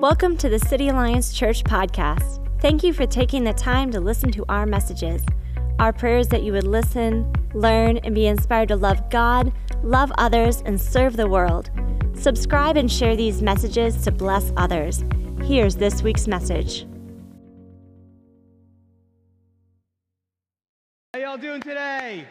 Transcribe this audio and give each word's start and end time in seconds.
Welcome 0.00 0.38
to 0.38 0.48
the 0.48 0.58
City 0.58 0.88
Alliance 0.88 1.30
Church 1.30 1.62
podcast. 1.62 2.40
Thank 2.62 2.82
you 2.82 2.94
for 2.94 3.04
taking 3.04 3.44
the 3.44 3.52
time 3.52 3.90
to 3.90 4.00
listen 4.00 4.32
to 4.32 4.46
our 4.48 4.64
messages. 4.64 5.22
Our 5.78 5.92
prayer 5.92 6.16
is 6.16 6.28
that 6.28 6.42
you 6.42 6.52
would 6.52 6.66
listen, 6.66 7.30
learn, 7.52 7.98
and 7.98 8.14
be 8.14 8.26
inspired 8.26 8.68
to 8.68 8.76
love 8.76 9.10
God, 9.10 9.52
love 9.82 10.10
others, 10.16 10.62
and 10.64 10.80
serve 10.80 11.18
the 11.18 11.28
world. 11.28 11.70
Subscribe 12.14 12.78
and 12.78 12.90
share 12.90 13.14
these 13.14 13.42
messages 13.42 14.02
to 14.04 14.10
bless 14.10 14.54
others. 14.56 15.04
Here's 15.42 15.76
this 15.76 16.02
week's 16.02 16.26
message. 16.26 16.86
How 21.12 21.20
y'all 21.20 21.36
doing 21.36 21.60
today? 21.60 22.26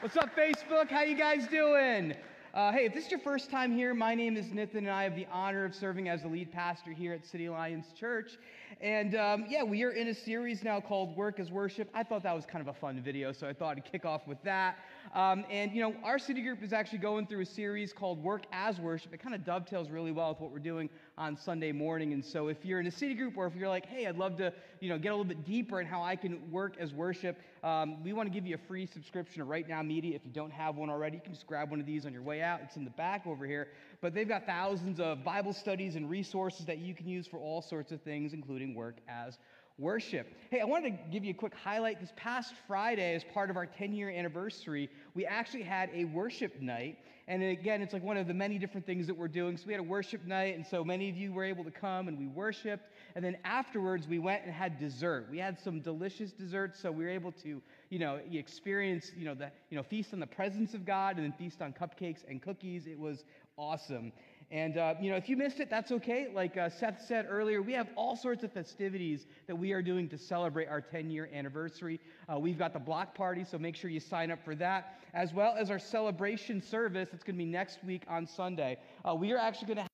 What's 0.00 0.16
up, 0.16 0.34
Facebook? 0.34 0.90
How 0.90 1.02
you 1.02 1.16
guys 1.16 1.46
doing? 1.46 2.16
Uh, 2.54 2.70
hey, 2.70 2.84
if 2.84 2.92
this 2.92 3.06
is 3.06 3.10
your 3.10 3.18
first 3.18 3.50
time 3.50 3.74
here, 3.74 3.94
my 3.94 4.14
name 4.14 4.36
is 4.36 4.52
Nathan, 4.52 4.80
and 4.80 4.90
I 4.90 5.04
have 5.04 5.16
the 5.16 5.26
honor 5.32 5.64
of 5.64 5.74
serving 5.74 6.10
as 6.10 6.20
the 6.20 6.28
lead 6.28 6.52
pastor 6.52 6.92
here 6.92 7.14
at 7.14 7.24
City 7.24 7.46
Alliance 7.46 7.86
Church. 7.98 8.32
And 8.80 9.14
um, 9.14 9.46
yeah, 9.48 9.62
we 9.62 9.82
are 9.84 9.90
in 9.90 10.08
a 10.08 10.14
series 10.14 10.64
now 10.64 10.80
called 10.80 11.16
Work 11.16 11.40
as 11.40 11.50
Worship. 11.50 11.88
I 11.94 12.02
thought 12.02 12.22
that 12.22 12.34
was 12.34 12.46
kind 12.46 12.66
of 12.66 12.68
a 12.68 12.78
fun 12.78 13.00
video, 13.02 13.32
so 13.32 13.48
I 13.48 13.52
thought 13.52 13.76
I'd 13.76 13.84
kick 13.84 14.04
off 14.04 14.26
with 14.26 14.42
that. 14.44 14.78
Um, 15.14 15.44
and 15.50 15.72
you 15.72 15.80
know, 15.80 15.94
our 16.04 16.18
city 16.18 16.42
group 16.42 16.62
is 16.62 16.72
actually 16.72 16.98
going 16.98 17.26
through 17.26 17.40
a 17.40 17.46
series 17.46 17.92
called 17.92 18.22
Work 18.22 18.44
as 18.52 18.78
Worship. 18.80 19.12
It 19.12 19.18
kind 19.18 19.34
of 19.34 19.44
dovetails 19.44 19.90
really 19.90 20.12
well 20.12 20.30
with 20.30 20.40
what 20.40 20.52
we're 20.52 20.58
doing 20.58 20.88
on 21.18 21.36
Sunday 21.36 21.72
morning. 21.72 22.12
And 22.12 22.24
so, 22.24 22.48
if 22.48 22.64
you're 22.64 22.80
in 22.80 22.86
a 22.86 22.90
city 22.90 23.14
group, 23.14 23.36
or 23.36 23.46
if 23.46 23.54
you're 23.54 23.68
like, 23.68 23.86
hey, 23.86 24.06
I'd 24.06 24.16
love 24.16 24.36
to, 24.38 24.52
you 24.80 24.88
know, 24.88 24.98
get 24.98 25.08
a 25.08 25.16
little 25.16 25.24
bit 25.24 25.44
deeper 25.44 25.80
in 25.80 25.86
how 25.86 26.02
I 26.02 26.16
can 26.16 26.50
work 26.50 26.76
as 26.78 26.92
worship, 26.92 27.38
um, 27.62 28.02
we 28.02 28.12
want 28.12 28.28
to 28.28 28.32
give 28.32 28.46
you 28.46 28.54
a 28.54 28.66
free 28.68 28.86
subscription 28.86 29.38
to 29.38 29.44
Right 29.44 29.68
Now 29.68 29.82
Media. 29.82 30.16
If 30.16 30.24
you 30.24 30.32
don't 30.32 30.52
have 30.52 30.76
one 30.76 30.90
already, 30.90 31.16
you 31.16 31.22
can 31.22 31.32
just 31.32 31.46
grab 31.46 31.70
one 31.70 31.80
of 31.80 31.86
these 31.86 32.06
on 32.06 32.12
your 32.12 32.22
way 32.22 32.42
out. 32.42 32.60
It's 32.62 32.76
in 32.76 32.84
the 32.84 32.90
back 32.90 33.26
over 33.26 33.46
here. 33.46 33.68
But 34.02 34.14
they've 34.14 34.28
got 34.28 34.44
thousands 34.44 34.98
of 34.98 35.22
Bible 35.22 35.52
studies 35.52 35.94
and 35.94 36.10
resources 36.10 36.66
that 36.66 36.78
you 36.78 36.92
can 36.92 37.08
use 37.08 37.28
for 37.28 37.38
all 37.38 37.62
sorts 37.62 37.92
of 37.92 38.02
things, 38.02 38.32
including 38.32 38.74
work 38.74 38.96
as 39.08 39.38
worship. 39.78 40.26
Hey, 40.50 40.60
I 40.60 40.64
wanted 40.64 40.90
to 40.90 40.98
give 41.12 41.24
you 41.24 41.30
a 41.30 41.34
quick 41.34 41.54
highlight. 41.54 42.00
This 42.00 42.12
past 42.16 42.52
Friday, 42.66 43.14
as 43.14 43.22
part 43.22 43.48
of 43.48 43.56
our 43.56 43.64
10 43.64 43.92
year 43.92 44.10
anniversary, 44.10 44.90
we 45.14 45.24
actually 45.24 45.62
had 45.62 45.88
a 45.94 46.04
worship 46.06 46.60
night. 46.60 46.98
And 47.28 47.44
again, 47.44 47.80
it's 47.80 47.92
like 47.92 48.02
one 48.02 48.16
of 48.16 48.26
the 48.26 48.34
many 48.34 48.58
different 48.58 48.84
things 48.84 49.06
that 49.06 49.16
we're 49.16 49.28
doing. 49.28 49.56
So 49.56 49.64
we 49.68 49.72
had 49.72 49.80
a 49.80 49.84
worship 49.84 50.26
night, 50.26 50.56
and 50.56 50.66
so 50.66 50.82
many 50.82 51.08
of 51.08 51.16
you 51.16 51.32
were 51.32 51.44
able 51.44 51.62
to 51.62 51.70
come 51.70 52.08
and 52.08 52.18
we 52.18 52.26
worshiped. 52.26 52.88
And 53.14 53.24
then 53.24 53.36
afterwards, 53.44 54.08
we 54.08 54.18
went 54.18 54.44
and 54.44 54.52
had 54.52 54.78
dessert. 54.78 55.28
We 55.30 55.38
had 55.38 55.58
some 55.60 55.80
delicious 55.80 56.32
desserts, 56.32 56.80
so 56.80 56.90
we 56.90 57.04
were 57.04 57.10
able 57.10 57.32
to, 57.42 57.60
you 57.90 57.98
know, 57.98 58.20
experience, 58.30 59.12
you 59.16 59.24
know, 59.24 59.34
the, 59.34 59.50
you 59.70 59.76
know, 59.76 59.82
feast 59.82 60.12
on 60.12 60.20
the 60.20 60.26
presence 60.26 60.74
of 60.74 60.84
God 60.84 61.16
and 61.16 61.24
then 61.24 61.32
feast 61.32 61.62
on 61.62 61.72
cupcakes 61.72 62.24
and 62.28 62.40
cookies. 62.40 62.86
It 62.86 62.98
was 62.98 63.24
awesome. 63.56 64.12
And, 64.52 64.76
uh, 64.76 64.94
you 65.00 65.10
know, 65.10 65.16
if 65.16 65.30
you 65.30 65.36
missed 65.38 65.60
it, 65.60 65.70
that's 65.70 65.90
okay. 65.92 66.28
Like 66.32 66.58
uh, 66.58 66.68
Seth 66.68 67.02
said 67.08 67.26
earlier, 67.28 67.62
we 67.62 67.72
have 67.72 67.88
all 67.96 68.16
sorts 68.16 68.44
of 68.44 68.52
festivities 68.52 69.26
that 69.46 69.56
we 69.56 69.72
are 69.72 69.80
doing 69.80 70.10
to 70.10 70.18
celebrate 70.18 70.68
our 70.68 70.82
10 70.82 71.10
year 71.10 71.30
anniversary. 71.32 71.98
Uh, 72.30 72.38
we've 72.38 72.58
got 72.58 72.74
the 72.74 72.78
block 72.78 73.14
party, 73.14 73.44
so 73.44 73.56
make 73.56 73.74
sure 73.74 73.88
you 73.88 73.98
sign 73.98 74.30
up 74.30 74.44
for 74.44 74.54
that, 74.56 74.98
as 75.14 75.32
well 75.32 75.54
as 75.58 75.70
our 75.70 75.78
celebration 75.78 76.60
service. 76.60 77.08
It's 77.14 77.24
going 77.24 77.36
to 77.36 77.44
be 77.44 77.50
next 77.50 77.82
week 77.82 78.02
on 78.08 78.26
Sunday. 78.26 78.76
Uh, 79.08 79.14
we 79.14 79.32
are 79.32 79.38
actually 79.38 79.68
going 79.68 79.76
to 79.76 79.82
have 79.82 79.90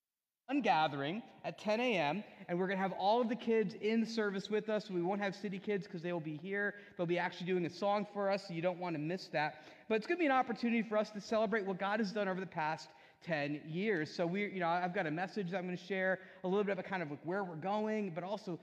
one 0.47 0.61
gathering 0.61 1.23
at 1.45 1.57
10 1.57 1.79
a.m., 1.79 2.23
and 2.49 2.57
we're 2.57 2.65
going 2.65 2.77
to 2.77 2.81
have 2.81 2.93
all 2.93 3.21
of 3.21 3.29
the 3.29 3.35
kids 3.35 3.75
in 3.79 4.03
service 4.03 4.49
with 4.49 4.69
us. 4.69 4.89
We 4.89 5.03
won't 5.03 5.21
have 5.21 5.35
city 5.35 5.59
kids 5.59 5.85
because 5.85 6.01
they 6.01 6.11
will 6.11 6.19
be 6.19 6.35
here. 6.35 6.73
They'll 6.97 7.05
be 7.05 7.19
actually 7.19 7.45
doing 7.45 7.63
a 7.67 7.69
song 7.69 8.07
for 8.11 8.31
us, 8.31 8.47
so 8.47 8.55
you 8.55 8.61
don't 8.63 8.79
want 8.79 8.95
to 8.95 8.99
miss 8.99 9.27
that. 9.27 9.61
But 9.87 9.95
it's 9.95 10.07
going 10.07 10.17
to 10.17 10.19
be 10.19 10.25
an 10.25 10.31
opportunity 10.31 10.81
for 10.81 10.97
us 10.97 11.11
to 11.11 11.21
celebrate 11.21 11.67
what 11.67 11.77
God 11.77 11.99
has 11.99 12.11
done 12.11 12.27
over 12.27 12.39
the 12.39 12.47
past 12.47 12.89
10 13.23 13.61
years. 13.67 14.11
So 14.11 14.25
we, 14.25 14.49
you 14.49 14.59
know, 14.59 14.67
I've 14.67 14.95
got 14.95 15.05
a 15.05 15.11
message 15.11 15.51
that 15.51 15.57
I'm 15.57 15.65
going 15.65 15.77
to 15.77 15.83
share, 15.83 16.19
a 16.43 16.47
little 16.47 16.63
bit 16.63 16.71
of 16.71 16.79
a 16.79 16.83
kind 16.83 17.03
of 17.03 17.11
like 17.11 17.19
where 17.23 17.43
we're 17.43 17.53
going, 17.55 18.13
but 18.15 18.23
also, 18.23 18.57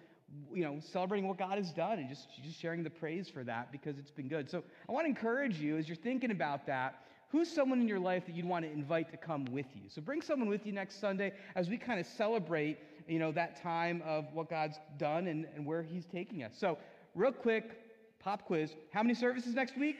you 0.53 0.65
know, 0.65 0.81
celebrating 0.81 1.28
what 1.28 1.39
God 1.39 1.56
has 1.56 1.71
done 1.71 2.00
and 2.00 2.09
just, 2.09 2.27
just 2.43 2.61
sharing 2.61 2.83
the 2.83 2.91
praise 2.91 3.28
for 3.28 3.45
that 3.45 3.71
because 3.71 3.98
it's 3.98 4.11
been 4.11 4.27
good. 4.27 4.50
So 4.50 4.65
I 4.89 4.93
want 4.93 5.05
to 5.05 5.10
encourage 5.10 5.60
you 5.60 5.77
as 5.77 5.89
you're 5.89 5.94
thinking 5.94 6.33
about 6.33 6.66
that, 6.66 7.05
who's 7.31 7.50
someone 7.50 7.81
in 7.81 7.89
your 7.89 7.99
life 7.99 8.25
that 8.27 8.34
you'd 8.34 8.47
want 8.47 8.65
to 8.65 8.72
invite 8.72 9.10
to 9.10 9.16
come 9.16 9.44
with 9.47 9.66
you? 9.75 9.83
So 9.89 10.00
bring 10.00 10.22
someone 10.22 10.49
with 10.49 10.65
you 10.65 10.72
next 10.72 11.00
Sunday 11.00 11.33
as 11.55 11.69
we 11.69 11.77
kind 11.77 12.00
of 12.00 12.06
celebrate, 12.06 12.78
you 13.09 13.19
know, 13.19 13.33
that 13.33 13.62
time 13.62 14.03
of 14.05 14.27
what 14.33 14.49
God's 14.50 14.78
done 14.99 15.27
and, 15.27 15.47
and 15.55 15.65
where 15.65 15.83
he's 15.83 16.05
taking 16.06 16.43
us. 16.43 16.53
So 16.56 16.78
real 17.15 17.33
quick, 17.33 18.19
pop 18.19 18.44
quiz. 18.44 18.71
How 18.93 19.03
many 19.03 19.15
services 19.15 19.55
next 19.55 19.77
week? 19.77 19.99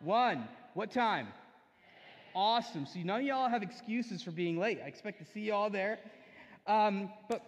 One. 0.00 0.48
What 0.74 0.90
time? 0.90 1.28
awesome. 2.36 2.86
So 2.86 3.00
none 3.00 3.20
of 3.20 3.26
y'all 3.26 3.48
have 3.48 3.62
excuses 3.62 4.22
for 4.22 4.30
being 4.30 4.58
late. 4.58 4.78
I 4.84 4.86
expect 4.86 5.18
to 5.18 5.32
see 5.32 5.40
y'all 5.40 5.70
there. 5.70 5.98
Um, 6.66 7.10
but 7.28 7.40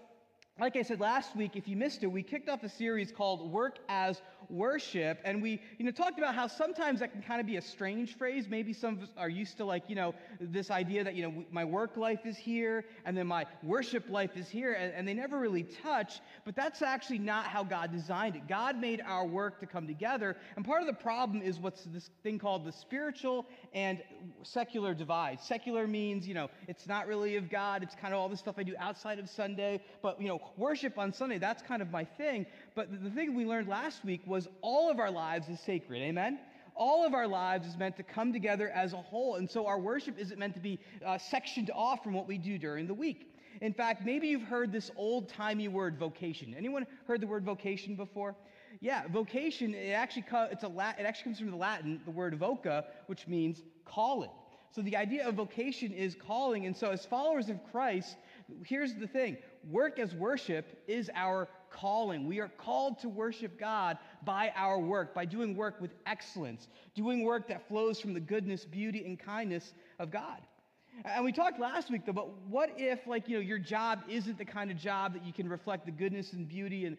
like 0.60 0.76
I 0.76 0.82
said 0.82 1.00
last 1.00 1.36
week, 1.36 1.54
if 1.54 1.68
you 1.68 1.76
missed 1.76 2.02
it, 2.02 2.08
we 2.08 2.22
kicked 2.22 2.48
off 2.48 2.64
a 2.64 2.68
series 2.68 3.12
called 3.12 3.50
Work 3.52 3.78
as 3.88 4.20
worship. 4.50 5.20
And 5.24 5.42
we, 5.42 5.60
you 5.78 5.84
know, 5.84 5.90
talked 5.90 6.18
about 6.18 6.34
how 6.34 6.46
sometimes 6.46 7.00
that 7.00 7.12
can 7.12 7.22
kind 7.22 7.40
of 7.40 7.46
be 7.46 7.56
a 7.56 7.62
strange 7.62 8.16
phrase. 8.16 8.48
Maybe 8.48 8.72
some 8.72 8.96
of 8.96 9.02
us 9.04 9.08
are 9.16 9.28
used 9.28 9.56
to 9.58 9.64
like, 9.64 9.84
you 9.88 9.94
know, 9.94 10.14
this 10.40 10.70
idea 10.70 11.04
that, 11.04 11.14
you 11.14 11.22
know, 11.22 11.44
my 11.50 11.64
work 11.64 11.96
life 11.96 12.24
is 12.24 12.36
here 12.36 12.84
and 13.04 13.16
then 13.16 13.26
my 13.26 13.46
worship 13.62 14.08
life 14.08 14.36
is 14.36 14.48
here 14.48 14.72
and, 14.72 14.92
and 14.94 15.06
they 15.06 15.14
never 15.14 15.38
really 15.38 15.64
touch. 15.64 16.20
But 16.44 16.56
that's 16.56 16.82
actually 16.82 17.18
not 17.18 17.46
how 17.46 17.62
God 17.62 17.92
designed 17.92 18.36
it. 18.36 18.48
God 18.48 18.78
made 18.78 19.00
our 19.06 19.26
work 19.26 19.60
to 19.60 19.66
come 19.66 19.86
together. 19.86 20.36
And 20.56 20.64
part 20.64 20.80
of 20.80 20.86
the 20.86 20.94
problem 20.94 21.42
is 21.42 21.58
what's 21.58 21.84
this 21.84 22.10
thing 22.22 22.38
called 22.38 22.64
the 22.64 22.72
spiritual 22.72 23.46
and 23.74 24.02
secular 24.42 24.94
divide. 24.94 25.40
Secular 25.40 25.86
means, 25.86 26.26
you 26.26 26.34
know, 26.34 26.48
it's 26.66 26.86
not 26.86 27.06
really 27.06 27.36
of 27.36 27.50
God. 27.50 27.82
It's 27.82 27.94
kind 27.94 28.14
of 28.14 28.20
all 28.20 28.28
the 28.28 28.36
stuff 28.36 28.56
I 28.58 28.62
do 28.62 28.74
outside 28.78 29.18
of 29.18 29.28
Sunday. 29.28 29.80
But, 30.02 30.20
you 30.20 30.28
know, 30.28 30.40
worship 30.56 30.98
on 30.98 31.12
Sunday, 31.12 31.38
that's 31.38 31.62
kind 31.62 31.82
of 31.82 31.90
my 31.90 32.04
thing. 32.04 32.46
But 32.74 32.88
the 33.02 33.10
thing 33.10 33.34
we 33.34 33.44
learned 33.44 33.68
last 33.68 34.04
week 34.04 34.22
was 34.26 34.48
all 34.60 34.90
of 34.90 34.98
our 34.98 35.10
lives 35.10 35.48
is 35.48 35.60
sacred. 35.60 36.00
Amen? 36.02 36.38
All 36.74 37.04
of 37.04 37.12
our 37.12 37.26
lives 37.26 37.66
is 37.66 37.76
meant 37.76 37.96
to 37.96 38.02
come 38.02 38.32
together 38.32 38.68
as 38.70 38.92
a 38.92 38.96
whole. 38.96 39.36
And 39.36 39.50
so 39.50 39.66
our 39.66 39.80
worship 39.80 40.18
isn't 40.18 40.38
meant 40.38 40.54
to 40.54 40.60
be 40.60 40.78
uh, 41.04 41.18
sectioned 41.18 41.70
off 41.74 42.04
from 42.04 42.14
what 42.14 42.28
we 42.28 42.38
do 42.38 42.56
during 42.56 42.86
the 42.86 42.94
week. 42.94 43.34
In 43.60 43.72
fact, 43.72 44.04
maybe 44.04 44.28
you've 44.28 44.42
heard 44.42 44.70
this 44.70 44.90
old 44.96 45.28
timey 45.28 45.66
word 45.68 45.98
vocation. 45.98 46.54
Anyone 46.56 46.86
heard 47.06 47.20
the 47.20 47.26
word 47.26 47.44
vocation 47.44 47.96
before? 47.96 48.36
Yeah, 48.80 49.08
vocation, 49.08 49.74
it 49.74 49.90
actually, 49.90 50.24
it's 50.52 50.62
a 50.62 50.68
it 50.68 51.04
actually 51.04 51.24
comes 51.24 51.38
from 51.40 51.50
the 51.50 51.56
Latin, 51.56 52.00
the 52.04 52.10
word 52.10 52.38
voca, 52.38 52.84
which 53.06 53.26
means 53.26 53.62
calling. 53.84 54.30
So 54.70 54.82
the 54.82 54.96
idea 54.96 55.26
of 55.26 55.34
vocation 55.34 55.92
is 55.92 56.14
calling. 56.14 56.66
And 56.66 56.76
so 56.76 56.90
as 56.90 57.04
followers 57.04 57.48
of 57.48 57.58
Christ, 57.72 58.16
here's 58.64 58.94
the 58.94 59.06
thing 59.06 59.36
work 59.70 59.98
as 59.98 60.14
worship 60.14 60.82
is 60.86 61.10
our 61.14 61.48
calling. 61.70 62.26
We 62.26 62.38
are 62.40 62.48
called 62.48 62.98
to 63.00 63.08
worship 63.08 63.58
God 63.58 63.98
by 64.24 64.52
our 64.56 64.78
work, 64.78 65.14
by 65.14 65.24
doing 65.24 65.56
work 65.56 65.80
with 65.80 65.90
excellence, 66.06 66.68
doing 66.94 67.24
work 67.24 67.48
that 67.48 67.68
flows 67.68 68.00
from 68.00 68.14
the 68.14 68.20
goodness, 68.20 68.64
beauty, 68.64 69.04
and 69.04 69.18
kindness 69.18 69.74
of 69.98 70.10
God. 70.10 70.40
And 71.04 71.24
we 71.24 71.32
talked 71.32 71.60
last 71.60 71.90
week, 71.90 72.06
though, 72.06 72.12
but 72.12 72.28
what 72.48 72.72
if, 72.76 73.06
like, 73.06 73.28
you 73.28 73.36
know, 73.36 73.40
your 73.40 73.58
job 73.58 74.00
isn't 74.08 74.36
the 74.36 74.44
kind 74.44 74.70
of 74.70 74.76
job 74.76 75.14
that 75.14 75.24
you 75.24 75.32
can 75.32 75.48
reflect 75.48 75.86
the 75.86 75.92
goodness 75.92 76.32
and 76.32 76.48
beauty 76.48 76.86
and, 76.86 76.96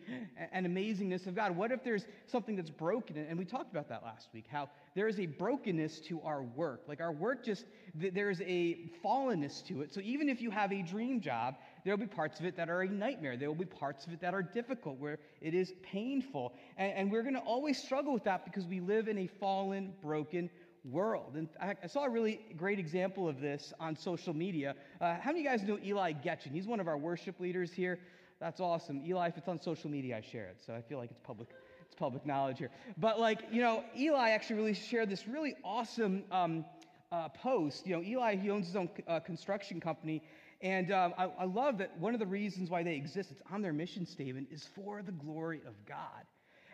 and 0.51 0.65
amazingness 0.65 1.27
of 1.27 1.35
God? 1.35 1.55
What 1.55 1.71
if 1.71 1.83
there's 1.83 2.05
something 2.25 2.55
that's 2.55 2.69
broken? 2.69 3.17
And 3.17 3.37
we 3.37 3.45
talked 3.45 3.71
about 3.71 3.89
that 3.89 4.03
last 4.03 4.29
week, 4.33 4.45
how 4.49 4.69
there 4.95 5.07
is 5.07 5.19
a 5.19 5.25
brokenness 5.25 5.99
to 6.01 6.21
our 6.21 6.43
work. 6.43 6.83
Like, 6.87 7.01
our 7.01 7.11
work 7.11 7.43
just, 7.43 7.65
there's 7.93 8.41
a 8.41 8.89
fallenness 9.03 9.65
to 9.67 9.81
it. 9.81 9.93
So 9.93 9.99
even 10.01 10.29
if 10.29 10.41
you 10.41 10.49
have 10.51 10.71
a 10.71 10.81
dream 10.81 11.19
job, 11.19 11.55
there 11.83 11.93
will 11.93 12.05
be 12.05 12.07
parts 12.07 12.39
of 12.39 12.45
it 12.45 12.55
that 12.57 12.69
are 12.69 12.81
a 12.81 12.87
nightmare. 12.87 13.37
There 13.37 13.49
will 13.49 13.55
be 13.55 13.65
parts 13.65 14.05
of 14.05 14.13
it 14.13 14.21
that 14.21 14.33
are 14.33 14.43
difficult, 14.43 14.97
where 14.97 15.19
it 15.41 15.53
is 15.53 15.73
painful. 15.83 16.53
And, 16.77 16.93
and 16.93 17.11
we're 17.11 17.23
going 17.23 17.35
to 17.35 17.41
always 17.41 17.81
struggle 17.81 18.13
with 18.13 18.23
that 18.23 18.45
because 18.45 18.65
we 18.65 18.79
live 18.79 19.07
in 19.07 19.17
a 19.17 19.27
fallen, 19.27 19.93
broken 20.01 20.49
world. 20.83 21.35
And 21.35 21.49
I, 21.59 21.87
saw 21.87 22.05
a 22.05 22.09
really 22.09 22.41
great 22.57 22.79
example 22.79 23.27
of 23.27 23.41
this 23.41 23.73
on 23.79 23.95
social 23.95 24.33
media. 24.33 24.75
Uh, 25.01 25.15
how 25.19 25.31
many 25.31 25.39
of 25.39 25.43
you 25.45 25.49
guys 25.49 25.67
know 25.67 25.79
Eli 25.83 26.13
Getchen? 26.13 26.51
He's 26.51 26.67
one 26.67 26.79
of 26.79 26.87
our 26.87 26.97
worship 26.97 27.39
leaders 27.39 27.71
here. 27.71 27.99
That's 28.39 28.59
awesome. 28.59 29.03
Eli, 29.05 29.27
if 29.27 29.37
it's 29.37 29.47
on 29.47 29.61
social 29.61 29.89
media, 29.89 30.17
I 30.17 30.21
share 30.21 30.47
it. 30.47 30.57
So 30.65 30.73
I 30.73 30.81
feel 30.81 30.97
like 30.97 31.11
it's 31.11 31.19
public. 31.23 31.49
It's 31.85 31.95
public 31.95 32.25
knowledge 32.25 32.59
here. 32.59 32.69
But 32.97 33.19
like, 33.19 33.41
you 33.51 33.61
know, 33.61 33.83
Eli 33.97 34.29
actually 34.29 34.57
really 34.57 34.73
shared 34.73 35.09
this 35.09 35.27
really 35.27 35.55
awesome 35.63 36.23
um, 36.31 36.63
uh, 37.11 37.29
post. 37.29 37.85
You 37.87 37.95
know, 37.95 38.03
Eli, 38.03 38.35
he 38.35 38.49
owns 38.49 38.67
his 38.67 38.75
own 38.75 38.89
uh, 39.07 39.19
construction 39.19 39.79
company, 39.79 40.21
and 40.61 40.91
um, 40.91 41.13
I, 41.17 41.25
I, 41.39 41.45
love 41.45 41.77
that 41.79 41.97
one 41.97 42.13
of 42.13 42.19
the 42.19 42.27
reasons 42.27 42.69
why 42.69 42.83
they 42.83 42.95
exist, 42.95 43.31
it's 43.31 43.41
on 43.51 43.61
their 43.61 43.73
mission 43.73 44.05
statement, 44.05 44.49
is 44.51 44.67
for 44.75 45.01
the 45.01 45.11
glory 45.11 45.61
of 45.65 45.73
God. 45.85 46.25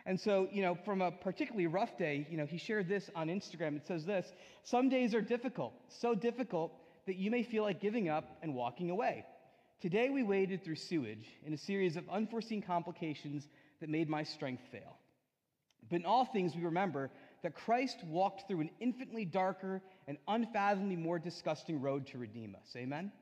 And 0.06 0.18
so, 0.18 0.48
you 0.52 0.62
know, 0.62 0.78
from 0.84 1.02
a 1.02 1.10
particularly 1.10 1.66
rough 1.66 1.98
day, 1.98 2.26
you 2.30 2.36
know, 2.36 2.46
he 2.46 2.58
shared 2.58 2.88
this 2.88 3.10
on 3.16 3.26
Instagram. 3.26 3.76
It 3.76 3.86
says 3.86 4.06
this 4.06 4.32
Some 4.62 4.88
days 4.88 5.14
are 5.14 5.20
difficult, 5.20 5.74
so 5.88 6.14
difficult 6.14 6.72
that 7.06 7.16
you 7.16 7.30
may 7.30 7.42
feel 7.42 7.64
like 7.64 7.80
giving 7.80 8.08
up 8.08 8.38
and 8.40 8.54
walking 8.54 8.90
away. 8.90 9.24
Today 9.80 10.08
we 10.08 10.22
waded 10.22 10.64
through 10.64 10.76
sewage 10.76 11.26
in 11.44 11.52
a 11.52 11.58
series 11.58 11.96
of 11.96 12.08
unforeseen 12.08 12.62
complications 12.62 13.48
that 13.80 13.90
made 13.90 14.08
my 14.08 14.22
strength 14.22 14.62
fail. 14.70 14.96
But 15.90 15.96
in 15.96 16.06
all 16.06 16.24
things, 16.24 16.54
we 16.54 16.62
remember 16.62 17.10
that 17.42 17.54
Christ 17.54 17.98
walked 18.04 18.48
through 18.48 18.60
an 18.60 18.70
infinitely 18.80 19.24
darker 19.24 19.82
and 20.08 20.18
unfathomably 20.26 20.96
more 20.96 21.18
disgusting 21.18 21.80
road 21.80 22.06
to 22.08 22.18
redeem 22.18 22.56
us. 22.56 22.74
Amen? 22.76 23.12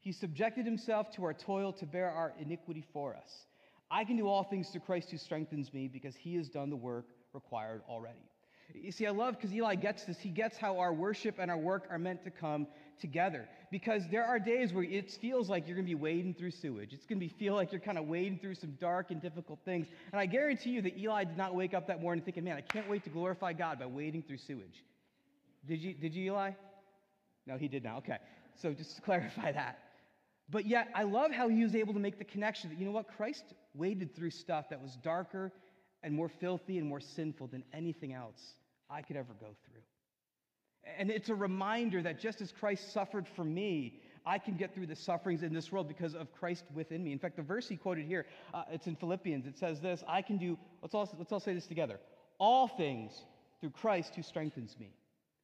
He 0.00 0.12
subjected 0.12 0.64
himself 0.64 1.10
to 1.12 1.24
our 1.24 1.32
toil 1.32 1.72
to 1.74 1.86
bear 1.86 2.10
our 2.10 2.34
iniquity 2.38 2.84
for 2.92 3.14
us. 3.14 3.46
I 3.90 4.04
can 4.04 4.16
do 4.16 4.26
all 4.26 4.42
things 4.42 4.70
through 4.70 4.82
Christ 4.82 5.10
who 5.10 5.18
strengthens 5.18 5.72
me 5.72 5.88
because 5.88 6.14
he 6.16 6.34
has 6.36 6.48
done 6.48 6.70
the 6.70 6.76
work 6.76 7.06
required 7.32 7.82
already. 7.88 8.30
You 8.72 8.92
see, 8.92 9.06
I 9.06 9.10
love 9.10 9.36
because 9.36 9.54
Eli 9.54 9.74
gets 9.74 10.04
this. 10.04 10.18
He 10.18 10.30
gets 10.30 10.56
how 10.56 10.78
our 10.78 10.92
worship 10.92 11.36
and 11.38 11.50
our 11.50 11.58
work 11.58 11.86
are 11.90 11.98
meant 11.98 12.24
to 12.24 12.30
come 12.30 12.66
together. 12.98 13.46
Because 13.70 14.02
there 14.10 14.24
are 14.24 14.38
days 14.38 14.72
where 14.72 14.84
it 14.84 15.10
feels 15.20 15.50
like 15.50 15.66
you're 15.66 15.76
going 15.76 15.86
to 15.86 15.90
be 15.90 15.94
wading 15.94 16.34
through 16.34 16.50
sewage. 16.50 16.92
It's 16.92 17.06
going 17.06 17.20
to 17.20 17.28
feel 17.28 17.54
like 17.54 17.72
you're 17.72 17.80
kind 17.80 17.98
of 17.98 18.06
wading 18.06 18.38
through 18.38 18.54
some 18.54 18.72
dark 18.80 19.10
and 19.10 19.20
difficult 19.20 19.58
things. 19.64 19.86
And 20.12 20.20
I 20.20 20.26
guarantee 20.26 20.70
you 20.70 20.82
that 20.82 20.98
Eli 20.98 21.24
did 21.24 21.36
not 21.36 21.54
wake 21.54 21.74
up 21.74 21.86
that 21.88 22.00
morning 22.00 22.24
thinking, 22.24 22.44
"Man, 22.44 22.56
I 22.56 22.62
can't 22.62 22.88
wait 22.88 23.04
to 23.04 23.10
glorify 23.10 23.52
God 23.52 23.78
by 23.78 23.86
wading 23.86 24.22
through 24.22 24.38
sewage." 24.38 24.82
Did 25.66 25.80
you? 25.80 25.94
Did 25.94 26.14
you, 26.14 26.24
Eli? 26.32 26.52
No, 27.46 27.58
he 27.58 27.68
did 27.68 27.84
not. 27.84 27.98
Okay, 27.98 28.18
so 28.54 28.72
just 28.72 28.96
to 28.96 29.02
clarify 29.02 29.52
that. 29.52 29.78
But 30.50 30.66
yet, 30.66 30.88
I 30.94 31.04
love 31.04 31.32
how 31.32 31.48
he 31.48 31.62
was 31.62 31.74
able 31.74 31.94
to 31.94 32.00
make 32.00 32.18
the 32.18 32.24
connection 32.24 32.70
that 32.70 32.78
you 32.78 32.84
know 32.84 32.92
what 32.92 33.08
Christ 33.16 33.44
waded 33.74 34.14
through 34.14 34.30
stuff 34.30 34.68
that 34.70 34.82
was 34.82 34.96
darker 34.96 35.52
and 36.02 36.14
more 36.14 36.28
filthy 36.28 36.78
and 36.78 36.86
more 36.86 37.00
sinful 37.00 37.46
than 37.48 37.64
anything 37.72 38.12
else 38.12 38.54
I 38.90 39.02
could 39.02 39.16
ever 39.16 39.32
go 39.40 39.46
through. 39.64 39.80
And 40.98 41.10
it's 41.10 41.30
a 41.30 41.34
reminder 41.34 42.02
that 42.02 42.20
just 42.20 42.42
as 42.42 42.52
Christ 42.52 42.92
suffered 42.92 43.26
for 43.26 43.44
me, 43.44 44.00
I 44.26 44.38
can 44.38 44.54
get 44.54 44.74
through 44.74 44.86
the 44.86 44.96
sufferings 44.96 45.42
in 45.42 45.52
this 45.52 45.72
world 45.72 45.88
because 45.88 46.14
of 46.14 46.32
Christ 46.32 46.64
within 46.74 47.02
me. 47.02 47.12
In 47.12 47.18
fact, 47.18 47.36
the 47.36 47.42
verse 47.42 47.68
he 47.68 47.76
quoted 47.76 48.06
here, 48.06 48.26
uh, 48.52 48.64
it's 48.70 48.86
in 48.86 48.96
Philippians. 48.96 49.46
It 49.46 49.58
says 49.58 49.80
this 49.80 50.04
I 50.06 50.20
can 50.20 50.36
do, 50.36 50.58
let's 50.82 50.94
all, 50.94 51.10
let's 51.18 51.32
all 51.32 51.40
say 51.40 51.54
this 51.54 51.66
together 51.66 51.98
all 52.38 52.68
things 52.68 53.12
through 53.60 53.70
Christ 53.70 54.14
who 54.14 54.22
strengthens 54.22 54.76
me. 54.78 54.92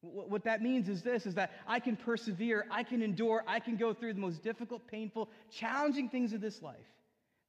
What 0.01 0.43
that 0.45 0.63
means 0.63 0.89
is 0.89 1.03
this 1.03 1.27
is 1.27 1.35
that 1.35 1.51
I 1.67 1.79
can 1.79 1.95
persevere, 1.95 2.65
I 2.71 2.83
can 2.83 3.03
endure, 3.03 3.43
I 3.47 3.59
can 3.59 3.77
go 3.77 3.93
through 3.93 4.13
the 4.13 4.19
most 4.19 4.41
difficult, 4.41 4.87
painful, 4.87 5.29
challenging 5.51 6.09
things 6.09 6.33
of 6.33 6.41
this 6.41 6.61
life 6.63 6.77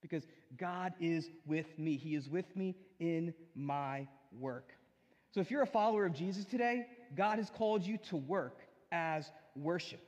because 0.02 0.26
God 0.58 0.93
is 1.00 1.31
with 1.46 1.78
me. 1.78 1.96
He 1.96 2.14
is 2.14 2.28
with 2.28 2.54
me 2.54 2.76
in 3.00 3.32
my 3.54 4.06
work. 4.38 4.72
So 5.31 5.40
if 5.40 5.50
you're 5.50 5.62
a 5.62 5.66
follower 5.66 6.04
of 6.04 6.12
Jesus 6.12 6.44
today, 6.44 6.87
God 7.16 7.38
has 7.38 7.49
called 7.49 7.87
you 7.87 7.96
to 8.10 8.16
work 8.16 8.58
as 8.90 9.31
worship. 9.56 10.00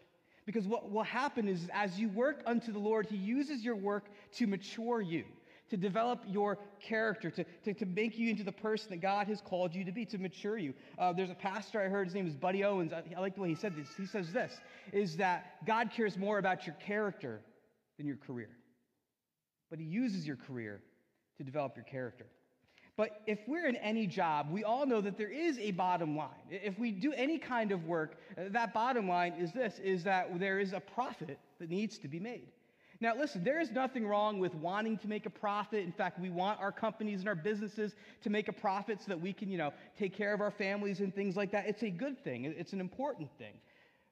Because 0.44 0.66
what 0.66 0.90
will 0.90 1.02
happen 1.02 1.48
is 1.48 1.70
as 1.72 1.98
you 1.98 2.10
work 2.10 2.42
unto 2.44 2.72
the 2.72 2.78
Lord, 2.78 3.06
He 3.06 3.16
uses 3.16 3.64
your 3.64 3.76
work 3.76 4.04
to 4.32 4.46
mature 4.46 5.00
you, 5.00 5.24
to 5.74 5.80
develop 5.80 6.22
your 6.26 6.58
character, 6.80 7.30
to, 7.30 7.44
to, 7.64 7.74
to 7.74 7.86
make 7.86 8.18
you 8.18 8.30
into 8.30 8.44
the 8.44 8.52
person 8.52 8.90
that 8.90 9.00
God 9.00 9.26
has 9.28 9.40
called 9.40 9.74
you 9.74 9.84
to 9.84 9.92
be, 9.92 10.04
to 10.06 10.18
mature 10.18 10.58
you. 10.58 10.74
Uh, 10.98 11.12
there's 11.12 11.30
a 11.30 11.34
pastor 11.34 11.80
I 11.80 11.88
heard, 11.88 12.06
his 12.06 12.14
name 12.14 12.26
is 12.26 12.34
Buddy 12.34 12.64
Owens. 12.64 12.92
I, 12.92 13.02
I 13.16 13.20
like 13.20 13.34
the 13.34 13.40
way 13.40 13.48
he 13.48 13.54
said 13.54 13.76
this. 13.76 13.88
He 13.96 14.06
says 14.06 14.32
this, 14.32 14.52
is 14.92 15.16
that 15.16 15.64
God 15.66 15.90
cares 15.94 16.16
more 16.16 16.38
about 16.38 16.66
your 16.66 16.76
character 16.76 17.40
than 17.96 18.06
your 18.06 18.16
career 18.16 18.50
but 19.74 19.80
He 19.80 19.86
uses 19.86 20.24
your 20.24 20.36
career 20.36 20.80
to 21.36 21.42
develop 21.42 21.74
your 21.74 21.84
character. 21.84 22.26
But 22.96 23.22
if 23.26 23.40
we're 23.48 23.66
in 23.66 23.74
any 23.74 24.06
job, 24.06 24.52
we 24.52 24.62
all 24.62 24.86
know 24.86 25.00
that 25.00 25.18
there 25.18 25.32
is 25.32 25.58
a 25.58 25.72
bottom 25.72 26.16
line. 26.16 26.28
If 26.48 26.78
we 26.78 26.92
do 26.92 27.12
any 27.12 27.38
kind 27.38 27.72
of 27.72 27.84
work, 27.84 28.14
uh, 28.38 28.42
that 28.50 28.72
bottom 28.72 29.08
line 29.08 29.32
is 29.32 29.52
this 29.52 29.80
is 29.80 30.04
that 30.04 30.38
there 30.38 30.60
is 30.60 30.74
a 30.74 30.78
profit 30.78 31.40
that 31.58 31.70
needs 31.70 31.98
to 31.98 32.06
be 32.06 32.20
made. 32.20 32.52
Now, 33.00 33.14
listen, 33.16 33.42
there 33.44 33.60
is 33.60 33.70
nothing 33.70 34.06
wrong 34.06 34.38
with 34.38 34.54
wanting 34.54 34.98
to 34.98 35.08
make 35.08 35.26
a 35.26 35.30
profit. 35.30 35.84
In 35.84 35.92
fact, 35.92 36.20
we 36.20 36.30
want 36.30 36.60
our 36.60 36.72
companies 36.72 37.20
and 37.20 37.28
our 37.28 37.34
businesses 37.34 37.94
to 38.22 38.30
make 38.30 38.48
a 38.48 38.52
profit 38.52 39.00
so 39.00 39.06
that 39.08 39.20
we 39.20 39.32
can, 39.32 39.50
you 39.50 39.58
know, 39.58 39.72
take 39.98 40.16
care 40.16 40.32
of 40.32 40.40
our 40.40 40.50
families 40.50 41.00
and 41.00 41.14
things 41.14 41.36
like 41.36 41.50
that. 41.52 41.66
It's 41.66 41.82
a 41.82 41.90
good 41.90 42.22
thing. 42.22 42.44
It's 42.44 42.72
an 42.72 42.80
important 42.80 43.28
thing. 43.38 43.54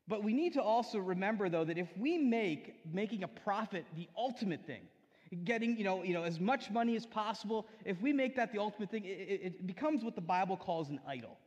But 0.09 0.25
we 0.25 0.33
need 0.33 0.53
to 0.55 0.63
also 0.63 0.99
remember, 0.99 1.49
though, 1.49 1.65
that 1.65 1.79
if 1.79 1.89
we 1.97 2.19
make 2.19 2.75
making 2.93 3.23
a 3.23 3.29
profit 3.29 3.85
the 3.97 4.09
ultimate 4.17 4.67
thing, 4.67 4.83
getting 5.45 5.77
you 5.79 5.85
know, 5.85 6.03
you 6.03 6.13
know, 6.13 6.25
as 6.25 6.41
much 6.41 6.71
money 6.71 6.97
as 6.97 7.07
possible, 7.07 7.67
if 7.85 8.01
we 8.03 8.13
make 8.13 8.37
that 8.37 8.53
the 8.53 8.59
ultimate 8.59 8.91
thing, 8.91 9.05
it, 9.05 9.41
it 9.43 9.67
becomes 9.67 10.05
what 10.05 10.15
the 10.15 10.21
Bible 10.21 10.57
calls 10.57 10.91
an 10.91 11.01
idol. 11.07 11.39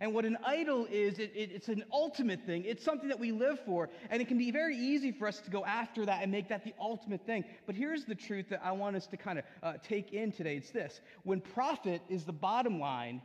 And 0.00 0.14
what 0.14 0.24
an 0.24 0.38
idol 0.44 0.86
is, 0.88 1.18
it, 1.18 1.32
it, 1.34 1.50
it's 1.52 1.68
an 1.68 1.84
ultimate 1.92 2.46
thing. 2.46 2.64
It's 2.64 2.84
something 2.84 3.08
that 3.08 3.18
we 3.18 3.32
live 3.32 3.58
for. 3.66 3.88
And 4.08 4.22
it 4.22 4.28
can 4.28 4.38
be 4.38 4.52
very 4.52 4.76
easy 4.76 5.10
for 5.10 5.26
us 5.26 5.40
to 5.40 5.50
go 5.50 5.64
after 5.64 6.06
that 6.06 6.22
and 6.22 6.30
make 6.30 6.48
that 6.50 6.64
the 6.64 6.74
ultimate 6.78 7.26
thing. 7.26 7.44
But 7.66 7.74
here's 7.74 8.04
the 8.04 8.14
truth 8.14 8.50
that 8.50 8.60
I 8.62 8.72
want 8.72 8.94
us 8.94 9.08
to 9.08 9.16
kind 9.16 9.40
of 9.40 9.44
uh, 9.62 9.72
take 9.82 10.12
in 10.12 10.30
today 10.30 10.56
it's 10.56 10.70
this 10.70 11.00
when 11.24 11.40
profit 11.40 12.02
is 12.08 12.24
the 12.24 12.32
bottom 12.32 12.78
line, 12.78 13.20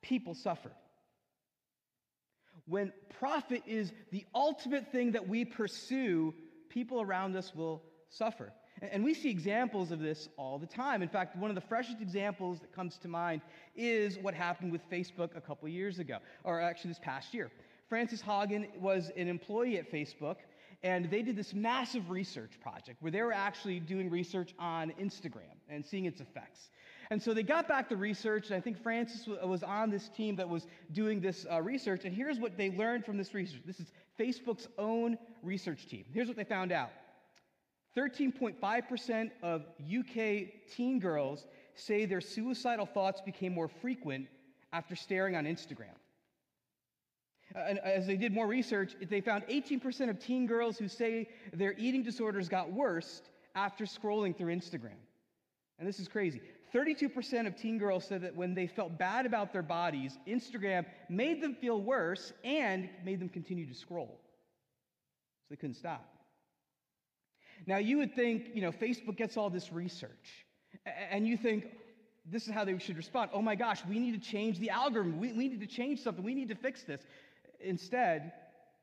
people 0.00 0.34
suffer. 0.34 0.70
When 2.68 2.92
profit 3.18 3.62
is 3.66 3.92
the 4.12 4.24
ultimate 4.34 4.92
thing 4.92 5.12
that 5.12 5.28
we 5.28 5.44
pursue, 5.44 6.34
people 6.68 7.00
around 7.00 7.36
us 7.36 7.54
will 7.54 7.82
suffer. 8.10 8.52
And 8.82 9.02
we 9.02 9.14
see 9.14 9.30
examples 9.30 9.90
of 9.90 10.00
this 10.00 10.28
all 10.36 10.58
the 10.58 10.66
time. 10.66 11.02
In 11.02 11.08
fact, 11.08 11.36
one 11.36 11.50
of 11.50 11.54
the 11.54 11.62
freshest 11.62 12.00
examples 12.00 12.60
that 12.60 12.74
comes 12.74 12.98
to 12.98 13.08
mind 13.08 13.40
is 13.74 14.18
what 14.18 14.34
happened 14.34 14.70
with 14.70 14.88
Facebook 14.90 15.34
a 15.34 15.40
couple 15.40 15.68
years 15.68 15.98
ago, 15.98 16.18
or 16.44 16.60
actually 16.60 16.90
this 16.90 16.98
past 16.98 17.32
year. 17.32 17.50
Frances 17.88 18.20
Haugen 18.20 18.76
was 18.78 19.10
an 19.16 19.28
employee 19.28 19.78
at 19.78 19.90
Facebook, 19.90 20.36
and 20.82 21.08
they 21.10 21.22
did 21.22 21.36
this 21.36 21.54
massive 21.54 22.10
research 22.10 22.60
project 22.60 23.00
where 23.00 23.12
they 23.12 23.22
were 23.22 23.32
actually 23.32 23.80
doing 23.80 24.10
research 24.10 24.54
on 24.58 24.92
Instagram 25.00 25.56
and 25.68 25.84
seeing 25.84 26.04
its 26.04 26.20
effects. 26.20 26.70
And 27.10 27.22
so 27.22 27.32
they 27.32 27.44
got 27.44 27.68
back 27.68 27.88
the 27.88 27.96
research, 27.96 28.48
and 28.48 28.56
I 28.56 28.60
think 28.60 28.82
Francis 28.82 29.26
was 29.26 29.62
on 29.62 29.90
this 29.90 30.08
team 30.08 30.36
that 30.36 30.48
was 30.48 30.66
doing 30.92 31.20
this 31.20 31.46
uh, 31.50 31.62
research. 31.62 32.04
And 32.04 32.14
here's 32.14 32.38
what 32.40 32.56
they 32.56 32.70
learned 32.70 33.06
from 33.06 33.16
this 33.16 33.32
research 33.32 33.60
this 33.64 33.80
is 33.80 33.92
Facebook's 34.18 34.68
own 34.76 35.16
research 35.42 35.86
team. 35.86 36.04
Here's 36.12 36.28
what 36.28 36.36
they 36.36 36.44
found 36.44 36.72
out 36.72 36.90
13.5% 37.96 39.30
of 39.42 39.62
UK 39.80 40.48
teen 40.74 40.98
girls 41.00 41.46
say 41.74 42.04
their 42.04 42.20
suicidal 42.20 42.86
thoughts 42.86 43.20
became 43.20 43.54
more 43.54 43.68
frequent 43.68 44.26
after 44.72 44.94
staring 44.94 45.34
on 45.36 45.44
Instagram. 45.44 45.94
And 47.54 47.78
as 47.78 48.06
they 48.06 48.16
did 48.16 48.32
more 48.32 48.46
research, 48.46 48.94
they 49.08 49.20
found 49.20 49.44
18% 49.46 50.10
of 50.10 50.18
teen 50.18 50.46
girls 50.46 50.76
who 50.78 50.88
say 50.88 51.28
their 51.52 51.74
eating 51.78 52.02
disorders 52.02 52.48
got 52.48 52.72
worse 52.72 53.22
after 53.54 53.84
scrolling 53.84 54.36
through 54.36 54.54
Instagram. 54.54 54.98
And 55.78 55.88
this 55.88 56.00
is 56.00 56.08
crazy. 56.08 56.42
32% 56.74 57.46
of 57.46 57.56
teen 57.56 57.78
girls 57.78 58.04
said 58.04 58.20
that 58.22 58.34
when 58.34 58.54
they 58.54 58.66
felt 58.66 58.98
bad 58.98 59.24
about 59.24 59.52
their 59.52 59.62
bodies, 59.62 60.18
Instagram 60.26 60.84
made 61.08 61.40
them 61.40 61.54
feel 61.54 61.80
worse 61.80 62.32
and 62.44 62.88
made 63.04 63.20
them 63.20 63.28
continue 63.28 63.66
to 63.66 63.74
scroll. 63.74 64.18
So 64.18 65.46
they 65.50 65.56
couldn't 65.56 65.76
stop. 65.76 66.15
Now, 67.66 67.78
you 67.78 67.98
would 67.98 68.14
think, 68.14 68.48
you 68.54 68.62
know, 68.62 68.72
Facebook 68.72 69.16
gets 69.16 69.36
all 69.36 69.50
this 69.50 69.72
research, 69.72 70.44
and 71.10 71.26
you 71.26 71.36
think, 71.36 71.66
this 72.28 72.48
is 72.48 72.52
how 72.52 72.64
they 72.64 72.76
should 72.78 72.96
respond. 72.96 73.30
Oh 73.32 73.42
my 73.42 73.54
gosh, 73.54 73.84
we 73.88 73.98
need 73.98 74.20
to 74.20 74.30
change 74.30 74.58
the 74.58 74.70
algorithm. 74.70 75.18
We, 75.18 75.32
we 75.32 75.48
need 75.48 75.60
to 75.60 75.66
change 75.66 76.00
something. 76.00 76.24
We 76.24 76.34
need 76.34 76.48
to 76.48 76.56
fix 76.56 76.82
this. 76.82 77.02
Instead, 77.60 78.32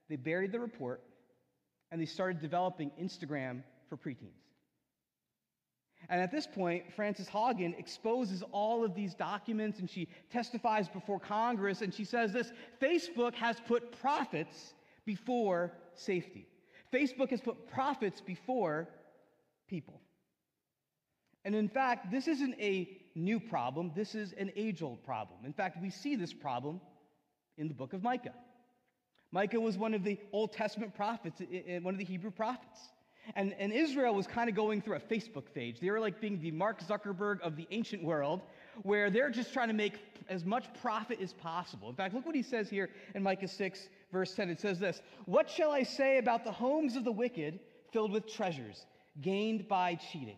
they 0.09 0.15
buried 0.15 0.51
the 0.51 0.59
report 0.59 1.01
and 1.91 2.01
they 2.01 2.05
started 2.05 2.41
developing 2.41 2.91
Instagram 2.99 3.63
for 3.89 3.97
preteens. 3.97 4.43
And 6.09 6.21
at 6.21 6.31
this 6.31 6.47
point, 6.47 6.91
Frances 6.93 7.27
Haugen 7.27 7.77
exposes 7.77 8.43
all 8.51 8.83
of 8.83 8.93
these 8.93 9.13
documents 9.13 9.79
and 9.79 9.89
she 9.89 10.09
testifies 10.31 10.89
before 10.89 11.19
Congress 11.19 11.81
and 11.81 11.93
she 11.93 12.03
says 12.03 12.33
this 12.33 12.51
Facebook 12.81 13.33
has 13.35 13.57
put 13.67 13.99
profits 14.01 14.73
before 15.05 15.71
safety. 15.95 16.47
Facebook 16.93 17.31
has 17.31 17.41
put 17.41 17.67
profits 17.71 18.21
before 18.21 18.87
people. 19.67 19.99
And 21.45 21.55
in 21.55 21.67
fact, 21.67 22.11
this 22.11 22.27
isn't 22.27 22.55
a 22.59 22.97
new 23.15 23.39
problem, 23.39 23.91
this 23.95 24.15
is 24.15 24.33
an 24.33 24.51
age 24.55 24.81
old 24.81 25.03
problem. 25.03 25.39
In 25.45 25.53
fact, 25.53 25.81
we 25.81 25.89
see 25.89 26.15
this 26.15 26.33
problem 26.33 26.79
in 27.57 27.67
the 27.67 27.73
book 27.73 27.93
of 27.93 28.03
Micah. 28.03 28.33
Micah 29.31 29.59
was 29.59 29.77
one 29.77 29.93
of 29.93 30.03
the 30.03 30.19
Old 30.31 30.53
Testament 30.53 30.95
prophets, 30.95 31.41
one 31.81 31.93
of 31.93 31.97
the 31.97 32.05
Hebrew 32.05 32.31
prophets. 32.31 32.79
And, 33.35 33.55
and 33.57 33.71
Israel 33.71 34.13
was 34.13 34.27
kind 34.27 34.49
of 34.49 34.55
going 34.55 34.81
through 34.81 34.97
a 34.97 34.99
Facebook 34.99 35.49
phase. 35.49 35.77
They 35.81 35.89
were 35.89 35.99
like 35.99 36.19
being 36.19 36.41
the 36.41 36.51
Mark 36.51 36.81
Zuckerberg 36.85 37.39
of 37.41 37.55
the 37.55 37.67
ancient 37.71 38.03
world, 38.03 38.41
where 38.83 39.09
they're 39.09 39.29
just 39.29 39.53
trying 39.53 39.69
to 39.69 39.73
make 39.73 39.93
as 40.29 40.43
much 40.43 40.65
profit 40.81 41.19
as 41.21 41.33
possible. 41.33 41.89
In 41.89 41.95
fact, 41.95 42.13
look 42.13 42.25
what 42.25 42.35
he 42.35 42.43
says 42.43 42.69
here 42.69 42.89
in 43.15 43.23
Micah 43.23 43.47
6, 43.47 43.87
verse 44.13 44.33
10. 44.33 44.49
It 44.49 44.61
says 44.61 44.79
this 44.79 45.01
What 45.25 45.49
shall 45.49 45.71
I 45.71 45.83
say 45.83 46.19
about 46.19 46.45
the 46.45 46.51
homes 46.51 46.95
of 46.95 47.03
the 47.03 47.11
wicked 47.11 47.59
filled 47.91 48.13
with 48.13 48.31
treasures 48.31 48.85
gained 49.21 49.67
by 49.67 49.95
cheating? 49.95 50.37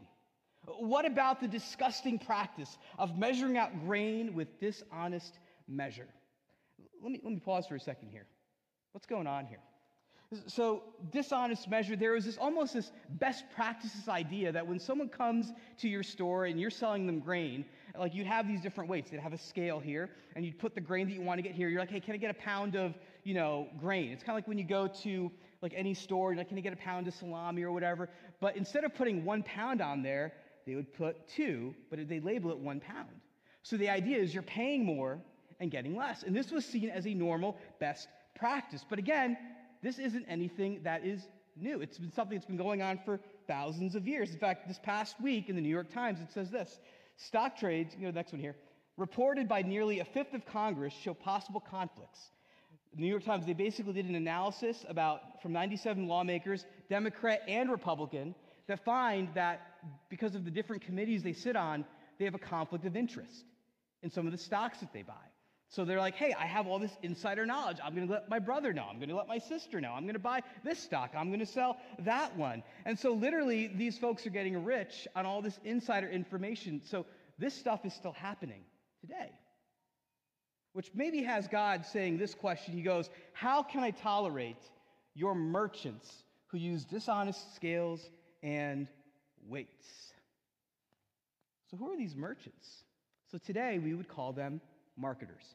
What 0.79 1.05
about 1.05 1.41
the 1.41 1.48
disgusting 1.48 2.17
practice 2.17 2.79
of 2.98 3.20
measuring 3.20 3.55
out 3.55 3.86
grain 3.86 4.34
with 4.34 4.60
dishonest 4.60 5.38
measure? 5.67 6.08
Let 7.03 7.12
me, 7.12 7.20
let 7.24 7.34
me 7.34 7.39
pause 7.39 7.67
for 7.67 7.75
a 7.75 7.79
second 7.79 8.10
here. 8.10 8.25
What's 8.94 9.05
going 9.05 9.27
on 9.27 9.46
here? 9.46 9.60
So, 10.48 10.82
dishonest 11.12 11.70
measure, 11.70 11.96
there 11.96 12.15
is 12.15 12.25
this 12.25 12.38
almost 12.38 12.74
this 12.74 12.91
best 13.10 13.46
practices 13.55 14.10
idea 14.10 14.51
that 14.51 14.65
when 14.65 14.79
someone 14.79 15.08
comes 15.08 15.53
to 15.77 15.88
your 15.88 16.01
store 16.01 16.46
and 16.46 16.60
you're 16.60 16.72
selling 16.72 17.05
them 17.05 17.20
grain, 17.20 17.63
like 17.98 18.15
you'd 18.15 18.25
have 18.25 18.48
these 18.48 18.60
different 18.60 18.89
weights. 18.89 19.12
They'd 19.12 19.20
have 19.20 19.34
a 19.34 19.38
scale 19.38 19.79
here, 19.79 20.10
and 20.36 20.44
you'd 20.44 20.58
put 20.58 20.74
the 20.74 20.82
grain 20.82 21.08
that 21.08 21.13
you 21.13 21.22
want 21.22 21.38
to 21.38 21.44
get 21.44 21.53
here. 21.53 21.70
You're 21.70 21.79
like, 21.79 21.91
hey, 21.91 22.00
can 22.00 22.15
I 22.15 22.17
get 22.17 22.32
a 22.32 22.36
pound 22.36 22.75
of, 22.75 22.96
you 23.25 23.34
know, 23.34 23.67
grain? 23.77 24.12
It's 24.12 24.24
kind 24.24 24.38
of 24.38 24.44
like 24.44 24.48
when 24.48 24.58
you 24.58 24.63
go 24.63 24.88
to 25.03 25.32
like 25.62 25.74
any 25.75 25.94
store, 25.94 26.32
you're 26.32 26.38
like, 26.38 26.48
can 26.48 26.58
I 26.58 26.62
get 26.62 26.72
a 26.72 26.77
pound 26.77 27.08
of 27.08 27.13
salami 27.15 27.63
or 27.63 27.72
whatever? 27.72 28.08
But 28.39 28.55
instead 28.55 28.86
of 28.86 28.96
putting 28.96 29.25
one 29.25 29.44
pound 29.44 29.82
on 29.82 30.01
there, 30.01 30.32
they 30.65 30.75
would 30.75 30.94
put 30.94 31.27
two, 31.27 31.75
but 31.89 32.08
they 32.08 32.20
label 32.20 32.51
it 32.51 32.58
one 32.58 32.79
pound. 32.79 33.10
So 33.63 33.77
the 33.77 33.89
idea 33.89 34.17
is 34.17 34.34
you're 34.34 34.44
paying 34.44 34.86
more 34.86 35.20
and 35.60 35.72
getting 35.72 35.96
less. 35.96 36.24
And 36.24 36.36
this 36.36 36.51
was 36.51 36.65
seen 36.65 36.89
as 36.89 37.08
a 37.08 37.13
normal 37.13 37.58
best 37.79 38.08
practice. 38.36 38.86
But 38.88 39.00
again, 39.00 39.38
this 39.82 39.98
isn't 39.98 40.25
anything 40.29 40.82
that 40.84 41.03
is 41.03 41.27
new. 41.55 41.82
It's 41.82 41.98
been 41.98 42.12
something 42.12 42.38
that's 42.38 42.46
been 42.46 42.58
going 42.58 42.82
on 42.82 43.00
for 43.03 43.20
thousands 43.48 43.96
of 43.96 44.08
years. 44.08 44.32
In 44.32 44.39
fact, 44.39 44.67
this 44.67 44.79
past 44.84 45.20
week 45.20 45.50
in 45.50 45.55
the 45.55 45.62
New 45.62 45.70
York 45.70 45.91
Times, 45.91 46.20
it 46.22 46.32
says 46.32 46.51
this 46.51 46.79
stock 47.17 47.58
trades, 47.58 47.96
you 47.98 48.05
know, 48.05 48.12
the 48.12 48.15
next 48.15 48.34
one 48.34 48.41
here, 48.41 48.55
reported 48.98 49.48
by 49.48 49.62
nearly 49.62 50.00
a 50.00 50.05
fifth 50.05 50.34
of 50.34 50.46
Congress 50.46 50.94
show 50.94 51.13
possible 51.13 51.60
conflicts. 51.60 52.20
New 52.98 53.08
York 53.08 53.24
Times, 53.24 53.46
they 53.46 53.54
basically 53.54 53.94
did 53.94 54.06
an 54.06 54.16
analysis 54.16 54.86
about 54.88 55.42
from 55.42 55.52
97 55.52 56.08
lawmakers, 56.08 56.66
Democrat 56.90 57.42
and 57.48 57.70
Republican, 57.70 58.36
that 58.68 58.84
find 58.84 59.30
that 59.36 59.62
because 60.10 60.36
of 60.36 60.46
the 60.46 60.52
different 60.52 60.82
committees 60.82 61.22
they 61.22 61.34
sit 61.34 61.56
on, 61.56 61.86
they 62.18 62.25
have 62.25 62.36
a 62.36 62.40
conflict 62.40 62.86
of 62.86 62.96
interest 62.96 63.46
in 64.02 64.10
some 64.10 64.25
of 64.25 64.32
the 64.32 64.38
stocks 64.38 64.80
that 64.80 64.94
they 64.94 65.02
buy. 65.02 65.14
So 65.70 65.84
they're 65.84 66.00
like, 66.00 66.16
hey, 66.16 66.34
I 66.40 66.46
have 66.46 66.68
all 66.68 66.80
this 66.80 66.96
insider 67.02 67.46
knowledge. 67.46 67.78
I'm 67.84 67.96
going 67.96 68.08
to 68.08 68.14
let 68.14 68.30
my 68.30 68.40
brother 68.40 68.72
know. 68.72 68.86
I'm 68.90 68.98
going 68.98 69.10
to 69.10 69.16
let 69.16 69.28
my 69.28 69.40
sister 69.40 69.82
know. 69.82 69.92
I'm 69.92 70.04
going 70.04 70.14
to 70.14 70.20
buy 70.20 70.42
this 70.64 70.80
stock. 70.80 71.12
I'm 71.18 71.28
going 71.28 71.40
to 71.40 71.46
sell 71.46 71.78
that 72.00 72.36
one. 72.38 72.64
And 72.86 72.98
so 72.98 73.14
literally, 73.14 73.68
these 73.68 73.98
folks 73.98 74.25
are 74.25 74.30
getting 74.30 74.64
rich 74.64 75.08
on 75.16 75.25
all 75.25 75.42
this 75.42 75.60
insider 75.66 76.08
information. 76.08 76.82
So 76.86 77.06
this 77.40 77.54
stuff 77.54 77.84
is 77.84 77.94
still 77.94 78.14
happening 78.14 78.62
today. 79.02 79.32
Which 80.75 80.91
maybe 80.94 81.24
has 81.24 81.48
God 81.48 81.86
saying 81.86 82.17
this 82.17 82.34
question 82.34 82.74
He 82.74 82.82
goes, 82.82 83.10
How 83.32 83.63
can 83.63 83.82
I 83.82 83.91
tolerate 83.91 84.62
your 85.13 85.34
merchants 85.34 86.25
who 86.48 86.58
use 86.58 86.84
dishonest 86.84 87.55
scales 87.55 88.10
and 88.44 88.89
weights? 89.48 89.88
So, 91.72 91.77
who 91.77 91.94
are 91.94 91.96
these 91.96 92.13
merchants? 92.13 92.84
So, 93.32 93.38
today 93.38 93.79
we 93.79 93.94
would 93.94 94.10
call 94.10 94.34
them 94.34 94.60
marketers. 94.98 95.46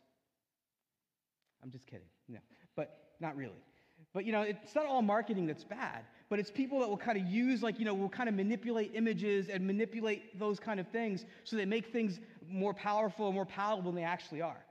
I'm 1.62 1.70
just 1.70 1.86
kidding. 1.86 2.08
No, 2.26 2.38
but 2.74 3.10
not 3.20 3.36
really. 3.36 3.62
But 4.14 4.24
you 4.24 4.32
know, 4.32 4.40
it's 4.40 4.74
not 4.74 4.86
all 4.86 5.02
marketing 5.02 5.44
that's 5.44 5.64
bad, 5.64 6.06
but 6.30 6.38
it's 6.38 6.50
people 6.50 6.80
that 6.80 6.88
will 6.88 6.96
kind 6.96 7.18
of 7.18 7.26
use, 7.26 7.62
like, 7.62 7.78
you 7.78 7.84
know, 7.84 7.92
will 7.92 8.08
kind 8.08 8.30
of 8.30 8.34
manipulate 8.34 8.92
images 8.94 9.50
and 9.50 9.66
manipulate 9.66 10.38
those 10.38 10.58
kind 10.58 10.80
of 10.80 10.88
things 10.88 11.26
so 11.44 11.56
they 11.56 11.66
make 11.66 11.92
things 11.92 12.20
more 12.48 12.72
powerful, 12.72 13.26
and 13.26 13.34
more 13.34 13.44
palatable 13.44 13.92
than 13.92 14.00
they 14.00 14.06
actually 14.06 14.40
are. 14.40 14.64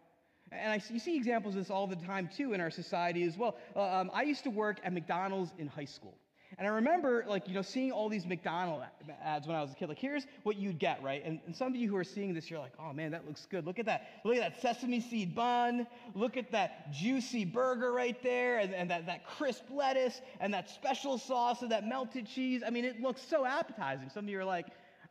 And 0.51 0.73
I, 0.73 0.81
you 0.89 0.99
see 0.99 1.15
examples 1.15 1.55
of 1.55 1.61
this 1.61 1.69
all 1.69 1.87
the 1.87 1.95
time 1.95 2.29
too 2.35 2.53
in 2.53 2.61
our 2.61 2.71
society 2.71 3.23
as 3.23 3.37
well. 3.37 3.57
Uh, 3.75 3.81
um, 3.81 4.11
I 4.13 4.23
used 4.23 4.43
to 4.43 4.49
work 4.49 4.79
at 4.83 4.93
McDonald's 4.93 5.51
in 5.57 5.67
high 5.67 5.85
school. 5.85 6.15
And 6.57 6.67
I 6.67 6.71
remember, 6.71 7.23
like, 7.27 7.47
you 7.47 7.53
know, 7.53 7.61
seeing 7.61 7.91
all 7.91 8.09
these 8.09 8.25
McDonald 8.25 8.81
ads 9.23 9.47
when 9.47 9.55
I 9.55 9.61
was 9.61 9.71
a 9.71 9.75
kid. 9.75 9.87
Like, 9.87 9.99
here's 9.99 10.25
what 10.43 10.57
you'd 10.57 10.79
get, 10.79 11.01
right? 11.03 11.23
And, 11.23 11.39
and 11.45 11.55
some 11.55 11.67
of 11.67 11.75
you 11.75 11.87
who 11.87 11.95
are 11.95 12.03
seeing 12.03 12.33
this, 12.33 12.49
you're 12.49 12.59
like, 12.59 12.73
oh 12.79 12.91
man, 12.91 13.11
that 13.11 13.27
looks 13.27 13.45
good. 13.45 13.65
Look 13.67 13.77
at 13.77 13.85
that. 13.85 14.07
Look 14.25 14.35
at 14.35 14.41
that 14.41 14.61
sesame 14.61 14.99
seed 14.99 15.35
bun. 15.35 15.85
Look 16.15 16.37
at 16.37 16.51
that 16.51 16.91
juicy 16.91 17.45
burger 17.45 17.93
right 17.93 18.21
there, 18.23 18.57
and, 18.57 18.73
and 18.73 18.89
that, 18.89 19.05
that 19.05 19.27
crisp 19.27 19.65
lettuce, 19.69 20.21
and 20.39 20.53
that 20.53 20.69
special 20.69 21.19
sauce, 21.19 21.61
and 21.61 21.71
that 21.71 21.87
melted 21.87 22.25
cheese. 22.25 22.63
I 22.65 22.71
mean, 22.71 22.83
it 22.83 22.99
looks 22.99 23.21
so 23.21 23.45
appetizing. 23.45 24.09
Some 24.09 24.25
of 24.25 24.29
you 24.29 24.39
are 24.39 24.45
like, 24.45 24.65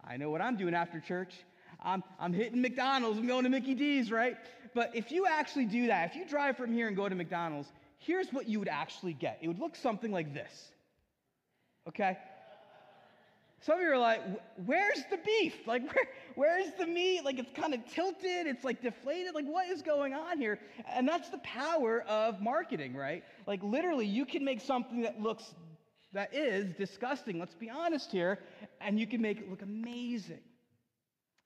I 0.05 0.17
know 0.17 0.31
what 0.31 0.41
I'm 0.41 0.57
doing 0.57 0.75
after 0.75 0.99
church. 0.99 1.35
I'm, 1.81 2.03
I'm 2.19 2.33
hitting 2.33 2.61
McDonald's, 2.61 3.19
I'm 3.19 3.29
going 3.29 3.45
to 3.45 3.51
Mickey 3.51 3.75
D's, 3.75 4.11
right? 4.11 4.37
But 4.75 4.95
if 4.95 5.11
you 5.11 5.27
actually 5.27 5.67
do 5.67 5.87
that, 5.89 6.11
if 6.11 6.17
you 6.17 6.27
drive 6.27 6.57
from 6.57 6.73
here 6.73 6.89
and 6.89 6.97
go 6.97 7.09
to 7.09 7.15
McDonald's, 7.15 7.69
here's 7.99 8.33
what 8.33 8.49
you 8.49 8.59
would 8.59 8.69
actually 8.69 9.15
get. 9.15 9.39
It 9.43 9.49
would 9.49 9.59
look 9.59 9.77
something 9.77 10.13
like 10.13 10.35
this 10.35 10.73
okay? 11.89 12.17
Some 13.61 13.79
of 13.79 13.83
you 13.83 13.91
are 13.91 13.99
like, 13.99 14.21
where's 14.67 15.03
the 15.11 15.19
beef? 15.19 15.55
Like, 15.67 15.83
where, 15.93 16.05
where's 16.37 16.73
the 16.79 16.87
meat? 16.87 17.25
Like, 17.25 17.39
it's 17.39 17.51
kind 17.53 17.75
of 17.75 17.81
tilted, 17.93 18.47
it's 18.47 18.65
like 18.65 18.81
deflated. 18.81 19.35
Like, 19.35 19.47
what 19.47 19.69
is 19.69 19.83
going 19.83 20.15
on 20.15 20.39
here? 20.39 20.61
And 20.89 21.09
that's 21.09 21.29
the 21.29 21.39
power 21.39 22.03
of 22.09 22.41
marketing, 22.41 22.95
right? 22.95 23.25
Like, 23.47 23.63
literally, 23.63 24.07
you 24.07 24.25
can 24.25 24.45
make 24.45 24.61
something 24.61 25.03
that 25.03 25.21
looks, 25.21 25.55
that 26.13 26.33
is 26.35 26.73
disgusting, 26.75 27.39
let's 27.39 27.55
be 27.55 27.69
honest 27.69 28.13
here, 28.13 28.39
and 28.81 28.99
you 29.01 29.07
can 29.07 29.21
make 29.21 29.41
it 29.41 29.51
look 29.51 29.63
amazing. 29.63 30.41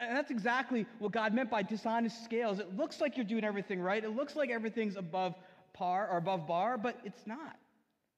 And 0.03 0.17
that's 0.17 0.31
exactly 0.31 0.87
what 0.99 1.13
God 1.13 1.33
meant 1.33 1.51
by 1.51 1.63
dishonest 1.63 2.25
scales. 2.25 2.59
It 2.59 2.77
looks 2.77 3.01
like 3.01 3.17
you're 3.17 3.27
doing 3.27 3.45
everything 3.45 3.81
right, 3.81 4.03
it 4.03 4.11
looks 4.11 4.37
like 4.37 4.51
everything's 4.51 4.97
above 4.97 5.35
par 5.73 6.09
or 6.11 6.19
above 6.19 6.47
bar, 6.47 6.77
but 6.77 6.99
it's 7.05 7.27
not. 7.27 7.57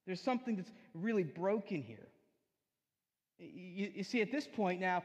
There's 0.07 0.21
something 0.21 0.57
that's 0.57 0.73
really 0.95 1.23
broken 1.23 1.83
here. 1.83 2.09
You, 3.39 3.91
you, 3.95 4.05
see, 4.05 4.23
at 4.23 4.31
this 4.31 4.47
point 4.47 4.81
now, 4.81 5.03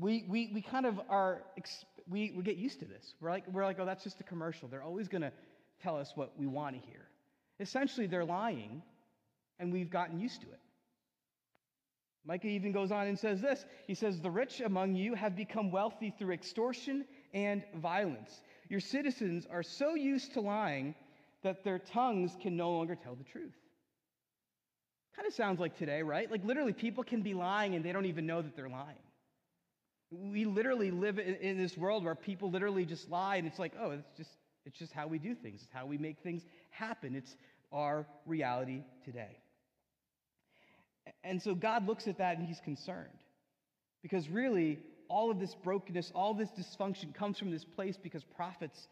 we, 0.00 0.24
we, 0.28 0.50
we 0.54 0.62
kind 0.62 0.86
of 0.86 1.00
are, 1.08 1.42
we, 2.08 2.32
we 2.36 2.42
get 2.42 2.56
used 2.56 2.80
to 2.80 2.86
this. 2.86 3.14
We're 3.20 3.30
like, 3.30 3.44
we're 3.48 3.64
like, 3.64 3.78
oh, 3.78 3.86
that's 3.86 4.04
just 4.04 4.20
a 4.20 4.24
commercial. 4.24 4.68
They're 4.68 4.82
always 4.82 5.08
going 5.08 5.22
to 5.22 5.32
tell 5.82 5.96
us 5.96 6.12
what 6.14 6.32
we 6.38 6.46
want 6.46 6.80
to 6.80 6.86
hear. 6.88 7.08
Essentially, 7.60 8.06
they're 8.06 8.24
lying, 8.24 8.82
and 9.58 9.72
we've 9.72 9.90
gotten 9.90 10.18
used 10.18 10.40
to 10.42 10.48
it. 10.48 10.60
Micah 12.24 12.46
even 12.46 12.70
goes 12.70 12.92
on 12.92 13.08
and 13.08 13.18
says 13.18 13.40
this 13.40 13.64
He 13.86 13.94
says, 13.94 14.20
The 14.20 14.30
rich 14.30 14.60
among 14.60 14.94
you 14.94 15.14
have 15.14 15.36
become 15.36 15.70
wealthy 15.70 16.14
through 16.16 16.32
extortion 16.32 17.04
and 17.34 17.64
violence. 17.76 18.42
Your 18.68 18.80
citizens 18.80 19.46
are 19.50 19.62
so 19.62 19.94
used 19.94 20.34
to 20.34 20.40
lying 20.40 20.94
that 21.42 21.64
their 21.64 21.78
tongues 21.78 22.36
can 22.40 22.56
no 22.56 22.70
longer 22.70 22.94
tell 22.94 23.14
the 23.14 23.24
truth. 23.24 23.54
Kind 25.16 25.26
of 25.26 25.34
sounds 25.34 25.60
like 25.60 25.76
today, 25.76 26.02
right? 26.02 26.30
Like 26.30 26.44
literally, 26.44 26.72
people 26.72 27.04
can 27.04 27.22
be 27.22 27.34
lying 27.34 27.74
and 27.74 27.84
they 27.84 27.92
don't 27.92 28.06
even 28.06 28.26
know 28.26 28.40
that 28.40 28.56
they're 28.56 28.68
lying. 28.68 28.96
We 30.10 30.44
literally 30.44 30.90
live 30.90 31.18
in, 31.18 31.34
in 31.36 31.58
this 31.58 31.76
world 31.76 32.04
where 32.04 32.14
people 32.14 32.50
literally 32.50 32.84
just 32.84 33.10
lie, 33.10 33.36
and 33.36 33.46
it's 33.46 33.58
like, 33.58 33.72
oh, 33.80 33.92
it's 33.92 34.16
just 34.16 34.30
it's 34.64 34.78
just 34.78 34.92
how 34.92 35.08
we 35.08 35.18
do 35.18 35.34
things. 35.34 35.62
It's 35.62 35.72
how 35.72 35.86
we 35.86 35.98
make 35.98 36.20
things 36.20 36.42
happen. 36.70 37.16
It's 37.16 37.34
our 37.72 38.06
reality 38.26 38.82
today. 39.04 39.41
And 41.24 41.40
so 41.40 41.54
God 41.54 41.86
looks 41.86 42.06
at 42.08 42.18
that 42.18 42.38
and 42.38 42.46
he's 42.46 42.60
concerned. 42.60 43.08
Because 44.02 44.28
really, 44.28 44.78
all 45.08 45.30
of 45.30 45.38
this 45.38 45.54
brokenness, 45.54 46.12
all 46.14 46.34
this 46.34 46.50
dysfunction 46.50 47.14
comes 47.14 47.38
from 47.38 47.50
this 47.50 47.64
place 47.64 47.96
because 47.96 48.24
profits 48.24 48.88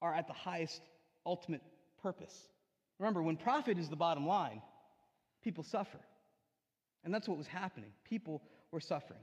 are 0.00 0.14
at 0.14 0.26
the 0.26 0.32
highest 0.32 0.80
ultimate 1.26 1.62
purpose. 2.02 2.48
Remember, 2.98 3.22
when 3.22 3.36
profit 3.36 3.78
is 3.78 3.88
the 3.88 3.96
bottom 3.96 4.26
line, 4.26 4.62
people 5.42 5.64
suffer. 5.64 5.98
And 7.04 7.12
that's 7.12 7.28
what 7.28 7.38
was 7.38 7.46
happening. 7.46 7.90
People 8.04 8.42
were 8.72 8.80
suffering. 8.80 9.20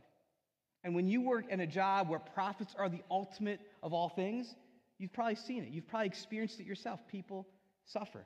And 0.84 0.96
when 0.96 1.08
you 1.08 1.22
work 1.22 1.46
in 1.50 1.60
a 1.60 1.68
job 1.68 2.10
where 2.10 2.20
profits 2.20 2.74
are 2.78 2.90
the 2.90 3.02
ultimate 3.10 3.60
of 3.84 3.94
all 3.94 4.10
things, 4.10 4.56
you've 4.98 5.14
probably 5.14 5.36
seen 5.36 5.64
it. 5.64 5.70
You've 5.70 5.88
probably 5.88 6.08
experienced 6.08 6.60
it 6.60 6.66
yourself. 6.66 7.00
People 7.08 7.48
suffer. 7.86 8.26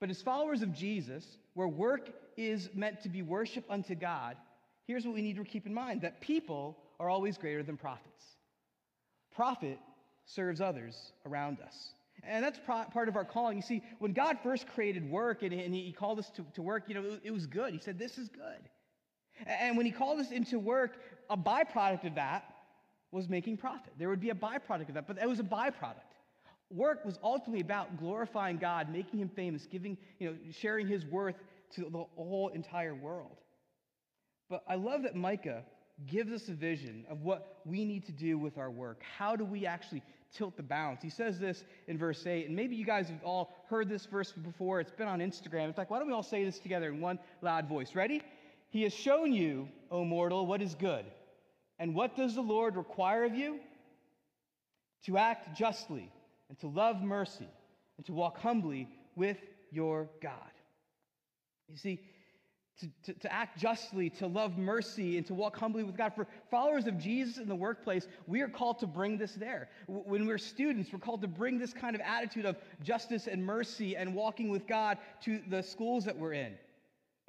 But 0.00 0.10
as 0.10 0.22
followers 0.22 0.62
of 0.62 0.72
Jesus, 0.72 1.24
where 1.54 1.68
work 1.68 2.10
is 2.36 2.70
meant 2.74 3.02
to 3.02 3.08
be 3.08 3.22
worship 3.22 3.64
unto 3.68 3.94
God, 3.94 4.36
here's 4.86 5.04
what 5.04 5.14
we 5.14 5.22
need 5.22 5.36
to 5.36 5.44
keep 5.44 5.66
in 5.66 5.74
mind 5.74 6.02
that 6.02 6.20
people 6.20 6.76
are 6.98 7.08
always 7.08 7.38
greater 7.38 7.62
than 7.62 7.76
profits. 7.76 8.24
Profit 9.34 9.78
serves 10.26 10.60
others 10.60 11.12
around 11.26 11.58
us. 11.60 11.94
And 12.22 12.44
that's 12.44 12.58
part 12.66 13.08
of 13.08 13.16
our 13.16 13.24
calling. 13.24 13.56
You 13.56 13.62
see, 13.62 13.82
when 13.98 14.12
God 14.12 14.38
first 14.42 14.66
created 14.68 15.10
work 15.10 15.42
and, 15.42 15.52
He 15.52 15.94
called 15.96 16.18
us 16.18 16.30
to, 16.54 16.62
work, 16.62 16.84
you 16.86 16.94
know, 16.94 17.02
it, 17.02 17.20
it 17.24 17.30
was 17.30 17.46
good. 17.46 17.72
He 17.72 17.80
said, 17.80 17.98
This 17.98 18.18
is 18.18 18.28
good. 18.28 18.68
And 19.46 19.76
when 19.76 19.86
He 19.86 19.92
called 19.92 20.20
us 20.20 20.30
into 20.30 20.58
work, 20.58 20.98
a 21.30 21.36
byproduct 21.36 22.04
of 22.04 22.14
that 22.16 22.44
was 23.10 23.28
making 23.28 23.56
profit. 23.56 23.92
There 23.98 24.08
would 24.08 24.20
be 24.20 24.30
a 24.30 24.34
byproduct 24.34 24.88
of 24.88 24.94
that, 24.94 25.06
but 25.06 25.16
that 25.16 25.28
was 25.28 25.40
a 25.40 25.44
byproduct. 25.44 26.09
Work 26.70 27.04
was 27.04 27.18
ultimately 27.22 27.60
about 27.60 27.98
glorifying 27.98 28.56
God, 28.56 28.90
making 28.90 29.20
Him 29.20 29.28
famous, 29.28 29.66
giving, 29.66 29.98
you 30.18 30.30
know, 30.30 30.36
sharing 30.52 30.86
His 30.86 31.04
worth 31.04 31.36
to 31.74 31.82
the 31.82 32.04
whole 32.16 32.48
entire 32.54 32.94
world. 32.94 33.36
But 34.48 34.62
I 34.68 34.76
love 34.76 35.02
that 35.02 35.14
Micah 35.14 35.62
gives 36.06 36.32
us 36.32 36.48
a 36.48 36.52
vision 36.52 37.04
of 37.10 37.22
what 37.22 37.58
we 37.64 37.84
need 37.84 38.06
to 38.06 38.12
do 38.12 38.38
with 38.38 38.58
our 38.58 38.70
work. 38.70 39.02
How 39.18 39.36
do 39.36 39.44
we 39.44 39.66
actually 39.66 40.02
tilt 40.32 40.56
the 40.56 40.62
balance? 40.62 41.02
He 41.02 41.10
says 41.10 41.38
this 41.38 41.64
in 41.88 41.98
verse 41.98 42.26
8, 42.26 42.46
and 42.46 42.56
maybe 42.56 42.76
you 42.76 42.84
guys 42.84 43.08
have 43.08 43.22
all 43.24 43.52
heard 43.68 43.88
this 43.88 44.06
verse 44.06 44.32
before. 44.32 44.80
It's 44.80 44.92
been 44.92 45.08
on 45.08 45.20
Instagram. 45.20 45.66
In 45.66 45.72
fact, 45.72 45.90
why 45.90 45.98
don't 45.98 46.06
we 46.06 46.14
all 46.14 46.22
say 46.22 46.44
this 46.44 46.58
together 46.58 46.88
in 46.88 47.00
one 47.00 47.18
loud 47.42 47.68
voice? 47.68 47.94
Ready? 47.94 48.22
He 48.70 48.82
has 48.84 48.94
shown 48.94 49.32
you, 49.32 49.68
O 49.90 50.04
mortal, 50.04 50.46
what 50.46 50.62
is 50.62 50.74
good. 50.74 51.04
And 51.78 51.94
what 51.94 52.16
does 52.16 52.34
the 52.34 52.42
Lord 52.42 52.76
require 52.76 53.24
of 53.24 53.34
you? 53.34 53.58
To 55.06 55.16
act 55.16 55.56
justly, 55.56 56.12
and 56.50 56.58
to 56.58 56.66
love 56.66 57.00
mercy, 57.00 57.48
and 57.96 58.04
to 58.04 58.12
walk 58.12 58.38
humbly 58.38 58.88
with 59.14 59.38
your 59.70 60.10
God. 60.20 60.34
You 61.68 61.76
see, 61.76 62.00
to, 62.80 62.88
to, 63.04 63.20
to, 63.20 63.32
act 63.32 63.56
justly, 63.56 64.10
to 64.10 64.26
love 64.26 64.58
mercy, 64.58 65.16
and 65.16 65.26
to 65.28 65.34
walk 65.34 65.56
humbly 65.56 65.84
with 65.84 65.96
God. 65.96 66.12
For 66.14 66.26
followers 66.50 66.88
of 66.88 66.98
Jesus 66.98 67.38
in 67.38 67.48
the 67.48 67.54
workplace, 67.54 68.08
we 68.26 68.40
are 68.40 68.48
called 68.48 68.80
to 68.80 68.88
bring 68.88 69.16
this 69.16 69.34
there. 69.34 69.68
When 69.86 70.26
we're 70.26 70.38
students, 70.38 70.92
we're 70.92 70.98
called 70.98 71.20
to 71.22 71.28
bring 71.28 71.58
this 71.58 71.72
kind 71.72 71.94
of 71.94 72.02
attitude 72.02 72.46
of 72.46 72.56
justice 72.82 73.28
and 73.28 73.44
mercy 73.44 73.96
and 73.96 74.12
walking 74.12 74.48
with 74.48 74.66
God 74.66 74.98
to 75.24 75.40
the 75.48 75.62
schools 75.62 76.04
that 76.06 76.18
we're 76.18 76.32
in. 76.32 76.54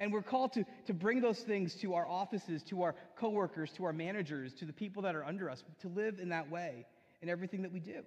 And 0.00 0.12
we're 0.12 0.22
called 0.22 0.52
to, 0.54 0.64
to 0.86 0.94
bring 0.94 1.20
those 1.20 1.40
things 1.40 1.76
to 1.76 1.94
our 1.94 2.08
offices, 2.08 2.64
to 2.64 2.82
our 2.82 2.96
coworkers, 3.14 3.70
to 3.72 3.84
our 3.84 3.92
managers, 3.92 4.52
to 4.54 4.64
the 4.64 4.72
people 4.72 5.02
that 5.02 5.14
are 5.14 5.24
under 5.24 5.48
us, 5.48 5.62
to 5.82 5.88
live 5.88 6.18
in 6.18 6.30
that 6.30 6.50
way 6.50 6.86
in 7.20 7.28
everything 7.28 7.62
that 7.62 7.72
we 7.72 7.78
do, 7.78 8.02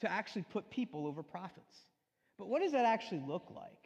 to 0.00 0.10
actually 0.10 0.44
put 0.50 0.70
people 0.70 1.06
over 1.06 1.22
profits. 1.22 1.76
But 2.38 2.48
what 2.48 2.62
does 2.62 2.72
that 2.72 2.84
actually 2.84 3.22
look 3.26 3.52
like? 3.54 3.82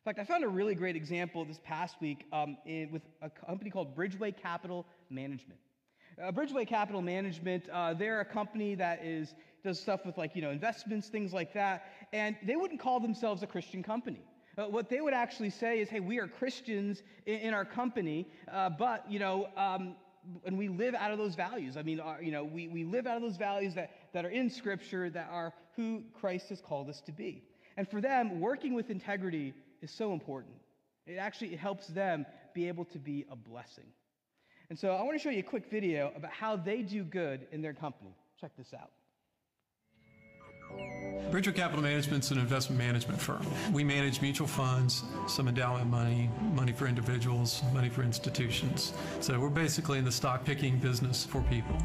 In 0.00 0.04
fact, 0.04 0.18
I 0.18 0.24
found 0.24 0.44
a 0.44 0.48
really 0.48 0.74
great 0.74 0.96
example 0.96 1.44
this 1.44 1.60
past 1.62 1.96
week 2.00 2.24
um, 2.32 2.56
in, 2.64 2.90
with 2.90 3.02
a 3.20 3.28
company 3.28 3.70
called 3.70 3.94
Bridgeway 3.94 4.34
Capital 4.34 4.86
Management. 5.10 5.60
Uh, 6.20 6.32
Bridgeway 6.32 6.66
Capital 6.66 7.02
Management, 7.02 7.68
uh, 7.68 7.92
they're 7.92 8.20
a 8.20 8.24
company 8.24 8.74
that 8.74 9.04
is 9.04 9.34
does 9.62 9.78
stuff 9.78 10.06
with 10.06 10.16
like 10.16 10.34
you 10.34 10.40
know 10.40 10.50
investments, 10.50 11.08
things 11.08 11.32
like 11.32 11.52
that, 11.52 11.92
and 12.12 12.36
they 12.42 12.56
wouldn't 12.56 12.80
call 12.80 12.98
themselves 12.98 13.42
a 13.42 13.46
Christian 13.46 13.82
company. 13.82 14.22
Uh, 14.56 14.64
what 14.64 14.88
they 14.88 15.02
would 15.02 15.12
actually 15.12 15.50
say 15.50 15.80
is, 15.80 15.88
"Hey, 15.90 16.00
we 16.00 16.18
are 16.18 16.26
Christians 16.26 17.02
in, 17.26 17.40
in 17.40 17.54
our 17.54 17.64
company, 17.64 18.28
uh, 18.50 18.70
but 18.70 19.10
you 19.10 19.18
know." 19.18 19.48
Um, 19.56 19.96
and 20.44 20.58
we 20.58 20.68
live 20.68 20.94
out 20.94 21.10
of 21.10 21.18
those 21.18 21.34
values. 21.34 21.76
I 21.76 21.82
mean, 21.82 22.00
you 22.22 22.32
know, 22.32 22.44
we, 22.44 22.68
we 22.68 22.84
live 22.84 23.06
out 23.06 23.16
of 23.16 23.22
those 23.22 23.36
values 23.36 23.74
that, 23.74 23.90
that 24.12 24.24
are 24.24 24.30
in 24.30 24.50
Scripture, 24.50 25.10
that 25.10 25.28
are 25.30 25.52
who 25.76 26.02
Christ 26.20 26.48
has 26.50 26.60
called 26.60 26.88
us 26.88 27.00
to 27.02 27.12
be. 27.12 27.42
And 27.76 27.88
for 27.88 28.00
them, 28.00 28.40
working 28.40 28.74
with 28.74 28.90
integrity 28.90 29.54
is 29.80 29.90
so 29.90 30.12
important. 30.12 30.54
It 31.06 31.16
actually 31.16 31.56
helps 31.56 31.86
them 31.88 32.26
be 32.54 32.68
able 32.68 32.84
to 32.86 32.98
be 32.98 33.24
a 33.30 33.36
blessing. 33.36 33.86
And 34.68 34.78
so 34.78 34.90
I 34.90 35.02
want 35.02 35.16
to 35.16 35.18
show 35.18 35.30
you 35.30 35.40
a 35.40 35.42
quick 35.42 35.70
video 35.70 36.12
about 36.14 36.30
how 36.30 36.56
they 36.56 36.82
do 36.82 37.02
good 37.02 37.46
in 37.50 37.62
their 37.62 37.74
company. 37.74 38.14
Check 38.40 38.52
this 38.56 38.72
out. 38.74 38.90
Bridgeway 41.28 41.54
Capital 41.54 41.80
Management 41.80 42.24
is 42.24 42.32
an 42.32 42.38
investment 42.38 42.76
management 42.76 43.20
firm. 43.20 43.46
We 43.72 43.84
manage 43.84 44.20
mutual 44.20 44.48
funds, 44.48 45.04
some 45.28 45.46
endowment 45.46 45.88
money, 45.88 46.28
money 46.54 46.72
for 46.72 46.88
individuals, 46.88 47.62
money 47.72 47.88
for 47.88 48.02
institutions. 48.02 48.92
So 49.20 49.38
we're 49.38 49.48
basically 49.48 49.98
in 49.98 50.04
the 50.04 50.10
stock 50.10 50.44
picking 50.44 50.78
business 50.78 51.24
for 51.24 51.42
people. 51.42 51.76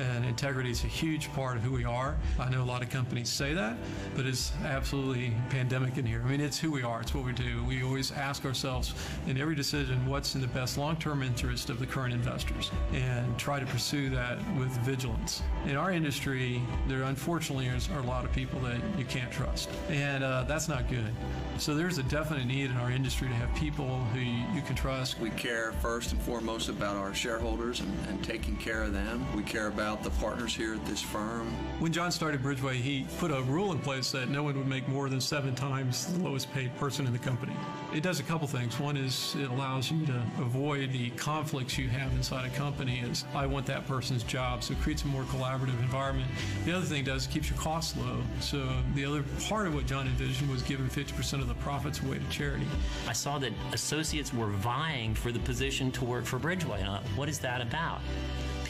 And 0.00 0.26
integrity 0.26 0.70
is 0.70 0.84
a 0.84 0.88
huge 0.88 1.32
part 1.32 1.56
of 1.56 1.62
who 1.62 1.72
we 1.72 1.84
are. 1.84 2.18
I 2.38 2.50
know 2.50 2.62
a 2.62 2.64
lot 2.64 2.82
of 2.82 2.90
companies 2.90 3.30
say 3.30 3.54
that, 3.54 3.78
but 4.14 4.26
it's 4.26 4.52
absolutely 4.64 5.32
pandemic 5.48 5.96
in 5.96 6.04
here. 6.04 6.22
I 6.22 6.28
mean, 6.28 6.42
it's 6.42 6.58
who 6.58 6.70
we 6.70 6.82
are, 6.82 7.00
it's 7.00 7.14
what 7.14 7.24
we 7.24 7.32
do. 7.32 7.64
We 7.64 7.82
always 7.82 8.12
ask 8.12 8.44
ourselves 8.44 8.92
in 9.26 9.38
every 9.38 9.54
decision 9.54 10.06
what's 10.06 10.34
in 10.34 10.42
the 10.42 10.48
best 10.48 10.76
long 10.76 10.96
term 10.96 11.22
interest 11.22 11.70
of 11.70 11.78
the 11.78 11.86
current 11.86 12.12
investors 12.12 12.70
and 12.92 13.38
try 13.38 13.60
to 13.60 13.66
pursue 13.66 14.10
that 14.10 14.36
with 14.58 14.70
vigilance. 14.80 15.42
In 15.64 15.76
our 15.76 15.90
industry, 15.90 16.60
there 16.86 17.04
unfortunately 17.04 17.68
are 17.68 17.98
a 17.98 18.06
lot 18.06 18.26
of 18.26 18.32
people 18.32 18.60
that 18.60 18.79
you 18.98 19.04
can't 19.04 19.30
trust. 19.30 19.68
And 19.88 20.24
uh, 20.24 20.44
that's 20.44 20.68
not 20.68 20.88
good. 20.88 21.12
So 21.58 21.74
there's 21.74 21.98
a 21.98 22.02
definite 22.04 22.46
need 22.46 22.70
in 22.70 22.76
our 22.78 22.90
industry 22.90 23.28
to 23.28 23.34
have 23.34 23.54
people 23.54 23.98
who 24.14 24.20
you 24.20 24.62
can 24.62 24.74
trust. 24.74 25.18
We 25.20 25.30
care 25.30 25.72
first 25.72 26.12
and 26.12 26.22
foremost 26.22 26.68
about 26.68 26.96
our 26.96 27.14
shareholders 27.14 27.80
and, 27.80 27.92
and 28.08 28.22
taking 28.24 28.56
care 28.56 28.82
of 28.82 28.92
them. 28.92 29.26
We 29.36 29.42
care 29.42 29.66
about 29.66 30.02
the 30.02 30.10
partners 30.10 30.54
here 30.54 30.74
at 30.74 30.84
this 30.86 31.02
firm. 31.02 31.48
When 31.78 31.92
John 31.92 32.12
started 32.12 32.42
Bridgeway, 32.42 32.74
he 32.74 33.06
put 33.18 33.30
a 33.30 33.42
rule 33.42 33.72
in 33.72 33.78
place 33.78 34.10
that 34.12 34.28
no 34.28 34.42
one 34.42 34.56
would 34.56 34.66
make 34.66 34.88
more 34.88 35.08
than 35.08 35.20
seven 35.20 35.54
times 35.54 36.06
the 36.12 36.20
lowest 36.20 36.52
paid 36.52 36.74
person 36.76 37.06
in 37.06 37.12
the 37.12 37.18
company. 37.18 37.54
It 37.94 38.02
does 38.02 38.20
a 38.20 38.22
couple 38.22 38.46
things. 38.46 38.78
One 38.78 38.96
is 38.96 39.34
it 39.38 39.50
allows 39.50 39.90
you 39.90 40.06
to 40.06 40.22
avoid 40.38 40.92
the 40.92 41.10
conflicts 41.10 41.76
you 41.76 41.88
have 41.88 42.12
inside 42.12 42.46
a 42.46 42.56
company 42.56 43.00
is 43.00 43.24
I 43.34 43.46
want 43.46 43.66
that 43.66 43.86
person's 43.86 44.22
job, 44.22 44.62
so 44.62 44.72
it 44.72 44.80
creates 44.80 45.02
a 45.04 45.08
more 45.08 45.24
collaborative 45.24 45.78
environment. 45.80 46.30
The 46.64 46.72
other 46.76 46.86
thing 46.86 47.00
it 47.00 47.06
does, 47.06 47.26
it 47.26 47.30
keeps 47.30 47.50
your 47.50 47.58
costs 47.58 47.96
low. 47.96 48.20
So 48.40 48.68
Um, 48.70 48.84
the 48.94 49.04
other 49.04 49.24
part 49.48 49.66
of 49.66 49.74
what 49.74 49.86
John 49.86 50.06
envisioned 50.06 50.48
was 50.50 50.62
giving 50.62 50.86
50% 50.88 51.40
of 51.40 51.48
the 51.48 51.54
profits 51.54 52.00
away 52.02 52.18
to 52.18 52.28
charity. 52.30 52.66
I 53.08 53.12
saw 53.12 53.38
that 53.38 53.52
associates 53.72 54.32
were 54.32 54.46
vying 54.46 55.14
for 55.14 55.32
the 55.32 55.40
position 55.40 55.90
to 55.92 56.04
work 56.04 56.24
for 56.24 56.38
Bridgeway. 56.38 56.80
what 57.16 57.28
is 57.28 57.38
that 57.40 57.60
about? 57.60 58.00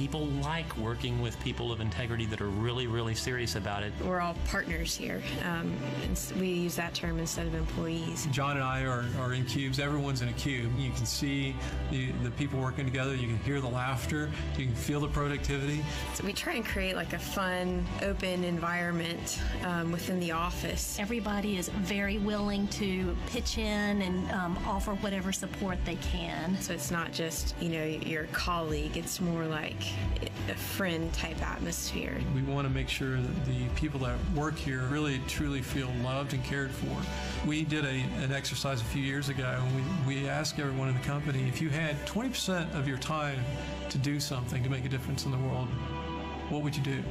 People 0.01 0.29
like 0.43 0.75
working 0.79 1.21
with 1.21 1.39
people 1.41 1.71
of 1.71 1.83
integrity 1.83 2.25
that 2.25 2.41
are 2.41 2.49
really, 2.49 2.87
really 2.87 3.15
serious 3.15 3.55
about 3.55 3.83
it. 3.83 3.93
We're 4.03 4.23
all 4.23 4.35
partners 4.49 4.97
here. 4.97 5.21
Um, 5.45 5.77
we 6.39 6.49
use 6.49 6.75
that 6.77 6.95
term 6.95 7.19
instead 7.19 7.47
of 7.47 7.55
employees. 7.55 8.27
John 8.31 8.57
and 8.57 8.65
I 8.65 8.85
are, 8.85 9.05
are 9.19 9.35
in 9.35 9.45
cubes. 9.45 9.79
Everyone's 9.79 10.23
in 10.23 10.29
a 10.29 10.33
cube. 10.33 10.73
You 10.79 10.91
can 10.93 11.05
see 11.05 11.55
the, 11.91 12.13
the 12.23 12.31
people 12.31 12.59
working 12.59 12.87
together. 12.87 13.15
You 13.15 13.27
can 13.27 13.37
hear 13.41 13.61
the 13.61 13.69
laughter. 13.69 14.31
You 14.57 14.65
can 14.65 14.75
feel 14.75 15.01
the 15.01 15.09
productivity. 15.09 15.85
So 16.15 16.25
we 16.25 16.33
try 16.33 16.55
and 16.55 16.65
create 16.65 16.97
like 16.97 17.13
a 17.13 17.19
fun, 17.19 17.85
open 18.01 18.43
environment 18.43 19.39
um, 19.67 19.93
within 19.93 20.19
the 20.19 20.33
office. 20.33 20.99
Everybody 20.99 21.59
is 21.59 21.69
very 21.69 22.17
willing 22.17 22.69
to 22.69 23.15
pitch 23.27 23.59
in 23.59 24.01
and 24.01 24.31
um, 24.31 24.59
offer 24.67 24.95
whatever 24.95 25.31
support 25.31 25.77
they 25.85 25.97
can. 25.97 26.59
So 26.63 26.73
it's 26.73 26.91
not 26.91 27.13
just, 27.13 27.55
you 27.61 27.69
know, 27.69 27.85
your 27.85 28.25
colleague. 28.33 28.97
It's 28.97 29.21
more 29.21 29.45
like 29.45 29.90
a 30.49 30.55
friend 30.55 31.13
type 31.13 31.41
atmosphere. 31.43 32.21
We 32.35 32.43
want 32.43 32.67
to 32.67 32.73
make 32.73 32.89
sure 32.89 33.17
that 33.17 33.45
the 33.47 33.69
people 33.75 34.01
that 34.01 34.19
work 34.35 34.57
here 34.57 34.83
really 34.91 35.21
truly 35.29 35.63
feel 35.63 35.91
loved 36.03 36.35
and 36.35 36.43
cared 36.45 36.71
for. 36.71 36.97
We 37.47 37.65
did 37.65 37.85
a, 37.85 38.01
an 38.23 38.33
exercise 38.33 38.81
a 38.81 38.85
few 38.85 39.03
years 39.03 39.29
ago 39.29 39.61
and 39.63 40.07
we, 40.07 40.17
we 40.17 40.29
asked 40.29 40.59
everyone 40.59 40.89
in 40.89 40.95
the 40.95 41.03
company 41.03 41.47
if 41.49 41.61
you 41.61 41.69
had 41.69 41.97
20% 42.07 42.75
of 42.75 42.89
your 42.89 42.99
time 42.99 43.39
to 43.89 43.99
do 43.99 44.21
something 44.21 44.63
to 44.63 44.71
make 44.71 44.85
a 44.85 44.89
difference 44.89 45.25
in 45.25 45.31
the 45.31 45.39
world, 45.39 45.69
what 46.49 46.63
would 46.63 46.77
you 46.77 46.83
do? 46.83 47.03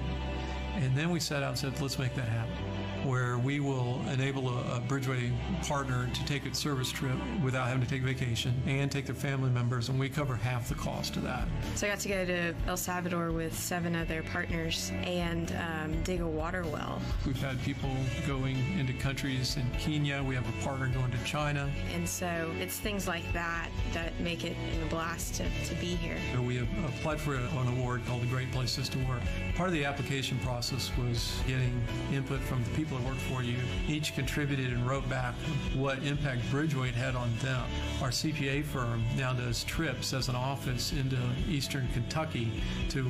And 0.76 0.96
then 0.96 1.10
we 1.10 1.20
set 1.20 1.44
out 1.44 1.50
and 1.50 1.58
said, 1.58 1.82
let's 1.82 1.98
make 1.98 2.16
that 2.16 2.28
happen 2.28 2.79
where 3.04 3.38
we 3.38 3.60
will 3.60 4.02
enable 4.12 4.50
a, 4.50 4.78
a 4.78 4.84
Bridgeway 4.88 5.32
partner 5.68 6.10
to 6.14 6.26
take 6.26 6.46
a 6.46 6.54
service 6.54 6.92
trip 6.92 7.16
without 7.44 7.68
having 7.68 7.84
to 7.84 7.90
take 7.90 8.02
vacation 8.02 8.54
and 8.68 8.92
take 8.92 9.06
their 9.06 9.16
family 9.16 9.50
members, 9.50 9.90
and 9.90 10.00
we 10.00 10.10
cover 10.10 10.36
half 10.36 10.70
the 10.70 10.76
cost 10.76 11.16
of 11.16 11.24
that. 11.24 11.48
So 11.76 11.88
I 11.88 11.90
got 11.90 12.00
to 12.00 12.10
go 12.10 12.26
to 12.26 12.54
El 12.68 12.78
Salvador 12.78 13.32
with 13.32 13.58
seven 13.58 13.96
other 13.96 14.24
partners 14.24 14.92
and 15.04 15.54
um, 15.54 16.02
dig 16.04 16.22
a 16.22 16.28
water 16.28 16.64
well. 16.72 17.02
We've 17.26 17.42
had 17.42 17.62
people 17.64 17.90
going 18.28 18.58
into 18.78 18.94
countries 18.94 19.58
in 19.58 19.70
Kenya. 19.80 20.24
We 20.24 20.36
have 20.36 20.48
a 20.48 20.64
partner 20.64 20.88
going 20.88 21.12
to 21.12 21.24
China. 21.24 21.70
And 21.94 22.08
so 22.08 22.52
it's 22.60 22.80
things 22.80 23.08
like 23.08 23.32
that 23.34 23.70
that 23.94 24.20
make 24.20 24.44
it 24.46 24.56
a 24.84 24.90
blast 24.90 25.36
to, 25.36 25.46
to 25.66 25.76
be 25.76 25.96
here. 25.96 26.18
So 26.34 26.42
we 26.42 26.58
have 26.58 26.68
applied 26.86 27.20
for 27.20 27.36
an 27.36 27.68
award 27.80 28.06
called 28.06 28.22
the 28.22 28.28
Great 28.28 28.52
Places 28.52 28.90
to 28.90 28.98
Work. 29.00 29.22
Part 29.56 29.70
of 29.70 29.74
the 29.74 29.86
application 29.86 30.40
process 30.40 30.92
was 30.98 31.40
getting 31.48 31.82
input 32.12 32.40
from 32.42 32.64
the 32.64 32.70
people 32.72 32.89
people 32.90 33.04
that 33.04 33.08
work 33.08 33.18
for 33.18 33.44
you 33.44 33.58
each 33.88 34.16
contributed 34.16 34.74
and 34.74 34.88
wrote 34.88 35.08
back 35.10 35.36
what 35.76 36.02
impact 36.04 36.42
Bridgeway 36.52 36.92
had 36.92 37.16
on 37.16 37.32
them. 37.42 37.64
Our 38.02 38.10
CPA 38.10 38.64
firm 38.66 39.04
now 39.16 39.34
does 39.34 39.64
trips 39.64 40.14
as 40.14 40.28
an 40.28 40.36
office 40.36 40.92
into 40.94 41.18
eastern 41.48 41.88
Kentucky 41.94 42.52
to 42.90 43.04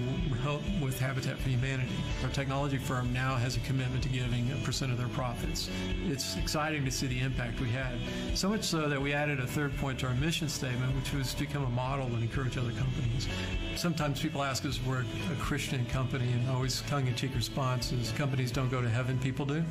help 0.43 0.61
with 0.81 0.99
Habitat 0.99 1.37
for 1.37 1.49
Humanity. 1.49 1.91
Our 2.23 2.29
technology 2.29 2.77
firm 2.77 3.13
now 3.13 3.35
has 3.35 3.55
a 3.55 3.59
commitment 3.61 4.03
to 4.03 4.09
giving 4.09 4.51
a 4.51 4.65
percent 4.65 4.91
of 4.91 4.97
their 4.97 5.07
profits. 5.09 5.69
It's 6.07 6.35
exciting 6.35 6.83
to 6.85 6.91
see 6.91 7.07
the 7.07 7.19
impact 7.19 7.61
we 7.61 7.69
had. 7.69 7.93
So 8.33 8.49
much 8.49 8.63
so 8.63 8.89
that 8.89 9.01
we 9.01 9.13
added 9.13 9.39
a 9.39 9.47
third 9.47 9.75
point 9.77 9.99
to 9.99 10.07
our 10.07 10.15
mission 10.15 10.49
statement, 10.49 10.93
which 10.95 11.13
was 11.13 11.33
to 11.35 11.41
become 11.41 11.63
a 11.63 11.69
model 11.69 12.07
and 12.07 12.21
encourage 12.21 12.57
other 12.57 12.71
companies. 12.71 13.27
Sometimes 13.75 14.21
people 14.21 14.43
ask 14.43 14.65
us 14.65 14.79
we're 14.85 15.01
a 15.01 15.35
Christian 15.39 15.85
company, 15.85 16.29
and 16.33 16.49
always 16.49 16.81
tongue-in-cheek 16.81 17.31
response 17.33 17.93
is 17.93 18.11
companies 18.11 18.51
don't 18.51 18.69
go 18.69 18.81
to 18.81 18.89
heaven, 18.89 19.17
people 19.19 19.45
do. 19.45 19.63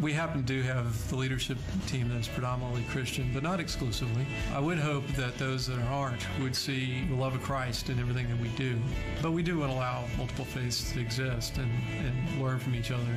We 0.00 0.12
happen 0.12 0.44
to 0.46 0.62
have 0.62 1.08
the 1.08 1.16
leadership 1.16 1.58
team 1.86 2.08
that's 2.08 2.28
predominantly 2.28 2.84
Christian, 2.90 3.30
but 3.32 3.42
not 3.42 3.58
exclusively. 3.58 4.26
I 4.54 4.60
would 4.60 4.78
hope 4.78 5.06
that 5.16 5.38
those 5.38 5.66
that 5.66 5.78
aren't 5.88 6.24
would 6.40 6.54
see 6.54 7.04
the 7.08 7.14
love 7.14 7.34
of 7.34 7.42
Christ 7.42 7.90
in 7.90 7.98
everything 7.98 8.28
that 8.28 8.38
we 8.38 8.48
do. 8.50 8.78
But 9.22 9.32
we 9.32 9.42
do 9.42 9.64
allow 9.64 10.04
multiple 10.16 10.44
faiths 10.44 10.92
to 10.92 11.00
exist 11.00 11.58
and, 11.58 11.70
and 12.04 12.42
learn 12.42 12.58
from 12.58 12.74
each 12.74 12.90
other. 12.90 13.16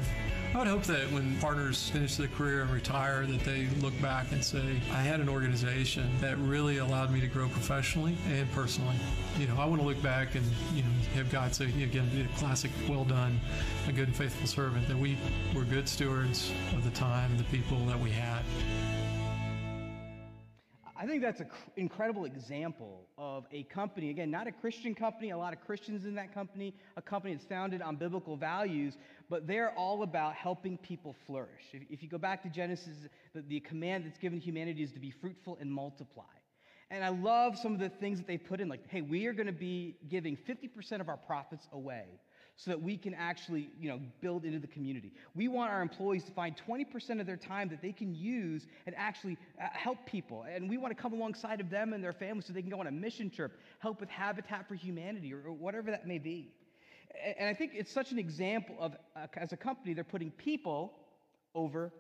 I 0.54 0.58
would 0.58 0.68
hope 0.68 0.84
that 0.84 1.10
when 1.14 1.38
partners 1.40 1.90
finish 1.90 2.18
their 2.18 2.28
career 2.28 2.64
and 2.64 2.72
retire, 2.72 3.26
that 3.26 3.40
they 3.46 3.68
look 3.80 4.00
back 4.02 4.34
and 4.34 4.44
say, 4.44 4.82
I 4.92 5.02
had 5.02 5.22
an 5.22 5.30
organization 5.30 6.12
that 6.20 6.38
really 6.40 6.80
allowed 6.80 7.10
me 7.10 7.22
to 7.22 7.28
grow 7.28 7.48
professionally 7.48 8.18
and 8.28 8.52
personally. 8.52 8.98
You 9.40 9.48
know, 9.48 9.56
I 9.58 9.64
want 9.64 9.82
to 9.82 9.88
look 9.88 10.02
back 10.04 10.36
and, 10.36 10.46
you 10.76 10.84
know, 10.84 10.90
have 11.16 11.32
God 11.32 11.56
say, 11.56 11.68
again, 11.68 12.30
a 12.30 12.38
classic, 12.38 12.72
well 12.90 13.06
done, 13.06 13.40
a 13.88 13.94
good 13.94 14.08
and 14.08 14.16
faithful 14.16 14.46
servant, 14.46 14.90
that 14.90 14.98
we 14.98 15.18
were 15.56 15.64
good 15.64 15.88
stewards 15.88 16.52
of 16.74 16.84
the 16.84 16.92
time 16.92 17.32
and 17.32 17.40
the 17.40 17.46
people 17.46 17.86
that 17.86 18.00
we 18.00 18.12
had. 18.12 18.44
I 21.02 21.08
think 21.08 21.24
that's 21.24 21.40
an 21.40 21.50
incredible 21.78 22.26
example 22.26 23.08
of 23.18 23.48
a 23.52 23.64
company, 23.64 24.12
again, 24.12 24.30
not 24.30 24.46
a 24.46 24.52
Christian 24.52 24.94
company, 24.94 25.32
a 25.32 25.38
lot 25.38 25.52
of 25.52 25.60
Christians 25.62 26.06
in 26.06 26.14
that 26.14 26.32
company, 26.32 26.76
a 26.96 27.02
company 27.02 27.34
that's 27.34 27.48
founded 27.48 27.82
on 27.82 27.96
biblical 27.96 28.38
values, 28.38 28.98
but 29.28 29.48
they're 29.48 29.72
all 29.72 30.04
about 30.04 30.36
helping 30.36 30.78
people 30.78 31.16
flourish. 31.26 31.64
If, 31.74 31.82
if 31.90 32.04
you 32.04 32.08
go 32.08 32.20
back 32.20 32.44
to 32.44 32.50
Genesis, 32.50 32.94
the, 33.34 33.42
the 33.42 33.62
command 33.62 34.06
that's 34.06 34.20
given 34.20 34.40
humanity 34.40 34.84
is 34.84 34.92
to 34.92 35.00
be 35.00 35.10
fruitful 35.10 35.58
and 35.60 35.74
multiply. 35.74 36.24
And 36.92 37.04
I 37.04 37.10
love 37.10 37.58
some 37.58 37.74
of 37.74 37.80
the 37.80 37.90
things 37.90 38.20
that 38.20 38.28
they 38.28 38.38
put 38.38 38.62
in, 38.62 38.70
like, 38.70 38.88
hey, 38.88 39.02
we 39.02 39.26
are 39.26 39.34
going 39.34 39.48
to 39.48 39.52
be 39.52 39.96
giving 40.08 40.38
50% 40.38 41.02
of 41.02 41.10
our 41.10 41.18
profits 41.18 41.68
away 41.74 42.06
so 42.64 42.70
that 42.70 42.80
we 42.80 42.96
can 42.96 43.16
actually, 43.16 43.72
you 43.80 43.90
know, 43.90 44.00
build 44.22 44.46
into 44.46 44.60
the 44.60 44.68
community. 44.68 45.12
We 45.34 45.48
want 45.48 45.72
our 45.72 45.82
employees 45.82 46.24
to 46.26 46.32
find 46.32 46.56
20% 46.56 47.20
of 47.20 47.26
their 47.26 47.36
time 47.36 47.70
that 47.70 47.82
they 47.82 47.92
can 47.92 48.14
use 48.14 48.68
and 48.86 48.94
actually 48.96 49.40
uh, 49.60 49.66
help 49.74 49.98
people. 50.06 50.46
And 50.48 50.70
we 50.70 50.78
want 50.78 50.96
to 50.96 51.02
come 51.02 51.12
alongside 51.12 51.60
of 51.60 51.72
them 51.72 51.92
and 51.92 52.04
their 52.04 52.14
families 52.14 52.46
so 52.46 52.54
they 52.54 52.62
can 52.62 52.70
go 52.70 52.80
on 52.80 52.86
a 52.86 52.92
mission 52.92 53.32
trip, 53.32 53.60
help 53.80 54.00
with 54.00 54.10
Habitat 54.10 54.68
for 54.68 54.76
Humanity 54.76 55.34
or, 55.34 55.52
whatever 55.52 55.90
that 55.90 56.06
may 56.06 56.20
be. 56.20 56.54
And 57.36 57.50
I 57.50 57.54
think 57.56 57.72
it's 57.74 57.92
such 57.92 58.12
an 58.12 58.20
example 58.20 58.76
of, 58.80 58.96
uh, 59.16 59.26
as 59.38 59.54
a 59.54 59.58
company, 59.58 59.96
they're 59.96 60.04
putting 60.04 60.30
people 60.30 60.94
over 61.56 61.92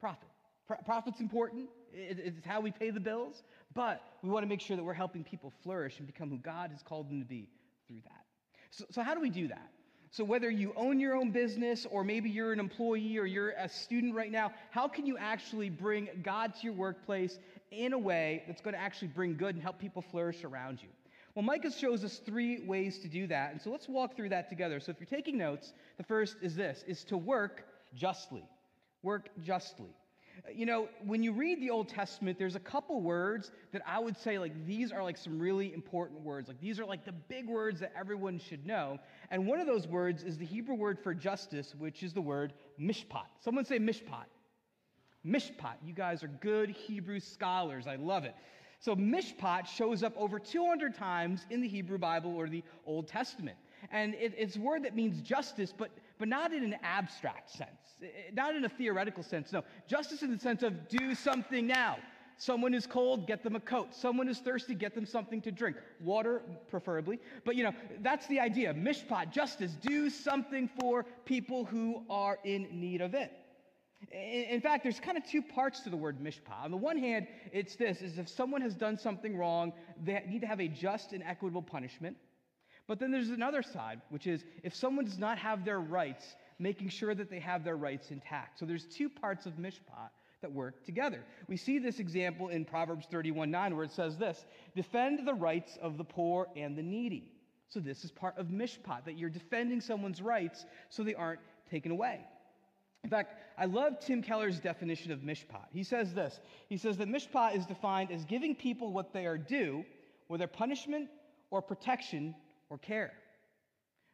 profit. 0.00 0.28
Pro- 0.66 0.78
profit's 0.78 1.20
important, 1.20 1.68
it's 1.92 2.44
how 2.44 2.60
we 2.60 2.72
pay 2.72 2.90
the 2.90 2.98
bills, 2.98 3.44
but 3.74 4.02
we 4.24 4.28
want 4.28 4.42
to 4.42 4.48
make 4.48 4.60
sure 4.60 4.76
that 4.76 4.82
we're 4.82 4.92
helping 4.92 5.22
people 5.22 5.52
flourish 5.62 5.98
and 5.98 6.06
become 6.08 6.30
who 6.30 6.38
God 6.38 6.72
has 6.72 6.82
called 6.82 7.08
them 7.08 7.20
to 7.20 7.26
be 7.26 7.48
through 7.86 8.00
that. 8.06 8.24
So, 8.72 8.86
so 8.90 9.02
how 9.04 9.14
do 9.14 9.20
we 9.20 9.30
do 9.30 9.46
that? 9.48 9.70
So, 10.14 10.22
whether 10.22 10.48
you 10.48 10.72
own 10.76 11.00
your 11.00 11.16
own 11.16 11.32
business 11.32 11.88
or 11.90 12.04
maybe 12.04 12.30
you're 12.30 12.52
an 12.52 12.60
employee 12.60 13.18
or 13.18 13.26
you're 13.26 13.50
a 13.58 13.68
student 13.68 14.14
right 14.14 14.30
now, 14.30 14.52
how 14.70 14.86
can 14.86 15.06
you 15.06 15.18
actually 15.18 15.68
bring 15.68 16.08
God 16.22 16.54
to 16.54 16.60
your 16.62 16.72
workplace 16.72 17.40
in 17.72 17.92
a 17.94 17.98
way 17.98 18.44
that's 18.46 18.62
going 18.62 18.74
to 18.74 18.80
actually 18.80 19.08
bring 19.08 19.36
good 19.36 19.56
and 19.56 19.62
help 19.62 19.80
people 19.80 20.02
flourish 20.02 20.44
around 20.44 20.80
you? 20.80 20.88
Well, 21.34 21.42
Micah 21.42 21.72
shows 21.72 22.04
us 22.04 22.18
three 22.24 22.60
ways 22.60 23.00
to 23.00 23.08
do 23.08 23.26
that. 23.26 23.50
And 23.50 23.60
so 23.60 23.70
let's 23.70 23.88
walk 23.88 24.14
through 24.14 24.28
that 24.28 24.48
together. 24.48 24.78
So 24.78 24.92
if 24.92 25.00
you're 25.00 25.08
taking 25.08 25.36
notes, 25.36 25.72
the 25.96 26.04
first 26.04 26.36
is 26.40 26.54
this 26.54 26.84
is 26.86 27.02
to 27.06 27.16
work 27.16 27.64
justly. 27.96 28.44
Work 29.02 29.30
justly. 29.42 29.90
You 30.54 30.66
know, 30.66 30.88
when 31.04 31.22
you 31.22 31.32
read 31.32 31.60
the 31.60 31.70
Old 31.70 31.88
Testament, 31.88 32.38
there's 32.38 32.56
a 32.56 32.60
couple 32.60 33.00
words 33.00 33.50
that 33.72 33.82
I 33.86 33.98
would 33.98 34.16
say, 34.16 34.38
like, 34.38 34.66
these 34.66 34.92
are 34.92 35.02
like 35.02 35.16
some 35.16 35.38
really 35.38 35.72
important 35.72 36.20
words. 36.20 36.48
Like, 36.48 36.60
these 36.60 36.78
are 36.78 36.84
like 36.84 37.04
the 37.04 37.12
big 37.12 37.48
words 37.48 37.80
that 37.80 37.92
everyone 37.98 38.38
should 38.38 38.66
know. 38.66 38.98
And 39.30 39.46
one 39.46 39.60
of 39.60 39.66
those 39.66 39.86
words 39.86 40.22
is 40.22 40.36
the 40.36 40.44
Hebrew 40.44 40.74
word 40.74 40.98
for 40.98 41.14
justice, 41.14 41.74
which 41.78 42.02
is 42.02 42.12
the 42.12 42.20
word 42.20 42.52
mishpat. 42.80 43.26
Someone 43.40 43.64
say 43.64 43.78
mishpat. 43.78 44.26
Mishpat. 45.26 45.76
You 45.84 45.94
guys 45.94 46.22
are 46.22 46.28
good 46.28 46.70
Hebrew 46.70 47.20
scholars. 47.20 47.86
I 47.86 47.96
love 47.96 48.24
it. 48.24 48.34
So, 48.84 48.94
mishpat 48.94 49.66
shows 49.66 50.02
up 50.02 50.12
over 50.14 50.38
200 50.38 50.94
times 50.94 51.46
in 51.48 51.62
the 51.62 51.68
Hebrew 51.68 51.96
Bible 51.96 52.36
or 52.36 52.50
the 52.50 52.62
Old 52.84 53.08
Testament. 53.08 53.56
And 53.90 54.12
it, 54.12 54.34
it's 54.36 54.56
a 54.56 54.60
word 54.60 54.84
that 54.84 54.94
means 54.94 55.22
justice, 55.22 55.72
but, 55.74 55.90
but 56.18 56.28
not 56.28 56.52
in 56.52 56.62
an 56.62 56.76
abstract 56.82 57.48
sense, 57.48 57.96
eh, 58.02 58.08
eh, 58.08 58.30
not 58.34 58.54
in 58.54 58.66
a 58.66 58.68
theoretical 58.68 59.22
sense. 59.22 59.52
No, 59.52 59.62
justice 59.86 60.22
in 60.22 60.30
the 60.30 60.38
sense 60.38 60.62
of 60.62 60.86
do 60.90 61.14
something 61.14 61.66
now. 61.66 61.96
Someone 62.36 62.74
is 62.74 62.86
cold, 62.86 63.26
get 63.26 63.42
them 63.42 63.56
a 63.56 63.60
coat. 63.60 63.94
Someone 63.94 64.28
is 64.28 64.40
thirsty, 64.40 64.74
get 64.74 64.94
them 64.94 65.06
something 65.06 65.40
to 65.40 65.50
drink. 65.50 65.78
Water, 66.02 66.42
preferably. 66.68 67.20
But 67.46 67.56
you 67.56 67.64
know, 67.64 67.72
that's 68.02 68.26
the 68.26 68.38
idea. 68.38 68.74
Mishpat, 68.74 69.30
justice, 69.32 69.78
do 69.80 70.10
something 70.10 70.68
for 70.78 71.06
people 71.24 71.64
who 71.64 72.02
are 72.10 72.38
in 72.44 72.68
need 72.70 73.00
of 73.00 73.14
it. 73.14 73.32
In 74.12 74.60
fact, 74.60 74.82
there's 74.82 75.00
kind 75.00 75.16
of 75.16 75.24
two 75.24 75.42
parts 75.42 75.80
to 75.80 75.90
the 75.90 75.96
word 75.96 76.18
mishpat. 76.20 76.64
On 76.64 76.70
the 76.70 76.76
one 76.76 76.98
hand, 76.98 77.26
it's 77.52 77.76
this 77.76 78.02
is 78.02 78.18
if 78.18 78.28
someone 78.28 78.60
has 78.60 78.74
done 78.74 78.98
something 78.98 79.36
wrong, 79.36 79.72
they 80.02 80.22
need 80.28 80.40
to 80.40 80.46
have 80.46 80.60
a 80.60 80.68
just 80.68 81.12
and 81.12 81.22
equitable 81.22 81.62
punishment. 81.62 82.16
But 82.86 82.98
then 82.98 83.10
there's 83.10 83.30
another 83.30 83.62
side, 83.62 84.00
which 84.10 84.26
is 84.26 84.44
if 84.62 84.74
someone 84.74 85.04
does 85.04 85.18
not 85.18 85.38
have 85.38 85.64
their 85.64 85.80
rights, 85.80 86.36
making 86.58 86.90
sure 86.90 87.14
that 87.14 87.30
they 87.30 87.40
have 87.40 87.64
their 87.64 87.76
rights 87.76 88.10
intact. 88.10 88.58
So 88.58 88.66
there's 88.66 88.84
two 88.84 89.08
parts 89.08 89.46
of 89.46 89.54
mishpat 89.54 90.10
that 90.42 90.52
work 90.52 90.84
together. 90.84 91.24
We 91.48 91.56
see 91.56 91.78
this 91.78 91.98
example 91.98 92.48
in 92.48 92.66
Proverbs 92.66 93.06
31 93.10 93.50
9, 93.50 93.76
where 93.76 93.84
it 93.84 93.92
says 93.92 94.18
this 94.18 94.44
defend 94.76 95.26
the 95.26 95.34
rights 95.34 95.78
of 95.80 95.96
the 95.96 96.04
poor 96.04 96.48
and 96.56 96.76
the 96.76 96.82
needy. 96.82 97.30
So 97.70 97.80
this 97.80 98.04
is 98.04 98.10
part 98.10 98.36
of 98.36 98.48
mishpat, 98.48 99.06
that 99.06 99.16
you're 99.16 99.30
defending 99.30 99.80
someone's 99.80 100.20
rights 100.20 100.66
so 100.90 101.02
they 101.02 101.14
aren't 101.14 101.40
taken 101.70 101.90
away. 101.90 102.20
In 103.04 103.10
fact, 103.10 103.38
I 103.58 103.66
love 103.66 104.00
Tim 104.00 104.22
Keller's 104.22 104.58
definition 104.58 105.12
of 105.12 105.20
mishpat. 105.20 105.66
He 105.72 105.84
says 105.84 106.14
this 106.14 106.40
He 106.68 106.78
says 106.78 106.96
that 106.96 107.08
mishpat 107.08 107.54
is 107.54 107.66
defined 107.66 108.10
as 108.10 108.24
giving 108.24 108.56
people 108.56 108.92
what 108.92 109.12
they 109.12 109.26
are 109.26 109.38
due, 109.38 109.84
whether 110.26 110.46
punishment 110.46 111.10
or 111.50 111.60
protection 111.62 112.34
or 112.70 112.78
care. 112.78 113.12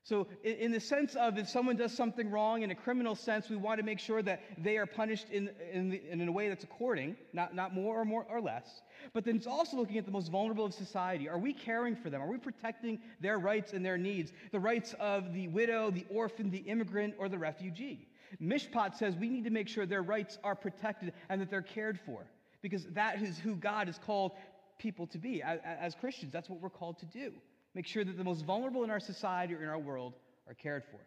So, 0.03 0.27
in 0.43 0.73
the 0.73 0.81
sense 0.81 1.15
of 1.15 1.39
if 1.39 1.49
someone 1.49 1.77
does 1.77 1.93
something 1.93 2.31
wrong 2.31 2.63
in 2.63 2.71
a 2.71 2.75
criminal 2.75 3.15
sense, 3.15 3.51
we 3.51 3.57
want 3.57 3.79
to 3.79 3.85
make 3.85 3.99
sure 3.99 4.23
that 4.23 4.41
they 4.57 4.79
are 4.79 4.87
punished 4.87 5.29
in, 5.31 5.51
in, 5.73 5.91
the, 5.91 6.03
in, 6.11 6.27
a 6.27 6.33
way 6.33 6.49
that's 6.49 6.65
according, 6.65 7.17
not, 7.35 7.55
not 7.55 7.75
more 7.75 8.01
or 8.01 8.07
more 8.07 8.27
or 8.31 8.41
less. 8.41 8.81
But 9.13 9.25
then 9.27 9.37
it's 9.37 9.47
also 9.47 9.77
looking 9.77 9.99
at 9.99 10.07
the 10.07 10.11
most 10.11 10.31
vulnerable 10.33 10.65
of 10.65 10.73
society. 10.73 11.29
Are 11.29 11.39
we 11.39 11.53
caring 11.53 11.95
for 11.95 12.09
them? 12.09 12.23
Are 12.23 12.27
we 12.27 12.39
protecting 12.39 12.99
their 13.21 13.39
rights 13.39 13.75
and 13.75 13.85
their 13.85 13.99
needs? 13.99 14.33
The 14.53 14.59
rights 14.59 14.95
of 14.99 15.35
the 15.35 15.49
widow, 15.49 15.91
the 15.91 16.07
orphan, 16.09 16.51
the 16.51 16.59
immigrant, 16.59 17.15
or 17.19 17.29
the 17.29 17.39
refugee. 17.39 18.09
Mishpat 18.41 18.97
says 18.97 19.17
we 19.17 19.29
need 19.29 19.45
to 19.45 19.51
make 19.51 19.69
sure 19.69 19.87
their 19.87 20.03
rights 20.03 20.39
are 20.45 20.55
protected 20.55 21.13
and 21.29 21.41
that 21.41 21.51
they're 21.51 21.63
cared 21.63 21.99
for, 22.05 22.25
because 22.63 22.85
that 22.93 23.23
is 23.23 23.39
who 23.39 23.55
God 23.57 23.87
has 23.87 23.99
called 23.99 24.33
people 24.79 25.07
to 25.09 25.19
be. 25.19 25.43
As, 25.43 25.95
Christians, 25.95 26.33
that's 26.33 26.49
what 26.49 26.61
we're 26.61 26.71
called 26.71 26.99
to 26.99 27.07
do 27.07 27.33
make 27.75 27.87
sure 27.87 28.05
that 28.05 28.17
the 28.17 28.25
most 28.25 28.45
vulnerable 28.45 28.83
in 28.83 28.91
our 28.91 29.01
society 29.01 29.55
or 29.55 29.63
in 29.63 29.69
our 29.69 29.79
world 29.79 30.15
are 30.49 30.55
cared 30.55 30.83
for. 30.91 30.99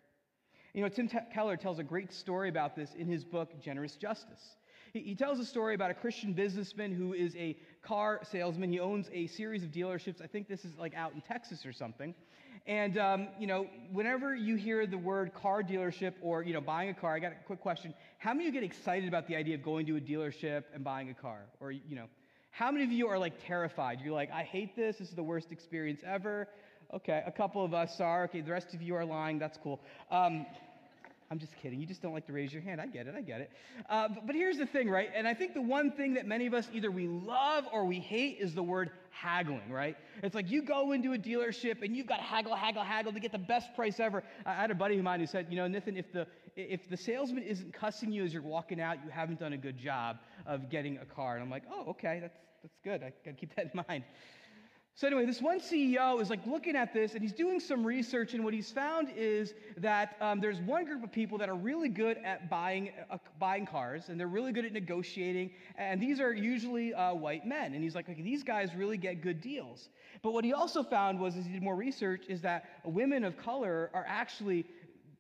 You 0.74 0.82
know, 0.82 0.90
Tim 0.90 1.10
Keller 1.34 1.58
tells 1.58 1.78
a 1.80 1.84
great 1.84 2.12
story 2.12 2.50
about 2.50 2.76
this 2.76 2.94
in 2.98 3.08
his 3.08 3.24
book, 3.24 3.62
Generous 3.62 3.96
Justice. 3.96 4.56
He 4.94 5.16
tells 5.16 5.40
a 5.40 5.46
story 5.46 5.74
about 5.74 5.90
a 5.90 5.96
Christian 5.96 6.34
businessman 6.34 6.94
who 6.94 7.14
is 7.14 7.36
a 7.36 7.58
car 7.82 8.22
salesman. 8.32 8.72
He 8.72 8.80
owns 8.80 9.10
a 9.12 9.26
series 9.28 9.64
of 9.64 9.72
dealerships. 9.72 10.22
I 10.22 10.28
think 10.28 10.48
this 10.48 10.66
is 10.66 10.78
like 10.78 10.94
out 10.94 11.14
in 11.14 11.22
Texas 11.22 11.66
or 11.66 11.74
something. 11.74 12.14
And, 12.66 12.98
um, 12.98 13.28
you 13.38 13.46
know, 13.46 13.68
whenever 13.92 14.34
you 14.34 14.56
hear 14.56 14.88
the 14.88 14.98
word 14.98 15.34
car 15.34 15.62
dealership 15.62 16.14
or, 16.22 16.44
you 16.44 16.54
know, 16.54 16.62
buying 16.62 16.90
a 16.90 16.94
car, 16.94 17.14
I 17.14 17.20
got 17.20 17.34
a 17.34 17.44
quick 17.46 17.60
question. 17.60 17.94
How 18.20 18.34
many 18.34 18.48
of 18.48 18.54
you 18.54 18.62
get 18.62 18.66
excited 18.66 19.08
about 19.10 19.28
the 19.28 19.36
idea 19.36 19.56
of 19.56 19.64
going 19.64 19.86
to 19.88 19.98
a 19.98 20.00
dealership 20.00 20.64
and 20.74 20.82
buying 20.82 21.10
a 21.10 21.14
car? 21.14 21.42
Or, 21.60 21.72
you 21.72 21.96
know, 21.96 22.06
how 22.52 22.72
many 22.72 22.86
of 22.86 22.92
you 22.92 23.08
are 23.08 23.18
like 23.18 23.34
terrified? 23.46 24.00
You're 24.02 24.14
like, 24.14 24.32
I 24.32 24.44
hate 24.44 24.78
this. 24.78 24.98
This 24.98 25.10
is 25.10 25.16
the 25.16 25.24
worst 25.24 25.52
experience 25.52 26.02
ever. 26.06 26.48
Okay, 26.94 27.22
a 27.26 27.32
couple 27.32 27.66
of 27.66 27.74
us 27.74 28.00
are. 28.00 28.26
Okay, 28.26 28.40
the 28.42 28.52
rest 28.52 28.74
of 28.74 28.82
you 28.82 28.96
are 28.96 29.04
lying. 29.04 29.40
That's 29.40 29.58
cool. 29.58 29.82
Um, 30.10 30.46
I'm 31.32 31.40
just 31.40 31.56
kidding. 31.56 31.80
You 31.80 31.86
just 31.86 32.02
don't 32.02 32.14
like 32.14 32.28
to 32.28 32.34
raise 32.34 32.54
your 32.54 32.62
hand. 32.62 32.80
I 32.80 32.88
get 32.88 33.08
it. 33.08 33.16
I 33.18 33.22
get 33.22 33.42
it. 33.42 33.52
Uh, 33.90 34.08
but, 34.10 34.28
but, 34.28 34.36
here's 34.36 34.58
the 34.58 34.66
thing, 34.66 34.90
right? 34.90 35.10
And 35.16 35.28
I 35.28 35.34
think 35.34 35.54
the 35.54 35.62
one 35.62 35.92
thing 35.92 36.14
that 36.14 36.28
many 36.28 36.46
of 36.46 36.54
us 36.54 36.68
either 36.74 36.92
we 36.92 37.08
love 37.08 37.66
or 37.72 37.86
we 37.86 38.00
hate 38.00 38.38
is 38.40 38.54
the 38.54 38.64
word 38.64 38.92
haggling, 39.10 39.72
right? 39.72 39.96
It's 40.22 40.36
like 40.36 40.50
you 40.50 40.62
go 40.62 40.92
into 40.92 41.14
a 41.14 41.18
dealership 41.18 41.82
and 41.82 41.96
you've 41.96 42.08
got 42.08 42.18
to 42.18 42.24
haggle, 42.24 42.56
haggle, 42.56 42.84
haggle 42.84 43.14
to 43.14 43.20
get 43.20 43.32
the 43.32 43.38
best 43.38 43.74
price 43.76 44.00
ever. 44.00 44.24
I 44.46 44.54
had 44.54 44.72
a 44.72 44.76
buddy 44.76 44.98
of 44.98 45.04
mine 45.04 45.20
who 45.20 45.28
said, 45.28 45.48
you 45.50 45.56
know, 45.56 45.68
Nathan, 45.68 45.98
if 45.98 46.12
the 46.12 46.28
if 46.56 46.88
the 46.88 46.98
salesman 46.98 47.44
isn't 47.44 47.74
cussing 47.74 48.12
you 48.12 48.24
as 48.24 48.32
you're 48.32 48.44
walking 48.44 48.80
out, 48.80 48.98
you 49.04 49.10
haven't 49.10 49.40
done 49.40 49.54
a 49.54 49.58
good 49.58 49.78
job 49.78 50.18
of 50.46 50.70
getting 50.70 51.00
a 51.00 51.06
car. 51.06 51.34
And 51.34 51.44
I'm 51.44 51.50
like, 51.50 51.64
oh, 51.72 51.86
okay, 51.90 52.20
that's 52.22 52.38
that's 52.64 52.78
good. 52.84 53.04
I 53.04 53.12
got 53.26 53.32
to 53.32 53.34
keep 53.34 53.54
that 53.56 53.72
in 53.74 53.84
mind. 53.90 54.04
So, 54.96 55.08
anyway, 55.08 55.26
this 55.26 55.42
one 55.42 55.60
CEO 55.60 56.22
is 56.22 56.30
like 56.30 56.46
looking 56.46 56.76
at 56.76 56.94
this 56.94 57.14
and 57.14 57.22
he's 57.24 57.34
doing 57.34 57.60
some 57.60 57.84
research, 57.84 58.36
and 58.36 58.44
what 58.44 58.54
he's 58.54 58.70
found 58.70 59.08
is 59.16 59.56
that 59.78 60.16
um, 60.22 60.40
there's 60.40 60.62
one 60.62 60.86
group 60.86 61.04
of 61.04 61.12
people 61.12 61.36
that 61.40 61.50
are 61.50 61.56
really 61.56 61.90
good 61.90 62.18
at 62.24 62.48
buying, 62.48 62.92
uh, 63.10 63.18
buying 63.40 63.66
cars 63.66 64.10
and 64.10 64.20
they're 64.20 64.28
really 64.28 64.52
good 64.52 64.66
at 64.66 64.72
negotiating, 64.72 65.50
and 65.80 66.00
these 66.00 66.20
are 66.20 66.32
usually 66.32 66.94
uh, 66.94 67.12
white 67.12 67.44
men. 67.44 67.74
And 67.74 67.84
he's 67.84 67.96
like, 67.96 68.08
okay, 68.08 68.22
these 68.22 68.44
guys 68.44 68.76
really 68.76 68.98
get 68.98 69.22
good 69.22 69.42
deals. 69.42 69.90
But 70.22 70.32
what 70.32 70.46
he 70.46 70.54
also 70.54 70.84
found 70.84 71.20
was, 71.20 71.38
as 71.38 71.46
he 71.48 71.54
did 71.54 71.64
more 71.64 71.76
research, 71.76 72.26
is 72.30 72.42
that 72.42 72.66
women 72.86 73.24
of 73.24 73.36
color 73.36 73.90
are 73.96 74.06
actually 74.08 74.64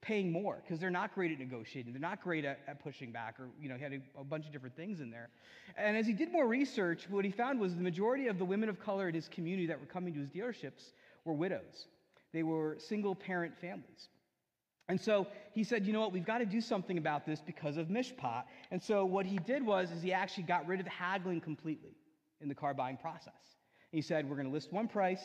paying 0.03 0.31
more 0.31 0.61
because 0.61 0.79
they're 0.79 0.91
not 0.91 1.15
great 1.15 1.31
at 1.31 1.39
negotiating. 1.39 1.93
They're 1.93 2.01
not 2.01 2.21
great 2.21 2.43
at, 2.43 2.59
at 2.67 2.83
pushing 2.83 3.11
back, 3.11 3.39
or, 3.39 3.47
you 3.59 3.69
know, 3.69 3.75
he 3.75 3.83
had 3.83 3.93
a, 3.93 4.19
a, 4.19 4.23
bunch 4.23 4.45
of 4.45 4.51
different 4.51 4.75
things 4.75 4.99
in 4.99 5.09
there. 5.09 5.29
And 5.77 5.95
as 5.95 6.05
he 6.05 6.11
did 6.11 6.31
more 6.31 6.45
research, 6.45 7.07
what 7.09 7.23
he 7.23 7.31
found 7.31 7.59
was 7.59 7.73
the 7.73 7.81
majority 7.81 8.27
of 8.27 8.37
the 8.37 8.43
women 8.43 8.67
of 8.67 8.79
color 8.79 9.07
in 9.07 9.15
his 9.15 9.29
community 9.29 9.65
that 9.67 9.79
were 9.79 9.85
coming 9.85 10.13
to 10.13 10.19
his 10.19 10.29
dealerships 10.29 10.91
were 11.23 11.33
widows. 11.33 11.87
They 12.33 12.43
were 12.43 12.75
single 12.79 13.15
parent 13.15 13.57
families. 13.57 14.09
And 14.89 14.99
so 14.99 15.27
he 15.53 15.63
said, 15.63 15.85
you 15.85 15.93
know 15.93 16.01
what, 16.01 16.11
we've 16.11 16.25
got 16.25 16.39
to 16.39 16.45
do 16.45 16.59
something 16.59 16.97
about 16.97 17.25
this 17.25 17.39
because 17.39 17.77
of 17.77 17.87
Mishpat. 17.87 18.43
And 18.71 18.83
so 18.83 19.05
what 19.05 19.25
he 19.25 19.37
did 19.37 19.65
was 19.65 19.89
is 19.91 20.03
he 20.03 20.11
actually 20.11 20.43
got 20.43 20.67
rid 20.67 20.81
of 20.81 20.87
haggling 20.87 21.39
completely 21.39 21.95
in 22.41 22.49
the 22.49 22.55
car 22.55 22.73
buying 22.73 22.97
process. 22.97 23.33
He 23.91 24.01
said, 24.01 24.29
we're 24.29 24.35
going 24.35 24.47
to 24.47 24.53
list 24.53 24.73
one 24.73 24.89
price, 24.89 25.23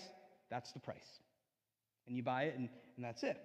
that's 0.51 0.73
the 0.73 0.79
price. 0.79 1.21
And 2.07 2.17
you 2.17 2.23
buy 2.23 2.45
it, 2.45 2.57
and, 2.57 2.69
and 2.97 3.05
that's 3.05 3.25
it. 3.25 3.39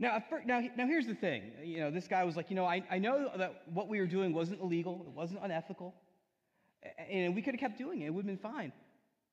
Now, 0.00 0.22
now, 0.46 0.62
now 0.76 0.86
here's 0.86 1.06
the 1.06 1.14
thing. 1.14 1.42
You 1.62 1.80
know, 1.80 1.90
this 1.90 2.06
guy 2.06 2.22
was 2.24 2.36
like, 2.36 2.50
you 2.50 2.56
know, 2.56 2.64
I, 2.64 2.84
I 2.90 2.98
know 2.98 3.30
that 3.36 3.62
what 3.72 3.88
we 3.88 3.98
were 4.00 4.06
doing 4.06 4.32
wasn't 4.32 4.60
illegal, 4.60 5.04
it 5.06 5.12
wasn't 5.12 5.40
unethical, 5.42 5.94
and 7.10 7.34
we 7.34 7.42
could 7.42 7.54
have 7.54 7.60
kept 7.60 7.78
doing 7.78 8.02
it, 8.02 8.06
it 8.06 8.14
would 8.14 8.24
have 8.24 8.40
been 8.40 8.52
fine. 8.52 8.72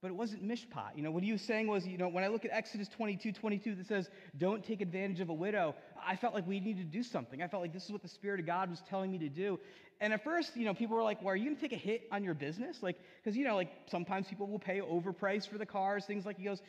but 0.05 0.11
it 0.11 0.15
wasn't 0.15 0.47
mishpat. 0.47 0.95
You 0.95 1.01
know, 1.01 1.09
what 1.09 1.23
he 1.23 1.31
was 1.31 1.41
saying 1.41 1.65
was, 1.65 1.87
you 1.87 1.97
know, 1.97 2.07
when 2.07 2.23
I 2.23 2.27
look 2.27 2.45
at 2.45 2.51
Exodus 2.51 2.87
22, 2.89 3.31
22 3.31 3.73
that 3.73 3.87
says, 3.87 4.09
don't 4.37 4.63
take 4.63 4.81
advantage 4.81 5.19
of 5.19 5.29
a 5.29 5.33
widow, 5.33 5.73
I 6.05 6.15
felt 6.15 6.35
like 6.35 6.45
we 6.45 6.59
needed 6.59 6.91
to 6.91 6.97
do 6.97 7.01
something. 7.01 7.41
I 7.41 7.47
felt 7.47 7.63
like 7.63 7.73
this 7.73 7.85
is 7.85 7.91
what 7.91 8.03
the 8.03 8.07
Spirit 8.07 8.39
of 8.39 8.45
God 8.45 8.69
was 8.69 8.83
telling 8.87 9.11
me 9.11 9.17
to 9.17 9.29
do. 9.29 9.59
And 10.01 10.13
at 10.13 10.23
first, 10.23 10.55
you 10.57 10.65
know, 10.65 10.73
people 10.73 10.95
were 10.95 11.01
like, 11.01 11.21
well, 11.21 11.33
are 11.33 11.35
you 11.35 11.45
going 11.45 11.55
to 11.55 11.61
take 11.61 11.73
a 11.73 11.75
hit 11.75 12.03
on 12.11 12.23
your 12.23 12.33
business? 12.33 12.83
Like, 12.83 12.99
because, 13.23 13.35
you 13.35 13.45
know, 13.45 13.55
like 13.55 13.71
sometimes 13.89 14.27
people 14.27 14.47
will 14.47 14.59
pay 14.59 14.79
overprice 14.79 15.47
for 15.47 15.57
the 15.57 15.65
cars, 15.65 16.05
things 16.05 16.25
like 16.25 16.37
he 16.37 16.43
goes, 16.43 16.61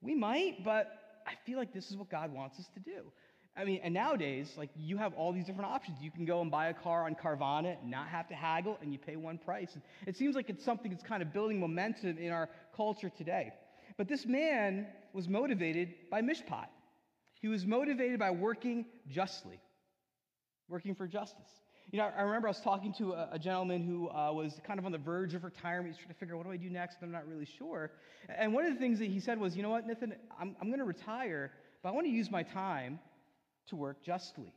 we 0.00 0.14
might, 0.14 0.62
but 0.62 1.22
I 1.26 1.32
feel 1.44 1.58
like 1.58 1.72
this 1.72 1.90
is 1.90 1.96
what 1.96 2.08
God 2.08 2.32
wants 2.32 2.60
us 2.60 2.68
to 2.74 2.80
do. 2.80 3.10
I 3.56 3.64
mean, 3.64 3.80
and 3.82 3.94
nowadays, 3.94 4.52
like 4.58 4.68
you 4.76 4.98
have 4.98 5.14
all 5.14 5.32
these 5.32 5.46
different 5.46 5.70
options. 5.70 5.98
You 6.02 6.10
can 6.10 6.26
go 6.26 6.42
and 6.42 6.50
buy 6.50 6.68
a 6.68 6.74
car 6.74 7.06
on 7.06 7.14
Carvana, 7.14 7.76
not 7.84 8.08
have 8.08 8.28
to 8.28 8.34
haggle, 8.34 8.76
and 8.82 8.92
you 8.92 8.98
pay 8.98 9.16
one 9.16 9.38
price. 9.38 9.70
And 9.74 9.82
it 10.06 10.16
seems 10.16 10.36
like 10.36 10.50
it's 10.50 10.64
something 10.64 10.90
that's 10.90 11.02
kind 11.02 11.22
of 11.22 11.32
building 11.32 11.58
momentum 11.58 12.18
in 12.18 12.32
our 12.32 12.50
culture 12.76 13.08
today. 13.08 13.52
But 13.96 14.08
this 14.08 14.26
man 14.26 14.86
was 15.14 15.26
motivated 15.26 15.94
by 16.10 16.20
mishpat. 16.20 16.66
He 17.40 17.48
was 17.48 17.64
motivated 17.64 18.18
by 18.18 18.30
working 18.30 18.84
justly, 19.08 19.58
working 20.68 20.94
for 20.94 21.06
justice. 21.06 21.48
You 21.92 21.98
know, 21.98 22.10
I 22.16 22.22
remember 22.22 22.48
I 22.48 22.50
was 22.50 22.60
talking 22.60 22.92
to 22.94 23.12
a, 23.12 23.38
gentleman 23.38 23.86
who 23.86 24.10
uh, 24.10 24.32
was 24.32 24.60
kind 24.66 24.78
of 24.78 24.84
on 24.84 24.92
the 24.92 24.98
verge 24.98 25.34
of 25.34 25.44
retirement. 25.44 25.94
He's 25.94 25.98
trying 25.98 26.12
to 26.12 26.18
figure 26.18 26.34
out 26.34 26.38
what 26.38 26.46
do 26.46 26.52
I 26.52 26.56
do 26.56 26.68
next, 26.68 26.96
I'm 27.00 27.12
not 27.12 27.28
really 27.28 27.46
sure. 27.46 27.92
And 28.28 28.52
one 28.52 28.66
of 28.66 28.74
the 28.74 28.80
things 28.80 28.98
that 28.98 29.06
he 29.06 29.20
said 29.20 29.38
was, 29.38 29.56
you 29.56 29.62
know 29.62 29.70
what, 29.70 29.86
Nathan, 29.86 30.14
I'm, 30.38 30.56
I'm 30.60 30.66
going 30.66 30.80
to 30.80 30.84
retire, 30.84 31.52
but 31.82 31.90
I 31.90 31.92
want 31.92 32.06
to 32.06 32.12
use 32.12 32.28
my 32.28 32.42
time 32.42 32.98
to 33.68 33.76
work 33.76 34.02
justly. 34.02 34.52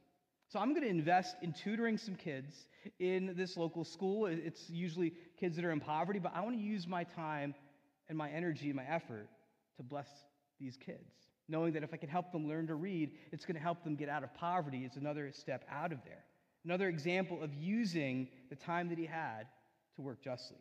So 0.47 0.59
I'm 0.59 0.69
going 0.69 0.83
to 0.83 0.89
invest 0.89 1.35
in 1.41 1.53
tutoring 1.53 1.97
some 1.97 2.15
kids 2.15 2.67
in 2.99 3.35
this 3.37 3.55
local 3.55 3.83
school. 3.83 4.25
It's 4.25 4.69
usually 4.69 5.13
kids 5.39 5.55
that 5.57 5.65
are 5.65 5.71
in 5.71 5.79
poverty, 5.79 6.19
but 6.19 6.31
I 6.35 6.41
want 6.41 6.55
to 6.55 6.61
use 6.61 6.87
my 6.87 7.03
time 7.03 7.53
and 8.07 8.17
my 8.17 8.29
energy 8.31 8.67
and 8.67 8.75
my 8.75 8.85
effort 8.85 9.29
to 9.77 9.83
bless 9.83 10.07
these 10.59 10.75
kids, 10.75 11.29
knowing 11.47 11.73
that 11.73 11.83
if 11.83 11.93
I 11.93 11.97
can 11.97 12.09
help 12.09 12.31
them 12.31 12.47
learn 12.47 12.67
to 12.67 12.75
read, 12.75 13.11
it's 13.31 13.45
going 13.45 13.55
to 13.55 13.61
help 13.61 13.83
them 13.83 13.95
get 13.95 14.09
out 14.09 14.23
of 14.23 14.33
poverty. 14.33 14.83
It's 14.85 14.97
another 14.97 15.31
step 15.31 15.65
out 15.71 15.91
of 15.91 15.99
there. 16.03 16.23
Another 16.65 16.89
example 16.89 17.41
of 17.43 17.53
using 17.53 18.27
the 18.49 18.55
time 18.55 18.89
that 18.89 18.97
he 18.97 19.05
had 19.05 19.43
to 19.95 20.01
work 20.01 20.21
justly. 20.23 20.57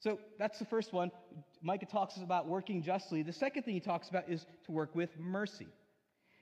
So 0.00 0.20
that's 0.38 0.60
the 0.60 0.64
first 0.64 0.92
one. 0.92 1.10
Micah 1.60 1.86
talks 1.86 2.16
about 2.16 2.46
working 2.46 2.82
justly. 2.82 3.22
The 3.22 3.32
second 3.32 3.64
thing 3.64 3.74
he 3.74 3.80
talks 3.80 4.08
about 4.08 4.28
is 4.28 4.46
to 4.66 4.72
work 4.72 4.94
with 4.94 5.10
mercy. 5.18 5.66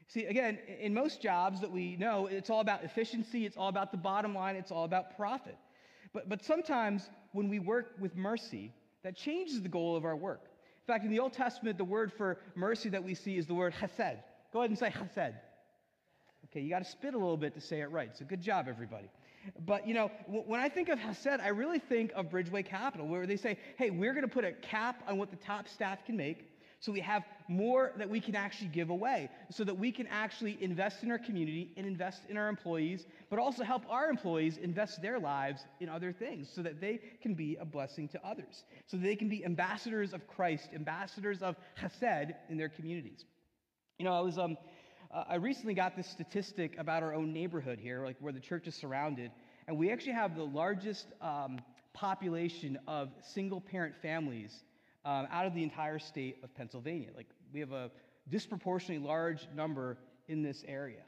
See, 0.08 0.24
again, 0.24 0.58
in 0.80 0.94
most 0.94 1.20
jobs 1.20 1.60
that 1.60 1.70
we 1.70 1.96
know, 1.96 2.26
it's 2.26 2.48
all 2.48 2.60
about 2.60 2.84
efficiency, 2.84 3.44
it's 3.44 3.56
all 3.56 3.68
about 3.68 3.90
the 3.90 3.98
bottom 3.98 4.34
line, 4.34 4.56
it's 4.56 4.70
all 4.70 4.84
about 4.84 5.16
profit. 5.16 5.56
But, 6.12 6.28
but 6.28 6.44
sometimes 6.44 7.10
when 7.32 7.48
we 7.48 7.58
work 7.58 7.94
with 7.98 8.16
mercy, 8.16 8.72
that 9.02 9.16
changes 9.16 9.62
the 9.62 9.68
goal 9.68 9.96
of 9.96 10.04
our 10.04 10.16
work. 10.16 10.44
In 10.44 10.92
fact, 10.92 11.04
in 11.04 11.10
the 11.10 11.18
Old 11.18 11.32
Testament, 11.32 11.76
the 11.76 11.84
word 11.84 12.12
for 12.12 12.38
mercy 12.54 12.88
that 12.90 13.02
we 13.02 13.14
see 13.14 13.36
is 13.36 13.46
the 13.46 13.54
word 13.54 13.74
chesed. 13.74 14.18
Go 14.52 14.60
ahead 14.60 14.70
and 14.70 14.78
say 14.78 14.90
chesed. 14.90 15.34
Okay, 16.46 16.60
you 16.60 16.70
got 16.70 16.84
to 16.84 16.90
spit 16.90 17.14
a 17.14 17.18
little 17.18 17.36
bit 17.36 17.54
to 17.54 17.60
say 17.60 17.80
it 17.80 17.90
right. 17.90 18.16
So 18.16 18.24
good 18.24 18.40
job, 18.40 18.66
everybody. 18.68 19.10
But 19.66 19.86
you 19.86 19.94
know, 19.94 20.10
when 20.28 20.60
I 20.60 20.68
think 20.68 20.88
of 20.88 20.98
Hesed, 20.98 21.40
I 21.40 21.48
really 21.48 21.78
think 21.78 22.12
of 22.14 22.30
Bridgeway 22.30 22.64
Capital, 22.64 23.06
where 23.06 23.26
they 23.26 23.36
say, 23.36 23.58
hey, 23.76 23.90
we're 23.90 24.12
going 24.12 24.26
to 24.26 24.32
put 24.32 24.44
a 24.44 24.52
cap 24.52 25.02
on 25.08 25.18
what 25.18 25.30
the 25.30 25.36
top 25.36 25.68
staff 25.68 26.04
can 26.04 26.16
make. 26.16 26.50
So 26.86 26.92
we 26.92 27.00
have 27.00 27.24
more 27.48 27.90
that 27.96 28.08
we 28.08 28.20
can 28.20 28.36
actually 28.36 28.68
give 28.68 28.90
away 28.90 29.28
so 29.50 29.64
that 29.64 29.76
we 29.76 29.90
can 29.90 30.06
actually 30.06 30.56
invest 30.60 31.02
in 31.02 31.10
our 31.10 31.18
community 31.18 31.72
and 31.76 31.84
invest 31.84 32.22
in 32.28 32.36
our 32.36 32.48
employees, 32.48 33.06
but 33.28 33.40
also 33.40 33.64
help 33.64 33.82
our 33.90 34.08
employees 34.08 34.56
invest 34.56 35.02
their 35.02 35.18
lives 35.18 35.64
in 35.80 35.88
other 35.88 36.12
things 36.12 36.48
so 36.48 36.62
that 36.62 36.80
they 36.80 37.00
can 37.20 37.34
be 37.34 37.56
a 37.56 37.64
blessing 37.64 38.06
to 38.10 38.24
others, 38.24 38.62
so 38.86 38.96
they 38.96 39.16
can 39.16 39.28
be 39.28 39.44
ambassadors 39.44 40.12
of 40.12 40.28
Christ, 40.28 40.68
ambassadors 40.76 41.42
of 41.42 41.56
Chesed 41.76 42.32
in 42.48 42.56
their 42.56 42.68
communities. 42.68 43.24
You 43.98 44.04
know, 44.04 44.12
I 44.12 44.20
was, 44.20 44.38
um, 44.38 44.56
uh, 45.12 45.24
I 45.28 45.34
recently 45.36 45.74
got 45.74 45.96
this 45.96 46.06
statistic 46.06 46.78
about 46.78 47.02
our 47.02 47.14
own 47.14 47.32
neighborhood 47.32 47.80
here, 47.80 48.04
like 48.04 48.16
where 48.20 48.32
the 48.32 48.38
church 48.38 48.68
is 48.68 48.76
surrounded, 48.76 49.32
and 49.66 49.76
we 49.76 49.90
actually 49.90 50.12
have 50.12 50.36
the 50.36 50.46
largest 50.46 51.08
um, 51.20 51.58
population 51.94 52.78
of 52.86 53.10
single 53.22 53.60
parent 53.60 53.96
families 54.00 54.62
um, 55.06 55.28
out 55.30 55.46
of 55.46 55.54
the 55.54 55.62
entire 55.62 55.98
state 55.98 56.38
of 56.42 56.54
Pennsylvania. 56.54 57.08
Like 57.16 57.28
we 57.54 57.60
have 57.60 57.72
a 57.72 57.90
disproportionately 58.28 59.06
large 59.06 59.46
number 59.54 59.96
in 60.28 60.42
this 60.42 60.64
area. 60.66 61.02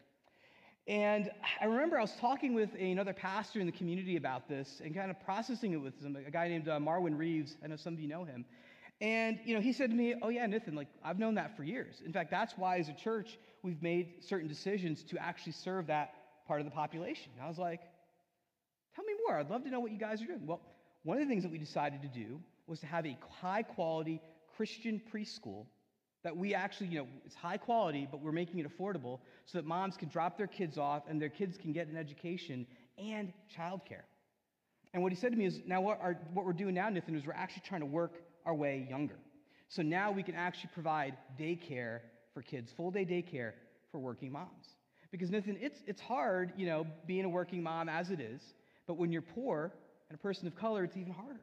And 0.87 1.31
I 1.61 1.67
remember 1.67 1.99
I 1.99 2.03
was 2.03 2.15
talking 2.19 2.55
with 2.55 2.71
another 2.79 3.13
pastor 3.13 3.61
in 3.61 3.67
the 3.67 3.73
community 3.73 4.17
about 4.17 4.49
this 4.49 4.81
and 4.83 4.95
kind 4.95 5.11
of 5.11 5.21
processing 5.21 5.73
it 5.73 5.77
with 5.77 6.01
him, 6.01 6.17
a 6.17 6.31
guy 6.31 6.49
named 6.49 6.69
uh, 6.69 6.79
Marwin 6.79 7.19
Reeves. 7.19 7.57
I 7.63 7.67
know 7.67 7.77
some 7.77 7.93
of 7.93 8.01
you 8.01 8.09
know 8.09 8.25
him. 8.25 8.47
And 9.01 9.39
you 9.45 9.55
know, 9.55 9.61
he 9.61 9.73
said 9.73 9.91
to 9.91 9.97
me, 9.97 10.15
"Oh 10.23 10.29
yeah, 10.29 10.47
Nathan, 10.47 10.75
like 10.75 10.89
I've 11.05 11.19
known 11.19 11.35
that 11.35 11.57
for 11.57 11.63
years. 11.63 12.03
In 12.05 12.13
fact, 12.13 12.31
that's 12.31 12.55
why 12.57 12.79
as 12.79 12.89
a 12.89 12.95
church 12.95 13.39
we've 13.63 13.83
made 13.83 14.25
certain 14.25 14.49
decisions 14.49 15.05
to 15.05 15.19
actually 15.19 15.53
serve 15.53 15.87
that 15.89 16.15
part 16.47 16.61
of 16.61 16.65
the 16.65 16.73
population." 16.73 17.31
And 17.37 17.45
I 17.45 17.49
was 17.49 17.59
like, 17.59 17.81
"Tell 18.97 19.05
me 19.05 19.13
more. 19.27 19.39
I'd 19.39 19.51
love 19.51 19.63
to 19.65 19.71
know 19.71 19.79
what 19.79 19.93
you 19.93 19.99
guys 19.99 20.23
are 20.23 20.27
doing." 20.27 20.47
Well, 20.47 20.61
one 21.05 21.19
of 21.19 21.23
the 21.23 21.29
things 21.29 21.43
that 21.45 21.53
we 21.53 21.59
decided 21.59 22.03
to 22.03 22.09
do 22.09 22.41
was 22.69 22.81
to 22.81 22.87
have 22.87 23.07
a 23.07 23.17
high 23.41 23.63
quality 23.63 24.21
Christian 24.57 25.01
preschool 25.13 25.67
that 26.25 26.37
we 26.37 26.55
actually, 26.55 26.89
you 26.89 26.99
know, 26.99 27.07
it's 27.25 27.35
high 27.35 27.57
quality, 27.57 28.09
but 28.11 28.21
we're 28.21 28.33
making 28.33 28.59
it 28.59 28.67
affordable 28.67 29.21
so 29.47 29.59
that 29.59 29.65
moms 29.65 29.97
can 29.97 30.09
drop 30.09 30.37
their 30.37 30.47
kids 30.47 30.77
off 30.77 31.05
and 31.09 31.23
their 31.23 31.29
kids 31.29 31.57
can 31.57 31.73
get 31.73 31.87
an 31.87 31.97
education 31.97 32.67
and 32.99 33.33
childcare. 33.57 34.03
And 34.93 35.03
what 35.03 35.13
he 35.13 35.17
said 35.17 35.33
to 35.33 35.39
me 35.39 35.47
is, 35.47 35.61
now 35.67 35.81
what, 35.81 36.01
our, 36.03 36.19
what 36.33 36.45
we're 36.45 36.53
doing 36.53 36.75
now, 36.75 36.89
Nathan, 36.89 37.15
is 37.15 37.25
we're 37.27 37.33
actually 37.35 37.63
trying 37.67 37.83
to 37.83 37.87
work 37.87 38.15
our 38.45 38.55
way 38.55 38.87
younger. 38.91 39.17
So 39.69 39.83
now 39.83 40.11
we 40.11 40.23
can 40.23 40.35
actually 40.35 40.71
provide 40.75 41.17
daycare 41.39 42.01
for 42.35 42.43
kids, 42.43 42.73
full 42.77 42.91
day 42.91 43.05
daycare 43.05 43.53
for 43.93 43.99
working 43.99 44.33
moms. 44.33 44.75
Because 45.11 45.31
Nathan, 45.31 45.57
it's, 45.61 45.81
it's 45.87 46.01
hard, 46.01 46.53
you 46.57 46.67
know, 46.67 46.87
being 47.07 47.25
a 47.25 47.29
working 47.29 47.63
mom 47.63 47.89
as 47.89 48.11
it 48.11 48.21
is, 48.21 48.43
but 48.87 48.95
when 48.97 49.13
you're 49.13 49.23
poor 49.23 49.73
and 50.09 50.19
a 50.19 50.23
person 50.23 50.47
of 50.47 50.57
color, 50.57 50.85
it's 50.85 50.97
even 50.97 51.13
harder. 51.13 51.41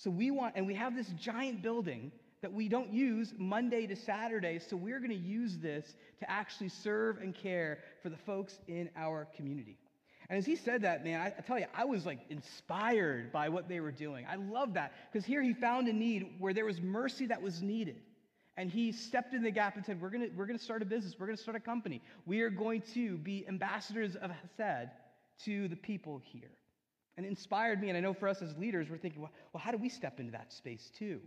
So 0.00 0.10
we 0.10 0.30
want, 0.30 0.54
and 0.56 0.66
we 0.66 0.72
have 0.74 0.96
this 0.96 1.08
giant 1.18 1.60
building 1.62 2.10
that 2.40 2.50
we 2.50 2.70
don't 2.70 2.90
use 2.90 3.34
Monday 3.36 3.86
to 3.86 3.94
Saturday, 3.94 4.58
so 4.58 4.74
we're 4.74 4.98
going 4.98 5.10
to 5.10 5.14
use 5.14 5.58
this 5.58 5.94
to 6.20 6.30
actually 6.30 6.70
serve 6.70 7.18
and 7.18 7.34
care 7.34 7.80
for 8.02 8.08
the 8.08 8.16
folks 8.16 8.58
in 8.66 8.88
our 8.96 9.28
community. 9.36 9.76
And 10.30 10.38
as 10.38 10.46
he 10.46 10.56
said 10.56 10.80
that, 10.82 11.04
man, 11.04 11.20
I, 11.20 11.42
tell 11.42 11.58
you, 11.58 11.66
I 11.74 11.84
was 11.84 12.06
like 12.06 12.20
inspired 12.30 13.30
by 13.30 13.50
what 13.50 13.68
they 13.68 13.80
were 13.80 13.92
doing. 13.92 14.24
I 14.26 14.36
love 14.36 14.72
that 14.72 14.94
because 15.12 15.26
here 15.26 15.42
he 15.42 15.52
found 15.52 15.86
a 15.86 15.92
need 15.92 16.36
where 16.38 16.54
there 16.54 16.64
was 16.64 16.80
mercy 16.80 17.26
that 17.26 17.42
was 17.42 17.60
needed. 17.60 17.96
And 18.56 18.70
he 18.70 18.92
stepped 18.92 19.34
in 19.34 19.42
the 19.42 19.50
gap 19.50 19.76
and 19.76 19.84
said, 19.84 20.00
We're 20.00 20.10
going 20.10 20.30
we're 20.34 20.46
to 20.46 20.58
start 20.58 20.80
a 20.80 20.86
business. 20.86 21.14
We're 21.18 21.26
going 21.26 21.36
to 21.36 21.42
start 21.42 21.56
a 21.58 21.60
company. 21.60 22.00
We 22.24 22.40
are 22.40 22.50
going 22.50 22.82
to 22.94 23.18
be 23.18 23.46
ambassadors 23.48 24.16
of 24.16 24.30
Hesed 24.30 24.88
to 25.44 25.68
the 25.68 25.76
people 25.76 26.22
here. 26.24 26.50
And 27.20 27.28
inspired 27.28 27.82
me. 27.82 27.90
And 27.90 27.98
I 27.98 28.00
know 28.00 28.14
for 28.14 28.28
us 28.28 28.40
as 28.40 28.56
leaders, 28.56 28.88
we're 28.88 28.96
thinking, 28.96 29.20
well, 29.20 29.30
well 29.52 29.62
how 29.62 29.70
do 29.72 29.76
we 29.76 29.90
step 29.90 30.20
into 30.20 30.32
that 30.32 30.50
space 30.54 30.90
too? 30.98 31.20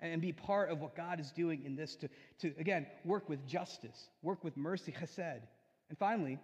And 0.00 0.22
be 0.22 0.32
part 0.32 0.70
of 0.70 0.78
what 0.78 0.94
God 0.94 1.18
is 1.18 1.32
doing 1.32 1.64
in 1.66 1.74
this 1.74 1.96
to, 1.96 2.08
to, 2.38 2.54
again, 2.60 2.86
work 3.04 3.28
with 3.28 3.44
justice, 3.48 4.10
work 4.22 4.44
with 4.44 4.56
mercy, 4.56 4.92
chesed. 4.92 5.40
And 5.88 5.98
finally, 5.98 6.38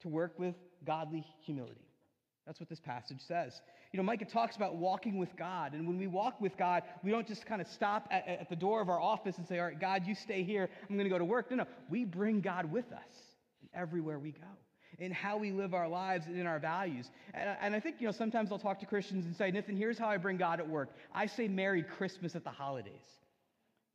to 0.00 0.08
work 0.08 0.36
with 0.36 0.56
godly 0.84 1.24
humility. 1.38 1.86
That's 2.44 2.58
what 2.58 2.68
this 2.68 2.80
passage 2.80 3.20
says. 3.20 3.60
You 3.92 3.98
know, 3.98 4.02
Micah 4.02 4.24
talks 4.24 4.56
about 4.56 4.74
walking 4.74 5.16
with 5.16 5.36
God. 5.36 5.72
And 5.74 5.86
when 5.86 5.96
we 5.96 6.08
walk 6.08 6.40
with 6.40 6.56
God, 6.56 6.82
we 7.04 7.12
don't 7.12 7.28
just 7.28 7.46
kind 7.46 7.60
of 7.60 7.68
stop 7.68 8.08
at, 8.10 8.26
at 8.26 8.48
the 8.48 8.56
door 8.56 8.80
of 8.80 8.88
our 8.88 9.00
office 9.00 9.38
and 9.38 9.46
say, 9.46 9.60
All 9.60 9.66
right, 9.66 9.78
God, 9.78 10.08
you 10.08 10.16
stay 10.16 10.42
here. 10.42 10.68
I'm 10.88 10.96
going 10.96 11.04
to 11.04 11.10
go 11.10 11.18
to 11.18 11.24
work. 11.24 11.52
No, 11.52 11.58
no. 11.58 11.66
We 11.88 12.04
bring 12.04 12.40
God 12.40 12.72
with 12.72 12.90
us 12.90 13.36
everywhere 13.72 14.18
we 14.18 14.32
go 14.32 14.48
in 15.00 15.10
how 15.10 15.38
we 15.38 15.50
live 15.50 15.72
our 15.72 15.88
lives 15.88 16.26
and 16.26 16.38
in 16.38 16.46
our 16.46 16.58
values. 16.58 17.10
And, 17.32 17.56
and 17.60 17.74
I 17.74 17.80
think, 17.80 17.96
you 18.00 18.06
know, 18.06 18.12
sometimes 18.12 18.52
I'll 18.52 18.58
talk 18.58 18.78
to 18.80 18.86
Christians 18.86 19.24
and 19.24 19.34
say, 19.34 19.50
Nathan, 19.50 19.76
here's 19.76 19.98
how 19.98 20.08
I 20.08 20.18
bring 20.18 20.36
God 20.36 20.60
at 20.60 20.68
work. 20.68 20.90
I 21.14 21.26
say 21.26 21.48
Merry 21.48 21.82
Christmas 21.82 22.36
at 22.36 22.44
the 22.44 22.50
holidays. 22.50 22.92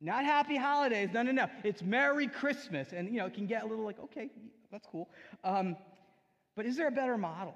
Not 0.00 0.24
happy 0.24 0.56
holidays. 0.56 1.10
No, 1.14 1.22
no, 1.22 1.30
no. 1.30 1.46
It's 1.62 1.80
Merry 1.80 2.26
Christmas. 2.26 2.88
And, 2.92 3.08
you 3.08 3.18
know, 3.18 3.26
it 3.26 3.34
can 3.34 3.46
get 3.46 3.62
a 3.62 3.66
little 3.66 3.84
like, 3.84 4.00
okay, 4.00 4.30
that's 4.70 4.86
cool. 4.90 5.08
Um, 5.44 5.76
but 6.56 6.66
is 6.66 6.76
there 6.76 6.88
a 6.88 6.92
better 6.92 7.16
model? 7.16 7.54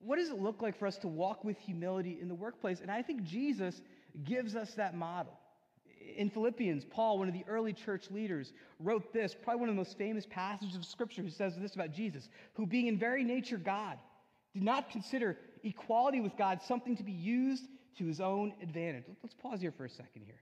What 0.00 0.18
does 0.18 0.28
it 0.28 0.38
look 0.38 0.60
like 0.60 0.78
for 0.78 0.86
us 0.86 0.98
to 0.98 1.08
walk 1.08 1.44
with 1.44 1.58
humility 1.58 2.18
in 2.20 2.28
the 2.28 2.34
workplace? 2.34 2.80
And 2.80 2.90
I 2.90 3.02
think 3.02 3.24
Jesus 3.24 3.80
gives 4.24 4.54
us 4.54 4.74
that 4.74 4.94
model 4.94 5.37
in 6.16 6.30
Philippians, 6.30 6.84
Paul, 6.84 7.18
one 7.18 7.28
of 7.28 7.34
the 7.34 7.44
early 7.48 7.72
church 7.72 8.10
leaders, 8.10 8.52
wrote 8.78 9.12
this, 9.12 9.34
probably 9.34 9.60
one 9.60 9.68
of 9.68 9.74
the 9.74 9.80
most 9.80 9.98
famous 9.98 10.26
passages 10.28 10.76
of 10.76 10.84
Scripture, 10.84 11.22
who 11.22 11.30
says 11.30 11.56
this 11.56 11.74
about 11.74 11.92
Jesus, 11.92 12.28
who, 12.54 12.66
being 12.66 12.86
in 12.86 12.98
very 12.98 13.24
nature 13.24 13.56
God, 13.56 13.98
did 14.54 14.62
not 14.62 14.90
consider 14.90 15.36
equality 15.62 16.20
with 16.20 16.36
God 16.36 16.60
something 16.62 16.96
to 16.96 17.02
be 17.02 17.12
used 17.12 17.64
to 17.98 18.06
his 18.06 18.20
own 18.20 18.54
advantage. 18.62 19.04
Let's 19.22 19.34
pause 19.34 19.60
here 19.60 19.72
for 19.72 19.84
a 19.84 19.90
second 19.90 20.22
here. 20.24 20.40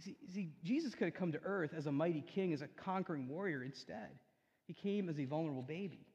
See, 0.00 0.16
see, 0.32 0.52
Jesus 0.64 0.94
could 0.94 1.06
have 1.06 1.14
come 1.14 1.32
to 1.32 1.40
earth 1.44 1.72
as 1.76 1.86
a 1.86 1.92
mighty 1.92 2.22
king, 2.22 2.52
as 2.52 2.62
a 2.62 2.68
conquering 2.68 3.28
warrior 3.28 3.62
instead. 3.62 4.08
He 4.66 4.72
came 4.72 5.08
as 5.08 5.18
a 5.18 5.24
vulnerable 5.24 5.62
baby. 5.62 6.06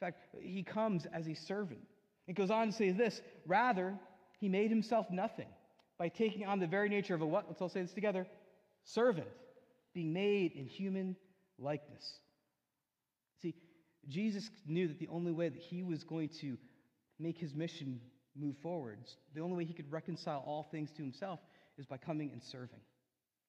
In 0.00 0.06
fact, 0.06 0.18
he 0.40 0.62
comes 0.62 1.06
as 1.06 1.26
a 1.26 1.34
servant. 1.34 1.80
It 2.28 2.34
goes 2.34 2.50
on 2.50 2.68
to 2.68 2.72
say 2.72 2.90
this 2.90 3.20
rather, 3.46 3.98
he 4.38 4.48
made 4.48 4.70
himself 4.70 5.10
nothing 5.10 5.48
by 5.98 6.08
taking 6.08 6.46
on 6.46 6.58
the 6.58 6.66
very 6.66 6.88
nature 6.88 7.14
of 7.14 7.22
a 7.22 7.26
what? 7.26 7.46
Let's 7.48 7.60
all 7.60 7.68
say 7.68 7.82
this 7.82 7.92
together 7.92 8.26
servant, 8.84 9.28
being 9.94 10.12
made 10.12 10.52
in 10.52 10.66
human 10.66 11.16
likeness. 11.58 12.04
See, 13.42 13.54
Jesus 14.08 14.48
knew 14.66 14.88
that 14.88 14.98
the 14.98 15.08
only 15.08 15.32
way 15.32 15.48
that 15.48 15.60
he 15.60 15.82
was 15.82 16.04
going 16.04 16.30
to 16.40 16.56
make 17.18 17.38
his 17.38 17.54
mission 17.54 18.00
move 18.36 18.56
forward, 18.62 18.98
the 19.34 19.40
only 19.40 19.56
way 19.56 19.64
he 19.64 19.72
could 19.72 19.90
reconcile 19.90 20.44
all 20.46 20.68
things 20.70 20.90
to 20.92 21.02
himself 21.02 21.40
is 21.78 21.86
by 21.86 21.96
coming 21.96 22.30
and 22.32 22.42
serving. 22.42 22.80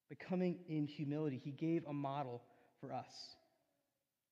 By 0.10 0.16
coming 0.28 0.60
in 0.68 0.88
humility, 0.88 1.40
he 1.44 1.52
gave 1.52 1.84
a 1.86 1.94
model 1.94 2.42
for 2.80 2.94
us. 2.94 3.12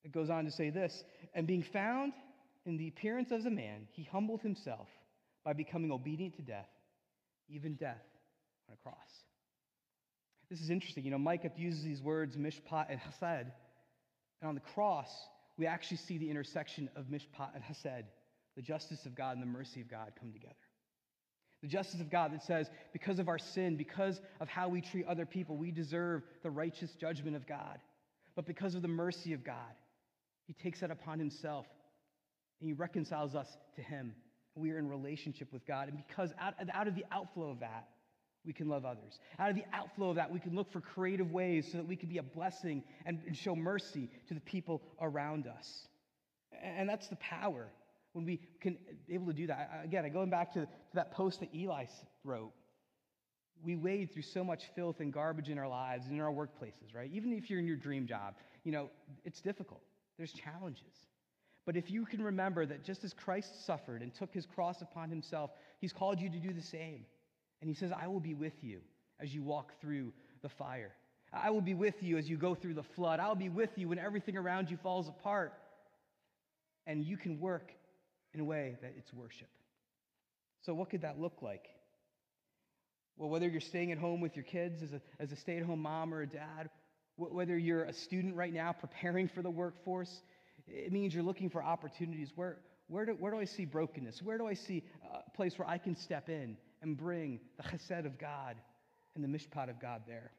It 0.03 0.11
goes 0.11 0.29
on 0.29 0.45
to 0.45 0.51
say 0.51 0.69
this 0.69 1.03
and 1.33 1.47
being 1.47 1.63
found 1.63 2.13
in 2.65 2.77
the 2.77 2.87
appearance 2.87 3.31
of 3.31 3.45
a 3.45 3.49
man, 3.49 3.87
he 3.91 4.03
humbled 4.03 4.41
himself 4.41 4.87
by 5.43 5.53
becoming 5.53 5.91
obedient 5.91 6.35
to 6.37 6.41
death, 6.41 6.69
even 7.49 7.75
death 7.75 8.03
on 8.67 8.75
a 8.75 8.77
cross. 8.77 8.95
This 10.49 10.61
is 10.61 10.69
interesting. 10.69 11.03
You 11.03 11.11
know, 11.11 11.17
Micah 11.17 11.51
uses 11.57 11.83
these 11.83 12.01
words, 12.01 12.37
mishpat 12.37 12.87
and 12.89 12.99
hesed. 12.99 13.51
And 14.41 14.49
on 14.49 14.55
the 14.55 14.61
cross, 14.61 15.09
we 15.57 15.65
actually 15.65 15.97
see 15.97 16.17
the 16.17 16.29
intersection 16.29 16.89
of 16.95 17.05
mishpat 17.05 17.55
and 17.55 17.63
hesed, 17.63 18.05
the 18.55 18.61
justice 18.61 19.05
of 19.05 19.15
God 19.15 19.33
and 19.33 19.41
the 19.41 19.47
mercy 19.47 19.81
of 19.81 19.89
God 19.89 20.11
come 20.19 20.31
together. 20.31 20.53
The 21.61 21.67
justice 21.67 21.99
of 21.99 22.11
God 22.11 22.31
that 22.33 22.43
says, 22.43 22.69
because 22.93 23.17
of 23.17 23.27
our 23.27 23.39
sin, 23.39 23.75
because 23.75 24.21
of 24.39 24.47
how 24.47 24.69
we 24.69 24.81
treat 24.81 25.07
other 25.07 25.25
people, 25.25 25.57
we 25.57 25.71
deserve 25.71 26.23
the 26.43 26.51
righteous 26.51 26.91
judgment 26.91 27.35
of 27.35 27.47
God. 27.47 27.79
But 28.35 28.45
because 28.45 28.75
of 28.75 28.81
the 28.81 28.87
mercy 28.87 29.33
of 29.33 29.43
God, 29.43 29.55
He 30.45 30.53
takes 30.53 30.81
that 30.81 30.91
upon 30.91 31.17
Himself 31.17 31.65
and 32.59 32.67
He 32.67 32.73
reconciles 32.73 33.33
us 33.33 33.47
to 33.77 33.81
Him. 33.81 34.13
We 34.55 34.71
are 34.71 34.79
in 34.79 34.89
relationship 34.89 35.51
with 35.51 35.65
God. 35.65 35.89
And 35.89 35.97
because 36.07 36.31
out, 36.39 36.53
out 36.73 36.87
of 36.87 36.95
the 36.95 37.05
outflow 37.11 37.49
of 37.49 37.59
that, 37.59 37.87
we 38.45 38.53
can 38.53 38.69
love 38.69 38.85
others. 38.85 39.19
Out 39.39 39.49
of 39.49 39.55
the 39.55 39.65
outflow 39.73 40.11
of 40.11 40.15
that, 40.15 40.31
we 40.31 40.39
can 40.39 40.55
look 40.55 40.71
for 40.71 40.79
creative 40.79 41.31
ways 41.31 41.67
so 41.71 41.77
that 41.77 41.87
we 41.87 41.95
can 41.95 42.09
be 42.09 42.19
a 42.19 42.23
blessing 42.23 42.83
and, 43.05 43.19
and 43.25 43.35
show 43.35 43.55
mercy 43.55 44.09
to 44.27 44.33
the 44.33 44.39
people 44.41 44.81
around 45.01 45.47
us. 45.47 45.87
And 46.63 46.87
that's 46.87 47.07
the 47.07 47.17
power 47.17 47.67
when 48.13 48.23
we 48.23 48.39
can 48.61 48.77
be 49.07 49.15
able 49.15 49.27
to 49.27 49.33
do 49.33 49.47
that. 49.47 49.81
Again, 49.83 50.09
going 50.13 50.29
back 50.29 50.53
to, 50.53 50.61
to 50.61 50.67
that 50.93 51.11
post 51.11 51.41
that 51.41 51.53
Eli 51.53 51.85
wrote, 52.23 52.53
we 53.63 53.75
wade 53.75 54.13
through 54.13 54.21
so 54.21 54.43
much 54.43 54.65
filth 54.75 54.99
and 54.99 55.11
garbage 55.11 55.49
in 55.49 55.57
our 55.57 55.67
lives 55.67 56.05
and 56.05 56.15
in 56.15 56.21
our 56.21 56.31
workplaces, 56.31 56.93
right? 56.93 57.09
Even 57.11 57.33
if 57.33 57.49
you're 57.49 57.59
in 57.59 57.67
your 57.67 57.77
dream 57.77 58.05
job, 58.05 58.35
you 58.63 58.71
know, 58.71 58.89
it's 59.23 59.41
difficult. 59.41 59.81
There's 60.17 60.33
challenges. 60.33 60.93
But 61.65 61.75
if 61.75 61.89
you 61.89 62.05
can 62.05 62.21
remember 62.21 62.65
that 62.65 62.83
just 62.83 63.03
as 63.03 63.13
Christ 63.13 63.65
suffered 63.65 64.01
and 64.01 64.13
took 64.13 64.33
his 64.33 64.45
cross 64.45 64.81
upon 64.81 65.09
himself, 65.09 65.51
he's 65.79 65.93
called 65.93 66.19
you 66.19 66.29
to 66.29 66.37
do 66.37 66.53
the 66.53 66.61
same. 66.61 67.05
And 67.61 67.69
he 67.69 67.75
says, 67.75 67.91
I 67.91 68.07
will 68.07 68.19
be 68.19 68.35
with 68.35 68.53
you 68.63 68.81
as 69.19 69.33
you 69.33 69.41
walk 69.41 69.73
through 69.81 70.13
the 70.41 70.49
fire. 70.49 70.91
I 71.33 71.49
will 71.49 71.61
be 71.61 71.73
with 71.73 72.01
you 72.01 72.17
as 72.17 72.29
you 72.29 72.37
go 72.37 72.53
through 72.53 72.75
the 72.75 72.83
flood. 72.83 73.19
I'll 73.19 73.35
be 73.35 73.49
with 73.49 73.71
you 73.77 73.89
when 73.89 73.99
everything 73.99 74.37
around 74.37 74.69
you 74.69 74.77
falls 74.77 75.07
apart. 75.07 75.53
And 76.85 77.03
you 77.03 77.17
can 77.17 77.39
work 77.39 77.71
in 78.33 78.39
a 78.39 78.45
way 78.45 78.77
that 78.81 78.93
it's 78.97 79.11
worship. 79.11 79.49
So, 80.61 80.73
what 80.73 80.89
could 80.89 81.01
that 81.01 81.19
look 81.19 81.41
like? 81.41 81.65
Well, 83.17 83.29
whether 83.29 83.47
you're 83.47 83.61
staying 83.61 83.91
at 83.91 83.97
home 83.97 84.21
with 84.21 84.35
your 84.35 84.43
kids 84.43 84.83
as 84.83 84.93
a, 84.93 85.01
as 85.19 85.31
a 85.31 85.35
stay 85.35 85.57
at 85.57 85.63
home 85.63 85.81
mom 85.81 86.13
or 86.13 86.21
a 86.21 86.27
dad, 86.27 86.69
whether 87.17 87.57
you're 87.57 87.85
a 87.85 87.93
student 87.93 88.35
right 88.35 88.53
now 88.53 88.73
preparing 88.73 89.29
for 89.29 89.41
the 89.41 89.49
workforce, 89.49 90.21
it 90.67 90.91
means 90.91 91.13
you're 91.13 91.23
looking 91.23 91.49
for 91.49 91.63
opportunities. 91.63 92.31
Where, 92.35 92.57
where, 92.87 93.05
do, 93.05 93.13
where 93.13 93.31
do 93.31 93.39
I 93.39 93.45
see 93.45 93.65
brokenness? 93.65 94.21
Where 94.21 94.37
do 94.37 94.47
I 94.47 94.53
see 94.53 94.83
a 95.13 95.29
place 95.31 95.57
where 95.57 95.67
I 95.67 95.77
can 95.77 95.95
step 95.95 96.29
in 96.29 96.57
and 96.81 96.97
bring 96.97 97.39
the 97.57 97.63
chesed 97.63 98.05
of 98.05 98.17
God 98.19 98.55
and 99.15 99.23
the 99.23 99.27
mishpat 99.27 99.69
of 99.69 99.79
God 99.81 100.03
there? 100.07 100.31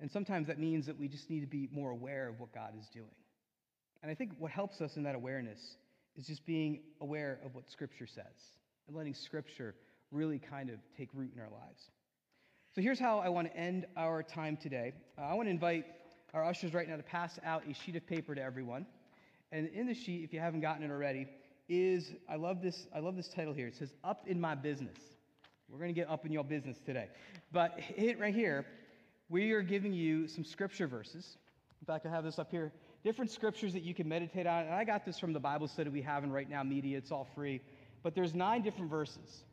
And 0.00 0.10
sometimes 0.10 0.48
that 0.48 0.58
means 0.58 0.86
that 0.86 0.98
we 0.98 1.08
just 1.08 1.30
need 1.30 1.40
to 1.40 1.46
be 1.46 1.68
more 1.72 1.90
aware 1.90 2.28
of 2.28 2.40
what 2.40 2.52
God 2.52 2.72
is 2.78 2.86
doing. 2.92 3.06
And 4.02 4.10
I 4.10 4.14
think 4.14 4.32
what 4.38 4.50
helps 4.50 4.80
us 4.80 4.96
in 4.96 5.04
that 5.04 5.14
awareness 5.14 5.58
is 6.16 6.26
just 6.26 6.44
being 6.44 6.80
aware 7.00 7.38
of 7.44 7.54
what 7.54 7.64
Scripture 7.70 8.06
says 8.06 8.24
and 8.86 8.96
letting 8.96 9.14
Scripture 9.14 9.74
really 10.10 10.38
kind 10.38 10.68
of 10.68 10.76
take 10.96 11.08
root 11.14 11.30
in 11.34 11.40
our 11.40 11.48
lives. 11.48 11.90
So 12.74 12.82
here's 12.82 12.98
how 12.98 13.20
I 13.20 13.28
want 13.28 13.50
to 13.50 13.56
end 13.56 13.86
our 13.96 14.22
time 14.22 14.58
today. 14.60 14.92
Uh, 15.16 15.22
I 15.22 15.34
want 15.34 15.46
to 15.46 15.50
invite 15.50 15.86
our 16.34 16.44
ushers 16.44 16.74
right 16.74 16.88
now 16.88 16.96
to 16.96 17.02
pass 17.02 17.38
out 17.44 17.62
a 17.68 17.72
sheet 17.72 17.96
of 17.96 18.06
paper 18.06 18.34
to 18.34 18.42
everyone. 18.42 18.84
And 19.52 19.68
in 19.68 19.86
the 19.86 19.94
sheet, 19.94 20.24
if 20.24 20.32
you 20.32 20.40
haven't 20.40 20.60
gotten 20.60 20.82
it 20.82 20.90
already, 20.90 21.26
is 21.68 22.12
I 22.28 22.36
love 22.36 22.60
this, 22.60 22.86
I 22.94 22.98
love 22.98 23.16
this 23.16 23.28
title 23.28 23.54
here. 23.54 23.68
It 23.68 23.76
says, 23.76 23.94
Up 24.02 24.24
in 24.26 24.40
My 24.40 24.54
Business. 24.54 24.98
We're 25.70 25.78
going 25.78 25.94
to 25.94 25.98
get 25.98 26.10
up 26.10 26.26
in 26.26 26.32
your 26.32 26.44
business 26.44 26.78
today. 26.84 27.08
But 27.52 27.78
hit 27.80 28.18
right 28.18 28.34
here, 28.34 28.66
we 29.28 29.52
are 29.52 29.62
giving 29.62 29.92
you 29.94 30.28
some 30.28 30.44
scripture 30.44 30.86
verses. 30.86 31.38
In 31.80 31.86
fact, 31.86 32.04
I 32.04 32.10
have 32.10 32.24
this 32.24 32.38
up 32.38 32.50
here 32.50 32.72
different 33.04 33.30
scriptures 33.30 33.74
that 33.74 33.82
you 33.82 33.94
can 33.94 34.08
meditate 34.08 34.46
on. 34.46 34.64
And 34.64 34.74
I 34.74 34.82
got 34.82 35.04
this 35.04 35.18
from 35.18 35.34
the 35.34 35.40
Bible 35.40 35.68
study 35.68 35.90
we 35.90 36.02
have 36.02 36.24
in 36.24 36.32
Right 36.32 36.48
Now 36.48 36.62
Media. 36.62 36.96
It's 36.96 37.12
all 37.12 37.28
free. 37.34 37.60
But 38.02 38.14
there's 38.14 38.34
nine 38.34 38.62
different 38.62 38.90
verses. 38.90 39.44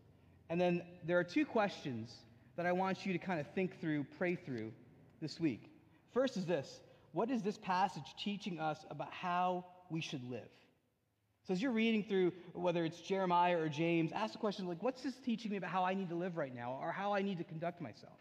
And 0.49 0.59
then 0.59 0.81
there 1.05 1.19
are 1.19 1.23
two 1.23 1.45
questions 1.45 2.13
that 2.55 2.65
I 2.65 2.71
want 2.71 3.05
you 3.05 3.13
to 3.13 3.19
kind 3.19 3.39
of 3.39 3.47
think 3.53 3.79
through, 3.79 4.05
pray 4.17 4.35
through 4.35 4.71
this 5.21 5.39
week. 5.39 5.70
First 6.13 6.37
is 6.37 6.45
this 6.45 6.79
What 7.11 7.29
is 7.29 7.41
this 7.41 7.57
passage 7.57 8.03
teaching 8.17 8.59
us 8.59 8.77
about 8.89 9.11
how 9.11 9.65
we 9.89 10.01
should 10.01 10.23
live? 10.29 10.49
So 11.47 11.53
as 11.53 11.61
you're 11.61 11.71
reading 11.71 12.03
through, 12.03 12.33
whether 12.53 12.85
it's 12.85 13.01
Jeremiah 13.01 13.57
or 13.57 13.67
James, 13.67 14.11
ask 14.11 14.33
the 14.33 14.39
question 14.39 14.67
like, 14.67 14.83
what's 14.83 15.01
this 15.01 15.15
teaching 15.25 15.49
me 15.49 15.57
about 15.57 15.71
how 15.71 15.83
I 15.83 15.95
need 15.95 16.09
to 16.09 16.15
live 16.15 16.37
right 16.37 16.53
now 16.53 16.77
or 16.79 16.91
how 16.91 17.13
I 17.13 17.23
need 17.23 17.39
to 17.39 17.43
conduct 17.43 17.81
myself? 17.81 18.13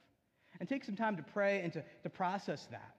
And 0.59 0.69
take 0.69 0.85
some 0.85 0.97
time 0.97 1.17
to 1.17 1.23
pray 1.23 1.61
and 1.61 1.73
to, 1.75 1.85
to 2.03 2.11
process 2.11 2.67
that. 2.71 2.95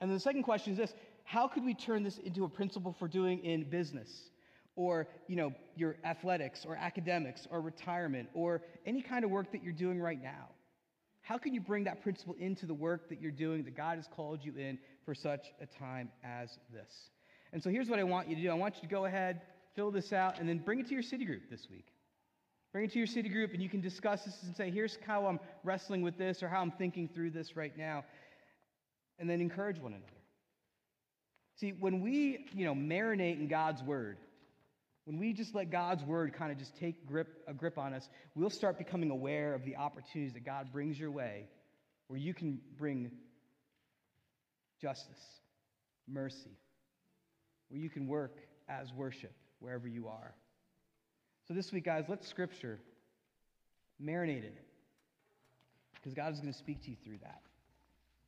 And 0.00 0.10
the 0.10 0.20
second 0.20 0.44
question 0.44 0.72
is 0.72 0.78
this 0.78 0.94
how 1.24 1.48
could 1.48 1.64
we 1.64 1.74
turn 1.74 2.02
this 2.02 2.18
into 2.18 2.44
a 2.44 2.48
principle 2.48 2.94
for 2.98 3.08
doing 3.08 3.44
in 3.44 3.64
business 3.64 4.30
or 4.76 5.08
you 5.26 5.36
know 5.36 5.52
your 5.76 5.96
athletics 6.04 6.64
or 6.64 6.76
academics 6.76 7.46
or 7.50 7.60
retirement 7.60 8.28
or 8.32 8.62
any 8.86 9.02
kind 9.02 9.24
of 9.24 9.30
work 9.30 9.50
that 9.52 9.62
you're 9.62 9.72
doing 9.72 10.00
right 10.00 10.22
now 10.22 10.48
how 11.28 11.36
can 11.36 11.52
you 11.52 11.60
bring 11.60 11.84
that 11.84 12.02
principle 12.02 12.34
into 12.38 12.64
the 12.64 12.72
work 12.72 13.10
that 13.10 13.20
you're 13.20 13.30
doing 13.30 13.62
that 13.64 13.76
god 13.76 13.96
has 13.96 14.08
called 14.08 14.42
you 14.42 14.54
in 14.56 14.78
for 15.04 15.14
such 15.14 15.52
a 15.60 15.66
time 15.66 16.08
as 16.24 16.58
this? 16.72 17.10
And 17.52 17.62
so 17.62 17.68
here's 17.68 17.90
what 17.90 17.98
i 17.98 18.02
want 18.02 18.28
you 18.28 18.36
to 18.36 18.40
do. 18.40 18.50
I 18.50 18.54
want 18.54 18.76
you 18.76 18.80
to 18.80 18.88
go 18.88 19.04
ahead 19.04 19.42
fill 19.74 19.90
this 19.90 20.12
out 20.12 20.40
and 20.40 20.48
then 20.48 20.58
bring 20.58 20.80
it 20.80 20.88
to 20.88 20.94
your 20.94 21.02
city 21.02 21.26
group 21.26 21.42
this 21.50 21.68
week. 21.70 21.86
Bring 22.72 22.86
it 22.86 22.92
to 22.92 22.98
your 22.98 23.06
city 23.06 23.28
group 23.28 23.52
and 23.52 23.62
you 23.62 23.68
can 23.68 23.82
discuss 23.82 24.24
this 24.24 24.42
and 24.42 24.56
say 24.56 24.70
here's 24.70 24.98
how 25.06 25.26
i'm 25.26 25.38
wrestling 25.64 26.00
with 26.00 26.16
this 26.16 26.42
or 26.42 26.48
how 26.48 26.62
i'm 26.62 26.72
thinking 26.72 27.08
through 27.14 27.30
this 27.30 27.56
right 27.56 27.76
now 27.76 28.04
and 29.18 29.28
then 29.28 29.40
encourage 29.40 29.78
one 29.78 29.92
another. 29.92 30.06
See, 31.56 31.72
when 31.72 32.00
we, 32.00 32.46
you 32.54 32.64
know, 32.64 32.74
marinate 32.74 33.38
in 33.38 33.48
God's 33.48 33.82
word, 33.82 34.16
when 35.08 35.16
we 35.16 35.32
just 35.32 35.54
let 35.54 35.70
God's 35.70 36.04
word 36.04 36.34
kind 36.34 36.52
of 36.52 36.58
just 36.58 36.76
take 36.76 37.06
grip, 37.06 37.28
a 37.48 37.54
grip 37.54 37.78
on 37.78 37.94
us, 37.94 38.10
we'll 38.34 38.50
start 38.50 38.76
becoming 38.76 39.10
aware 39.10 39.54
of 39.54 39.64
the 39.64 39.74
opportunities 39.74 40.34
that 40.34 40.44
God 40.44 40.70
brings 40.70 41.00
your 41.00 41.10
way 41.10 41.48
where 42.08 42.18
you 42.18 42.34
can 42.34 42.60
bring 42.76 43.10
justice, 44.82 45.40
mercy, 46.06 46.58
where 47.70 47.80
you 47.80 47.88
can 47.88 48.06
work 48.06 48.36
as 48.68 48.92
worship 48.92 49.32
wherever 49.60 49.88
you 49.88 50.08
are. 50.08 50.34
So 51.46 51.54
this 51.54 51.72
week, 51.72 51.86
guys, 51.86 52.04
let 52.08 52.22
Scripture 52.22 52.78
marinate 54.02 54.40
in 54.40 54.44
it 54.44 54.66
because 55.94 56.12
God 56.12 56.34
is 56.34 56.38
going 56.38 56.52
to 56.52 56.58
speak 56.58 56.82
to 56.82 56.90
you 56.90 56.96
through 57.02 57.18
that. 57.22 57.40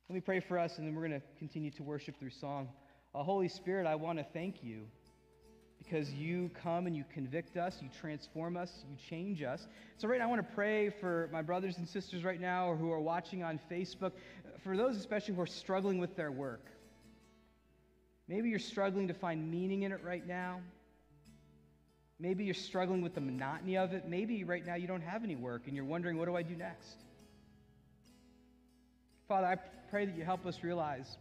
Let 0.09 0.15
me 0.15 0.21
pray 0.21 0.39
for 0.39 0.57
us, 0.57 0.79
and 0.79 0.87
then 0.87 0.95
we're 0.95 1.07
going 1.07 1.21
to 1.21 1.27
continue 1.37 1.69
to 1.69 1.83
worship 1.83 2.17
through 2.17 2.31
song. 2.31 2.69
Uh, 3.13 3.21
Holy 3.21 3.49
Spirit, 3.49 3.85
I 3.85 3.93
want 3.93 4.17
to 4.17 4.25
thank 4.33 4.63
you 4.63 4.87
because 5.83 6.13
you 6.13 6.49
come 6.61 6.87
and 6.87 6.95
you 6.95 7.03
convict 7.11 7.57
us, 7.57 7.79
you 7.81 7.89
transform 7.99 8.55
us, 8.55 8.83
you 8.89 8.95
change 9.09 9.41
us. 9.41 9.67
So, 9.97 10.07
right 10.07 10.19
now, 10.19 10.25
I 10.25 10.29
want 10.29 10.47
to 10.47 10.55
pray 10.55 10.89
for 10.89 11.29
my 11.31 11.41
brothers 11.41 11.77
and 11.77 11.87
sisters 11.87 12.23
right 12.23 12.39
now 12.39 12.67
or 12.67 12.75
who 12.75 12.91
are 12.91 12.99
watching 12.99 13.43
on 13.43 13.59
Facebook, 13.69 14.11
for 14.63 14.77
those 14.77 14.97
especially 14.97 15.33
who 15.35 15.41
are 15.41 15.47
struggling 15.47 15.97
with 15.97 16.15
their 16.15 16.31
work. 16.31 16.65
Maybe 18.27 18.49
you're 18.49 18.59
struggling 18.59 19.07
to 19.07 19.13
find 19.13 19.49
meaning 19.49 19.83
in 19.83 19.91
it 19.91 20.01
right 20.03 20.25
now. 20.25 20.61
Maybe 22.19 22.43
you're 22.45 22.53
struggling 22.53 23.01
with 23.01 23.15
the 23.15 23.21
monotony 23.21 23.77
of 23.77 23.93
it. 23.93 24.07
Maybe 24.07 24.43
right 24.43 24.65
now 24.65 24.75
you 24.75 24.87
don't 24.87 25.01
have 25.01 25.23
any 25.23 25.35
work 25.35 25.63
and 25.65 25.75
you're 25.75 25.85
wondering, 25.85 26.17
what 26.17 26.25
do 26.25 26.35
I 26.35 26.43
do 26.43 26.55
next? 26.55 26.97
Father, 29.27 29.47
I 29.47 29.55
pray 29.89 30.05
that 30.05 30.15
you 30.15 30.23
help 30.23 30.45
us 30.45 30.63
realize 30.63 31.17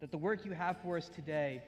that 0.00 0.10
the 0.10 0.18
work 0.18 0.44
you 0.44 0.52
have 0.52 0.76
for 0.82 0.98
us 0.98 1.08
today 1.08 1.62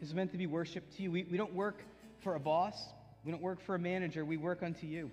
is 0.00 0.14
meant 0.14 0.32
to 0.32 0.38
be 0.38 0.46
worshiped 0.46 0.96
to 0.96 1.02
you. 1.02 1.10
We, 1.10 1.24
we 1.24 1.36
don't 1.36 1.54
work 1.54 1.82
for 2.22 2.34
a 2.34 2.40
boss, 2.40 2.76
we 3.24 3.32
don't 3.32 3.42
work 3.42 3.60
for 3.60 3.74
a 3.74 3.78
manager, 3.78 4.24
we 4.24 4.36
work 4.36 4.62
unto 4.62 4.86
you. 4.86 5.10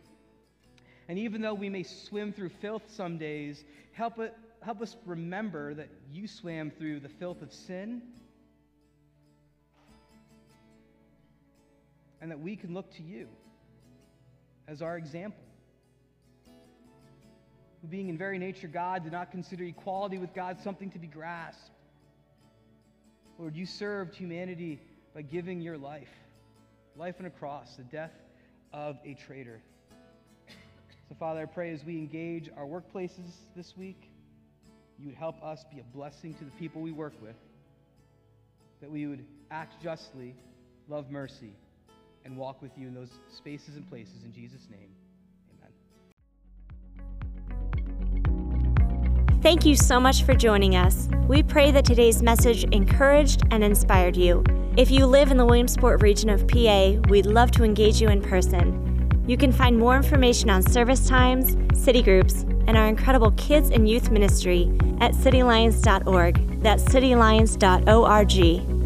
And 1.07 1.17
even 1.19 1.41
though 1.41 1.53
we 1.53 1.69
may 1.69 1.83
swim 1.83 2.33
through 2.33 2.49
filth 2.61 2.83
some 2.87 3.17
days, 3.17 3.63
help, 3.93 4.19
it, 4.19 4.33
help 4.61 4.81
us 4.81 4.95
remember 5.05 5.73
that 5.73 5.89
you 6.11 6.27
swam 6.27 6.71
through 6.71 6.99
the 6.99 7.09
filth 7.09 7.41
of 7.41 7.53
sin 7.53 8.01
and 12.21 12.31
that 12.31 12.39
we 12.39 12.55
can 12.55 12.73
look 12.73 12.91
to 12.95 13.03
you 13.03 13.27
as 14.67 14.81
our 14.81 14.97
example. 14.97 15.43
being 17.89 18.09
in 18.09 18.17
very 18.17 18.37
nature 18.37 18.67
God, 18.67 19.03
did 19.03 19.13
not 19.13 19.31
consider 19.31 19.63
equality 19.63 20.17
with 20.17 20.33
God 20.33 20.59
something 20.61 20.91
to 20.91 20.99
be 20.99 21.07
grasped. 21.07 21.76
Lord, 23.39 23.55
you 23.55 23.67
served 23.67 24.15
humanity 24.15 24.79
by 25.13 25.21
giving 25.21 25.61
your 25.61 25.77
life, 25.77 26.09
life 26.95 27.15
on 27.19 27.27
a 27.27 27.29
cross, 27.29 27.75
the 27.75 27.83
death 27.83 28.13
of 28.73 28.97
a 29.05 29.13
traitor. 29.13 29.61
So, 31.07 31.15
Father, 31.19 31.41
I 31.41 31.45
pray 31.45 31.71
as 31.71 31.85
we 31.85 31.97
engage 31.97 32.49
our 32.57 32.65
workplaces 32.65 33.31
this 33.55 33.77
week, 33.77 34.09
you 34.97 35.07
would 35.07 35.15
help 35.15 35.41
us 35.43 35.63
be 35.71 35.79
a 35.79 35.83
blessing 35.95 36.33
to 36.35 36.45
the 36.45 36.51
people 36.51 36.81
we 36.81 36.91
work 36.91 37.13
with, 37.21 37.35
that 38.81 38.89
we 38.89 39.05
would 39.05 39.23
act 39.51 39.81
justly, 39.83 40.35
love 40.89 41.11
mercy, 41.11 41.53
and 42.25 42.35
walk 42.35 42.61
with 42.61 42.71
you 42.75 42.87
in 42.87 42.95
those 42.95 43.11
spaces 43.29 43.75
and 43.75 43.87
places. 43.87 44.23
In 44.25 44.33
Jesus' 44.33 44.67
name, 44.69 44.89
Thank 49.47 49.65
you 49.65 49.77
so 49.77 49.97
much 49.97 50.23
for 50.23 50.33
joining 50.33 50.75
us. 50.75 51.07
We 51.25 51.41
pray 51.41 51.71
that 51.71 51.85
today's 51.85 52.21
message 52.21 52.65
encouraged 52.65 53.43
and 53.49 53.63
inspired 53.63 54.17
you. 54.17 54.43
If 54.75 54.91
you 54.91 55.05
live 55.05 55.31
in 55.31 55.37
the 55.37 55.45
Williamsport 55.45 56.01
region 56.01 56.29
of 56.29 56.45
PA, 56.49 56.99
we'd 57.07 57.25
love 57.25 57.51
to 57.51 57.63
engage 57.63 58.01
you 58.01 58.09
in 58.09 58.21
person. 58.21 59.23
You 59.25 59.37
can 59.37 59.53
find 59.53 59.79
more 59.79 59.95
information 59.95 60.49
on 60.49 60.63
service 60.63 61.07
times, 61.07 61.55
city 61.81 62.01
groups, 62.01 62.41
and 62.67 62.75
our 62.75 62.89
incredible 62.89 63.31
kids 63.37 63.69
and 63.69 63.87
youth 63.87 64.11
ministry 64.11 64.63
at 64.99 65.13
citylions.org. 65.13 66.61
That's 66.61 66.83
citylions.org. 66.83 68.76